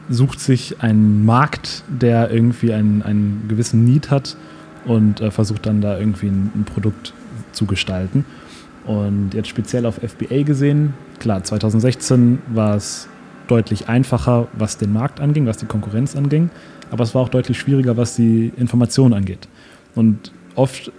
[0.09, 4.35] sucht sich einen Markt, der irgendwie einen, einen gewissen Need hat
[4.85, 7.13] und äh, versucht dann da irgendwie ein, ein, Produkt
[7.51, 8.25] zu gestalten.
[8.87, 13.07] Und jetzt speziell auf FBA gesehen, klar, 2016 war es
[13.45, 16.49] deutlich einfacher, was den Markt anging, was die Konkurrenz anging,
[16.89, 19.47] aber es war auch deutlich schwieriger, was die Information angeht.
[19.93, 20.91] Und oft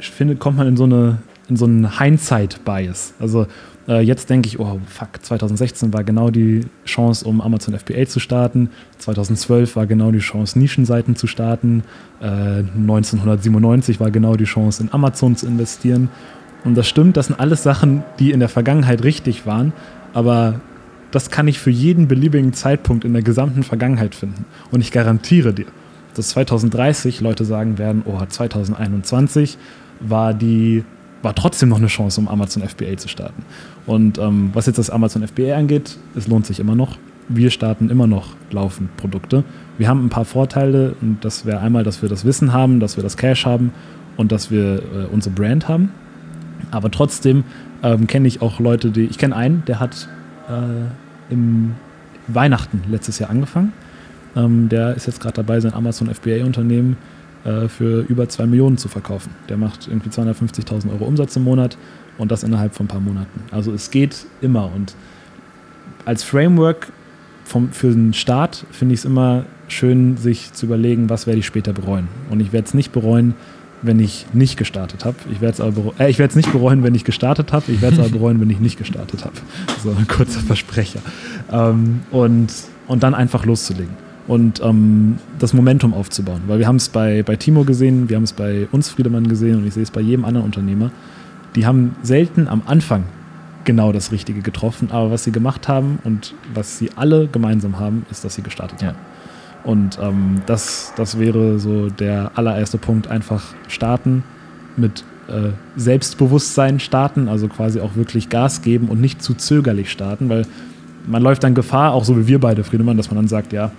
[0.00, 1.18] finde, kommt man in so, eine,
[1.48, 3.14] in so einen Hindsight-Bias.
[3.18, 3.46] Also
[3.88, 8.20] äh, jetzt denke ich, oh fuck, 2016 war genau die Chance, um Amazon FBA zu
[8.20, 8.70] starten.
[8.98, 11.82] 2012 war genau die Chance, Nischenseiten zu starten.
[12.20, 16.08] Äh, 1997 war genau die Chance, in Amazon zu investieren.
[16.64, 19.74] Und das stimmt, das sind alles Sachen, die in der Vergangenheit richtig waren,
[20.14, 20.60] aber
[21.10, 24.46] das kann ich für jeden beliebigen Zeitpunkt in der gesamten Vergangenheit finden.
[24.72, 25.66] Und ich garantiere dir,
[26.14, 29.58] dass 2030 Leute sagen werden, oh, 2021
[30.08, 30.84] war die
[31.24, 33.42] war trotzdem noch eine Chance, um Amazon FBA zu starten.
[33.86, 36.98] Und ähm, was jetzt das Amazon FBA angeht, es lohnt sich immer noch.
[37.28, 39.42] Wir starten immer noch laufend Produkte.
[39.78, 42.96] Wir haben ein paar Vorteile und das wäre einmal, dass wir das Wissen haben, dass
[42.96, 43.72] wir das Cash haben
[44.18, 45.90] und dass wir äh, unsere Brand haben.
[46.70, 47.44] Aber trotzdem
[47.82, 50.08] ähm, kenne ich auch Leute, die ich kenne einen, der hat
[50.48, 51.74] äh, im
[52.28, 53.72] Weihnachten letztes Jahr angefangen.
[54.36, 57.14] Ähm, der ist jetzt gerade dabei, sein Amazon FBA-Unternehmen äh,
[57.68, 59.30] für über 2 Millionen zu verkaufen.
[59.48, 61.76] Der macht irgendwie 250.000 Euro Umsatz im Monat
[62.18, 63.40] und das innerhalb von ein paar Monaten.
[63.50, 64.94] Also es geht immer und
[66.04, 66.88] als Framework
[67.44, 71.46] vom, für den Start finde ich es immer schön, sich zu überlegen, was werde ich
[71.46, 72.08] später bereuen.
[72.30, 73.34] Und ich werde es nicht bereuen,
[73.82, 75.16] wenn ich nicht gestartet habe.
[75.30, 77.70] Ich werde es äh, nicht bereuen, wenn ich gestartet habe.
[77.70, 79.34] Ich werde es aber bereuen, wenn ich nicht gestartet habe.
[79.82, 81.00] So ein kurzer Versprecher.
[81.52, 82.48] Ähm, und,
[82.86, 86.42] und dann einfach loszulegen und ähm, das Momentum aufzubauen.
[86.46, 89.58] Weil wir haben es bei, bei Timo gesehen, wir haben es bei uns Friedemann gesehen
[89.58, 90.90] und ich sehe es bei jedem anderen Unternehmer.
[91.56, 93.04] Die haben selten am Anfang
[93.64, 98.04] genau das Richtige getroffen, aber was sie gemacht haben und was sie alle gemeinsam haben,
[98.10, 98.88] ist, dass sie gestartet ja.
[98.88, 98.98] haben.
[99.64, 104.22] Und ähm, das, das wäre so der allererste Punkt, einfach starten
[104.76, 110.28] mit äh, Selbstbewusstsein starten, also quasi auch wirklich Gas geben und nicht zu zögerlich starten,
[110.28, 110.46] weil
[111.06, 113.72] man läuft dann Gefahr, auch so wie wir beide, Friedemann, dass man dann sagt, ja,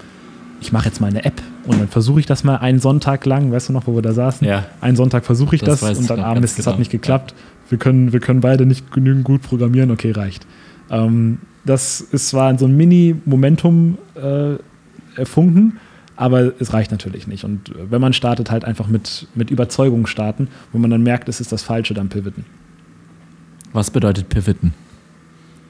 [0.61, 3.51] ich mache jetzt mal eine App und dann versuche ich das mal einen Sonntag lang,
[3.51, 4.47] weißt du noch, wo wir da saßen?
[4.47, 4.65] Ja.
[4.81, 6.71] Einen Sonntag versuche ich das, das und dann abends, es genau.
[6.71, 7.31] hat nicht geklappt.
[7.31, 7.37] Ja.
[7.71, 10.45] Wir, können, wir können beide nicht genügend gut programmieren, okay, reicht.
[10.89, 14.55] Ähm, das ist zwar so ein Mini-Momentum äh,
[15.19, 15.79] erfunden,
[16.15, 17.43] aber es reicht natürlich nicht.
[17.43, 21.41] Und wenn man startet, halt einfach mit, mit Überzeugung starten, wo man dann merkt, es
[21.41, 22.45] ist das Falsche, dann pivoten.
[23.73, 24.73] Was bedeutet pivoten?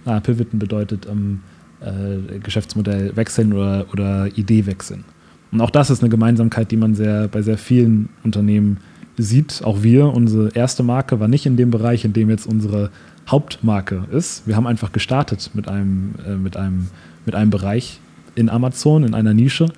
[0.06, 1.42] Ah, pivoten bedeutet, ähm,
[1.82, 5.04] äh, Geschäftsmodell wechseln oder, oder Idee wechseln.
[5.52, 8.78] Und auch das ist eine Gemeinsamkeit, die man sehr, bei sehr vielen Unternehmen
[9.18, 9.62] sieht.
[9.64, 12.92] Auch wir, unsere erste Marke war nicht in dem Bereich, in dem jetzt unsere
[13.28, 14.48] Hauptmarke ist.
[14.48, 16.88] Wir haben einfach gestartet mit einem, äh, mit einem,
[17.26, 18.00] mit einem Bereich
[18.36, 19.72] in Amazon, in einer Nische,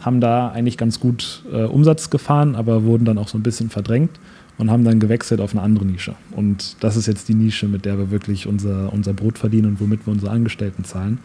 [0.00, 3.68] haben da eigentlich ganz gut äh, Umsatz gefahren, aber wurden dann auch so ein bisschen
[3.68, 4.18] verdrängt
[4.58, 6.14] und haben dann gewechselt auf eine andere Nische.
[6.32, 9.80] Und das ist jetzt die Nische, mit der wir wirklich unser, unser Brot verdienen und
[9.80, 11.18] womit wir unsere Angestellten zahlen.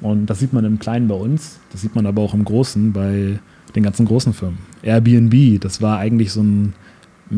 [0.00, 2.92] Und das sieht man im Kleinen bei uns, das sieht man aber auch im Großen
[2.92, 3.40] bei
[3.74, 4.58] den ganzen großen Firmen.
[4.82, 6.72] Airbnb, das war eigentlich so ein,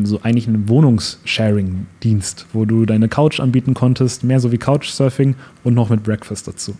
[0.03, 5.73] so eigentlich ein Wohnungssharing-Dienst, wo du deine Couch anbieten konntest, mehr so wie Couchsurfing und
[5.73, 6.75] noch mit Breakfast dazu.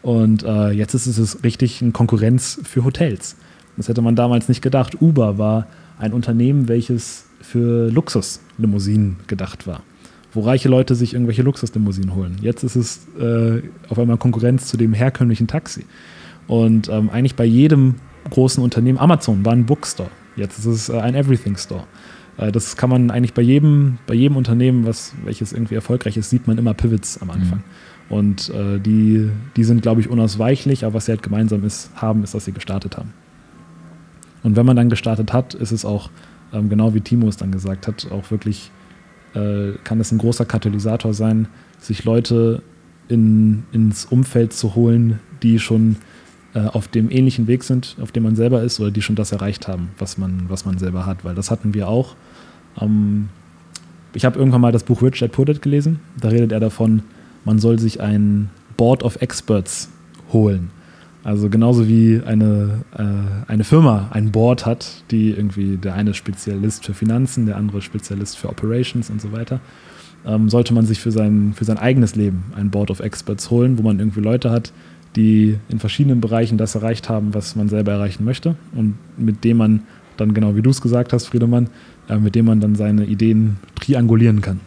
[0.00, 3.36] Und äh, jetzt ist es richtig eine Konkurrenz für Hotels.
[3.76, 5.00] Das hätte man damals nicht gedacht.
[5.00, 5.66] Uber war
[5.98, 9.82] ein Unternehmen, welches für Luxuslimousinen gedacht war,
[10.32, 12.36] wo reiche Leute sich irgendwelche Luxuslimousinen holen.
[12.40, 15.84] Jetzt ist es äh, auf einmal Konkurrenz zu dem herkömmlichen Taxi.
[16.46, 17.96] Und ähm, eigentlich bei jedem
[18.30, 21.84] großen Unternehmen, Amazon war ein Bookstore, jetzt ist es äh, ein Everything Store.
[22.38, 26.30] Äh, das kann man eigentlich bei jedem, bei jedem Unternehmen, was, welches irgendwie erfolgreich ist,
[26.30, 27.58] sieht man immer Pivots am Anfang.
[27.58, 28.16] Mhm.
[28.16, 32.24] Und äh, die, die sind, glaube ich, unausweichlich, aber was sie halt gemeinsam ist, haben,
[32.24, 33.12] ist, dass sie gestartet haben.
[34.42, 36.10] Und wenn man dann gestartet hat, ist es auch,
[36.52, 38.70] ähm, genau wie Timo es dann gesagt hat, auch wirklich,
[39.34, 41.48] äh, kann es ein großer Katalysator sein,
[41.78, 42.62] sich Leute
[43.08, 45.96] in, ins Umfeld zu holen, die schon
[46.54, 49.32] äh, auf dem ähnlichen Weg sind, auf dem man selber ist oder die schon das
[49.32, 51.24] erreicht haben, was man, was man selber hat.
[51.24, 52.16] Weil das hatten wir auch.
[52.80, 53.28] Ähm,
[54.14, 56.00] ich habe irgendwann mal das Buch Rich Dad Poor Dad gelesen.
[56.18, 57.02] Da redet er davon,
[57.44, 59.90] man soll sich ein Board of Experts
[60.32, 60.70] holen.
[61.28, 66.86] Also genauso wie eine, äh, eine Firma ein Board hat, die irgendwie der eine Spezialist
[66.86, 69.60] für Finanzen, der andere Spezialist für Operations und so weiter,
[70.24, 73.76] ähm, sollte man sich für sein, für sein eigenes Leben ein Board of Experts holen,
[73.76, 74.72] wo man irgendwie Leute hat,
[75.16, 79.58] die in verschiedenen Bereichen das erreicht haben, was man selber erreichen möchte und mit dem
[79.58, 79.82] man
[80.16, 81.68] dann, genau wie du es gesagt hast, Friedemann,
[82.08, 84.60] äh, mit dem man dann seine Ideen triangulieren kann.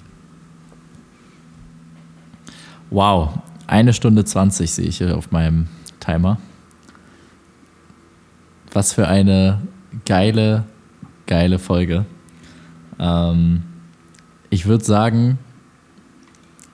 [2.92, 5.66] Wow, eine Stunde 20 sehe ich hier auf meinem
[6.00, 6.38] Timer.
[8.74, 9.62] Was für eine
[10.06, 10.66] geile,
[11.28, 12.06] geile Folge.
[13.00, 13.64] Ähm,
[14.50, 15.40] ich würde sagen,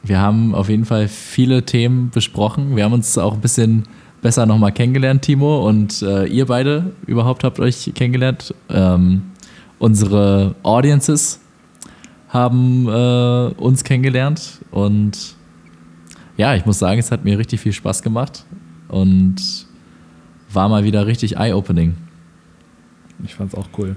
[0.03, 2.75] wir haben auf jeden Fall viele Themen besprochen.
[2.75, 3.83] Wir haben uns auch ein bisschen
[4.21, 8.53] besser nochmal kennengelernt, Timo, und äh, ihr beide überhaupt habt euch kennengelernt.
[8.69, 9.31] Ähm,
[9.79, 11.39] unsere Audiences
[12.29, 15.35] haben äh, uns kennengelernt und
[16.35, 18.45] ja, ich muss sagen, es hat mir richtig viel Spaß gemacht
[18.89, 19.66] und
[20.57, 21.93] war mal wieder richtig eye-opening.
[23.23, 23.95] Ich fand's auch cool.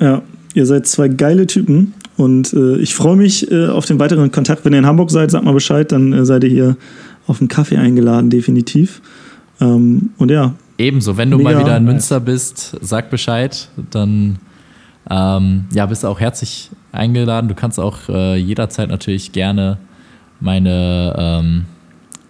[0.00, 0.22] Ja,
[0.54, 4.64] ihr seid zwei geile Typen und äh, ich freue mich äh, auf den weiteren Kontakt.
[4.64, 6.76] Wenn ihr in Hamburg seid, sagt mal Bescheid, dann äh, seid ihr hier
[7.26, 9.02] auf einen Kaffee eingeladen, definitiv.
[9.60, 10.54] Ähm, und ja.
[10.78, 14.38] Ebenso, wenn du mal wieder in Münster bist, sag Bescheid, dann
[15.10, 17.48] ähm, ja, bist du auch herzlich eingeladen.
[17.48, 19.76] Du kannst auch äh, jederzeit natürlich gerne
[20.40, 21.64] meine ähm,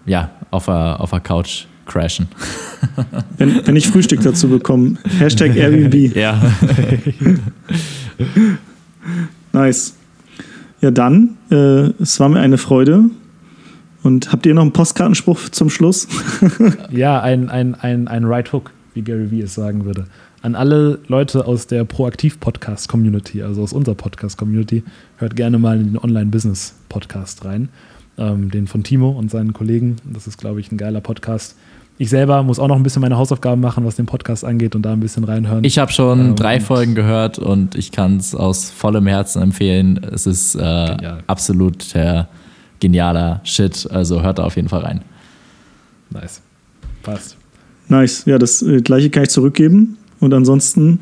[0.05, 2.29] ja, auf der auf Couch crashen.
[3.37, 4.97] Wenn, wenn ich Frühstück dazu bekomme.
[5.19, 6.15] Hashtag Airbnb.
[6.15, 6.41] Ja.
[9.53, 9.97] Nice.
[10.81, 13.05] Ja, dann, äh, es war mir eine Freude.
[14.05, 16.07] Und habt ihr noch einen Postkartenspruch zum Schluss?
[16.91, 20.07] ja, ein, ein, ein, ein Right Hook, wie Gary Vee es sagen würde.
[20.41, 24.85] An alle Leute aus der Proaktiv-Podcast-Community, also aus unserer Podcast-Community,
[25.17, 27.71] hört gerne mal in den Online-Business-Podcast rein.
[28.17, 29.97] Ähm, den von Timo und seinen Kollegen.
[30.05, 31.57] Das ist, glaube ich, ein geiler Podcast
[31.99, 34.83] ich selber muss auch noch ein bisschen meine Hausaufgaben machen, was den Podcast angeht und
[34.83, 35.65] da ein bisschen reinhören.
[35.65, 40.01] Ich habe schon ähm, drei Folgen gehört und ich kann es aus vollem Herzen empfehlen.
[40.13, 40.97] Es ist äh,
[41.27, 42.29] absolut der
[42.79, 43.89] genialer Shit.
[43.91, 45.03] Also hört da auf jeden Fall rein.
[46.11, 46.41] Nice.
[47.03, 47.37] Passt.
[47.89, 48.25] Nice.
[48.27, 49.99] Ja, das äh, gleiche kann ich zurückgeben.
[50.21, 51.01] Und ansonsten,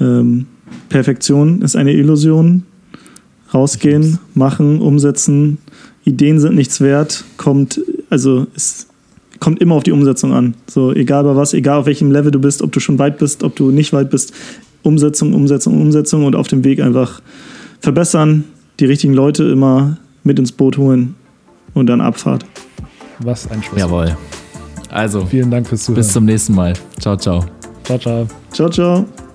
[0.00, 0.46] ähm,
[0.88, 2.64] Perfektion ist eine Illusion.
[3.52, 5.58] Rausgehen, machen, umsetzen.
[6.04, 7.24] Ideen sind nichts wert.
[7.36, 8.91] Kommt, also ist
[9.42, 10.54] kommt immer auf die Umsetzung an.
[10.70, 13.42] So, egal bei was, egal auf welchem Level du bist, ob du schon weit bist,
[13.42, 14.32] ob du nicht weit bist.
[14.82, 17.20] Umsetzung, Umsetzung, Umsetzung und auf dem Weg einfach
[17.80, 18.44] verbessern,
[18.78, 21.16] die richtigen Leute immer mit ins Boot holen
[21.74, 22.46] und dann Abfahrt.
[23.18, 23.80] Was ein Schluss.
[23.80, 24.16] Jawohl.
[24.90, 26.02] Also, vielen Dank fürs Zuhören.
[26.02, 26.74] Bis zum nächsten Mal.
[27.00, 27.44] Ciao, ciao.
[27.82, 28.26] Ciao, ciao.
[28.52, 29.31] Ciao, ciao.